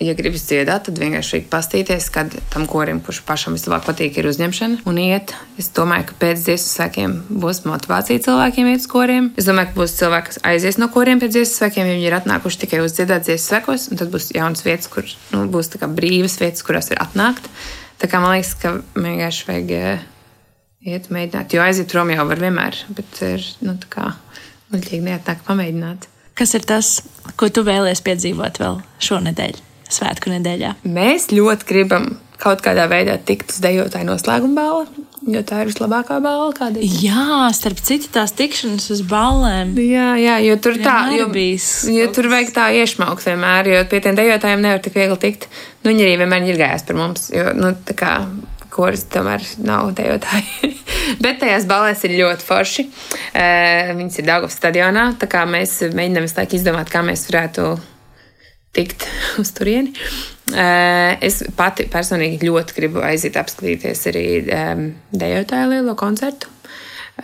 ja 0.02 0.14
gribas 0.16 0.44
dziedāt, 0.48 0.86
tad 0.88 0.98
vienkārši 1.00 1.42
pastīties, 1.50 2.08
kad 2.12 2.32
tam 2.52 2.66
korim, 2.68 2.98
kurš 3.04 3.22
pašam 3.26 3.56
vislabāk 3.56 3.86
patīk, 3.86 4.18
ir 4.18 4.28
uzņemšana 4.28 4.82
un 4.88 4.98
iet. 5.00 5.32
Es 5.60 5.70
domāju, 5.76 6.08
ka 6.10 6.18
pēc 6.20 6.42
dziesmu 6.44 6.72
svēkiem 6.72 7.14
būs 7.42 7.62
motivācija 7.68 8.24
cilvēkiem 8.26 8.72
iet 8.72 8.82
uz 8.84 8.88
koriem. 8.92 9.30
Es 9.40 9.48
domāju, 9.48 9.72
ka 9.72 9.80
būs 9.80 9.96
cilvēki, 10.00 10.32
kas 10.32 10.42
aizies 10.52 10.80
no 10.82 10.90
koriem 10.92 11.22
pēc 11.22 11.36
dziesmu 11.38 11.54
svēkiem, 11.54 11.88
ja 11.88 11.96
viņi 11.96 12.08
ir 12.10 12.18
atnākuši 12.18 12.60
tikai 12.64 12.82
uz 12.84 12.96
dziedāt 12.98 13.24
dziesmu 13.28 13.46
svēkos, 13.46 13.86
un 13.90 14.02
tad 14.02 14.12
būs 14.12 14.28
jaunas 14.36 14.66
vietas, 14.66 14.90
kur 14.92 15.08
nu, 15.32 15.46
būs 15.52 15.72
brīvas 15.96 16.36
vietas, 16.42 16.66
kurās 16.66 16.92
ir 16.92 17.00
atnākt. 17.02 17.48
Tā 17.96 18.10
kā 18.12 18.20
man 18.20 18.36
liekas, 18.36 18.52
ka 18.60 18.74
vienkārši 18.92 19.46
vajag 19.48 19.72
eh, 19.72 20.04
iet 20.92 21.08
mēģināt, 21.08 21.56
jo 21.56 21.62
aiziet 21.64 21.88
prom 21.92 22.12
jau 22.12 22.26
var 22.28 22.42
vienmēr, 22.42 22.82
bet 22.92 23.22
ir, 23.24 23.46
nu, 23.64 23.78
tā 23.80 23.88
kā 23.94 24.10
muļķīgi 24.74 25.06
neatnāk 25.06 25.46
pamēģināt. 25.46 26.10
Kas 26.36 26.52
ir 26.58 26.68
tas, 26.68 26.98
ko 27.40 27.48
tu 27.48 27.64
vēlēsies 27.64 28.04
piedzīvot 28.04 28.60
vēl 28.60 28.82
šonadēļ? 29.06 29.64
Svētku 29.92 30.32
nedēļā? 30.34 30.76
Mēs 30.88 31.30
ļoti 31.34 31.68
gribam 31.68 32.14
kaut 32.40 32.62
kādā 32.64 32.86
veidā 32.90 33.16
tikt 33.22 33.54
uz 33.54 33.60
dejotāju 33.64 34.08
noslēguma 34.08 34.58
balvu. 34.58 35.04
Jo 35.26 35.40
tā 35.42 35.64
ir 35.64 35.70
vislabākā 35.72 36.20
balva, 36.22 36.52
kāda 36.54 36.78
ir. 36.78 36.98
Jā, 37.02 37.48
starp 37.56 37.80
citu, 37.82 38.06
tās 38.14 38.30
tikšanās 38.38 38.84
uz 38.94 39.00
ballēm. 39.10 39.72
Jā, 39.82 40.12
jā 40.22 40.36
jo 40.44 40.58
tur 40.62 40.76
tā, 40.78 40.98
jo, 41.16 41.26
jo 41.96 42.04
tur 42.14 42.28
vajag 42.30 42.52
tā 42.54 42.66
iešmaukt 42.78 43.26
vienmēr, 43.26 43.72
jo 43.72 43.80
pie 43.90 44.02
tiem 44.04 44.18
dejotājiem 44.18 44.62
nevar 44.62 44.84
tik 44.84 44.94
viegli 44.94 45.18
tikt. 45.24 45.48
Nu, 45.80 45.90
viņi 45.90 46.06
arī 46.06 46.20
vienmēr 46.22 46.46
ir 46.46 46.60
gājis 46.60 46.86
par 46.86 47.00
mums, 47.00 47.26
jo, 47.34 47.48
nu, 47.58 47.72
tā 47.88 47.98
kā, 47.98 48.12
kuras 48.70 49.02
tomēr 49.10 49.42
nav 49.66 49.90
dejotāji. 49.98 50.70
Bet 51.24 51.42
tajās 51.42 51.66
balēs 51.66 52.06
ir 52.06 52.14
ļoti 52.20 52.46
forši. 52.46 52.86
Uh, 52.86 53.92
viņas 53.98 54.20
ir 54.20 54.30
Daugavas 54.30 54.60
stadionā, 54.60 55.08
tā 55.18 55.26
kā 55.32 55.42
mēs 55.48 55.80
mēģinām 55.90 56.28
visu 56.28 56.38
laiku 56.38 56.60
izdomāt, 56.60 56.92
kā 56.92 57.02
mēs 57.06 57.26
varētu 57.32 57.72
tikt 58.74 59.06
uz 59.42 59.52
turieni. 59.56 59.94
Eh, 60.56 61.16
es 61.26 61.42
pati 61.58 61.88
personīgi 61.90 62.46
ļoti 62.46 62.76
gribu 62.76 63.02
aiziet 63.04 63.38
apskatīties 63.38 64.04
arī 64.12 64.26
dejotāju 65.12 65.72
lielo 65.74 65.96
koncertu. 65.98 66.50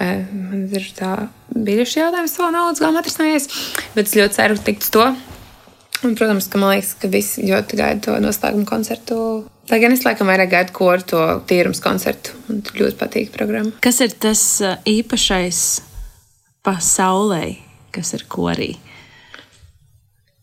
Eh, 0.00 0.24
man 0.32 0.64
ir 0.72 0.86
tā 0.96 1.28
bijuši 1.52 2.00
jautājums, 2.00 2.38
vēl 2.40 2.54
nav 2.54 2.70
līdz 2.70 2.80
galam 2.80 2.98
atrisinājies, 3.02 3.48
bet 3.92 4.08
es 4.08 4.16
ļoti 4.16 4.38
ceru 4.38 4.56
tikt 4.64 4.86
uz 4.86 4.92
to. 4.94 5.04
Un, 6.02 6.14
protams, 6.18 6.48
ka 6.50 6.58
man 6.58 6.72
liekas, 6.72 6.94
ka 6.98 7.10
visi 7.12 7.44
ļoti 7.46 7.78
gaida 7.78 8.00
to 8.06 8.14
noslēguma 8.24 8.66
koncertu. 8.66 9.16
Lai 9.70 9.78
gan 9.82 9.92
es 9.94 10.02
laikam 10.06 10.30
vairāk 10.32 10.50
gaidu 10.50 10.74
koru 10.74 11.04
to 11.12 11.20
tīrums 11.46 11.82
koncertu. 11.84 12.34
Man 12.48 12.64
ļoti 12.64 12.98
patīk 12.98 13.30
programma. 13.36 13.74
Kas 13.84 14.00
ir 14.02 14.16
tas 14.16 14.42
eh, 14.64 14.80
īpašais 14.96 15.60
pasaulē, 16.64 17.44
kas 17.94 18.16
ir 18.16 18.24
korī? 18.32 18.72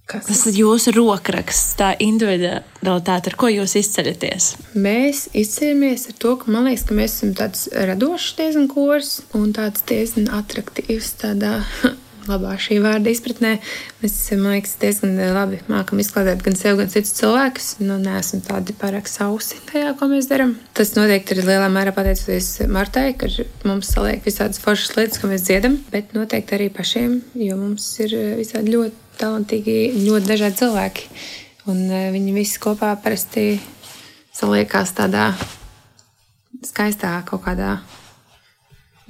Kas? 0.10 0.26
Tas 0.26 0.40
ir 0.50 0.56
jūsu 0.64 0.90
rokraksts, 0.96 1.76
tā 1.78 1.92
individualitāte, 2.02 3.30
ar 3.30 3.36
ko 3.38 3.52
jūs 3.54 3.76
izceļaties. 3.78 4.48
Mēs 4.74 5.28
izceļamies 5.38 6.08
ar 6.10 6.16
to, 6.24 6.32
ka 6.42 6.50
man 6.50 6.66
liekas, 6.66 6.88
ka 6.90 6.98
mēs 6.98 7.20
esam 7.20 7.36
tāds 7.38 7.68
radošs 7.70 8.32
diezgan 8.40 8.66
kurs 8.72 9.20
un 9.38 9.54
tāds 9.54 9.86
diezgan 9.86 10.32
attraktīvs 10.40 11.14
tādā 11.22 11.60
labā 12.30 12.54
šī 12.62 12.78
vārda 12.84 13.12
izpratnē. 13.12 13.56
Mēs, 14.04 14.16
man 14.38 14.56
liekas, 14.56 14.76
diezgan 14.82 15.18
labi 15.36 15.60
mākam 15.72 16.02
izklādēt 16.02 16.44
gan 16.46 16.58
sev, 16.60 16.78
gan 16.80 16.92
citus 16.94 17.16
cilvēkus. 17.18 17.70
Nu, 17.82 17.98
neesam 18.02 18.44
tādi 18.46 18.76
pārāk 18.78 19.10
sausi 19.10 19.60
tajā, 19.70 19.96
ko 20.00 20.10
mēs 20.12 20.30
darām. 20.30 20.56
Tas 20.78 20.94
noteikti 20.98 21.36
ir 21.36 21.44
lielā 21.50 21.68
mērā 21.74 21.94
pateicoties 21.96 22.52
Martai, 22.72 23.12
ka 23.20 23.30
mums 23.68 23.92
saliek 23.96 24.24
visādas 24.26 24.62
foršas 24.64 24.96
lietas, 24.98 25.22
ko 25.22 25.32
mēs 25.32 25.46
dziedam, 25.50 25.80
bet 25.94 26.16
noteikti 26.18 26.58
arī 26.58 26.72
pašiem, 26.74 27.20
jo 27.42 27.60
mums 27.60 27.92
ir 28.06 28.16
visādi 28.40 28.76
ļoti 28.78 29.08
talantīgi, 29.20 29.78
ļoti 30.06 30.30
dažādi 30.30 30.62
cilvēki. 30.64 31.08
Un 31.70 31.86
e, 31.92 32.04
viņi 32.16 32.34
visi 32.34 32.60
kopā 32.62 32.94
parasti 33.04 33.60
saliekās 34.36 34.96
tādā 34.98 35.32
skaistā 36.66 37.20
kaut 37.28 37.44
kādā 37.46 37.78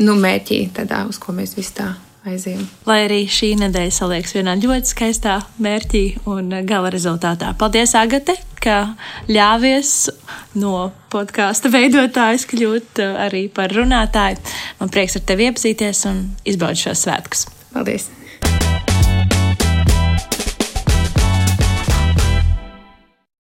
nu, 0.03 0.15
mērķī, 0.19 0.63
tādā, 0.75 1.05
uz 1.09 1.19
ko 1.21 1.35
mēs 1.35 1.55
visi 1.57 1.75
tā 1.79 1.93
aizējām. 2.33 2.65
Lai 2.89 2.99
arī 3.05 3.21
šī 3.31 3.53
nedēļa 3.63 3.95
saliekas 3.95 4.35
vienā 4.37 4.55
ļoti 4.59 4.93
skaistā 4.93 5.39
mērķī 5.61 6.03
un 6.29 6.53
gala 6.69 6.91
rezultātā. 6.93 7.53
Paldies, 7.59 7.95
Agate, 7.99 8.37
ka 8.63 8.77
ļāvies 9.31 9.93
no 10.59 10.89
podkāstu 11.13 11.71
veidotājas 11.73 12.47
kļūt 12.49 13.03
e, 13.03 13.09
arī 13.27 13.47
par 13.53 13.73
runātāju. 13.75 14.41
Man 14.81 14.93
prieks 14.93 15.19
ar 15.19 15.27
tevi 15.29 15.49
iepazīties 15.49 16.05
un 16.11 16.23
izbaudīt 16.49 16.87
šos 16.87 17.05
svētkus. 17.07 17.47
Paldies! 17.73 18.09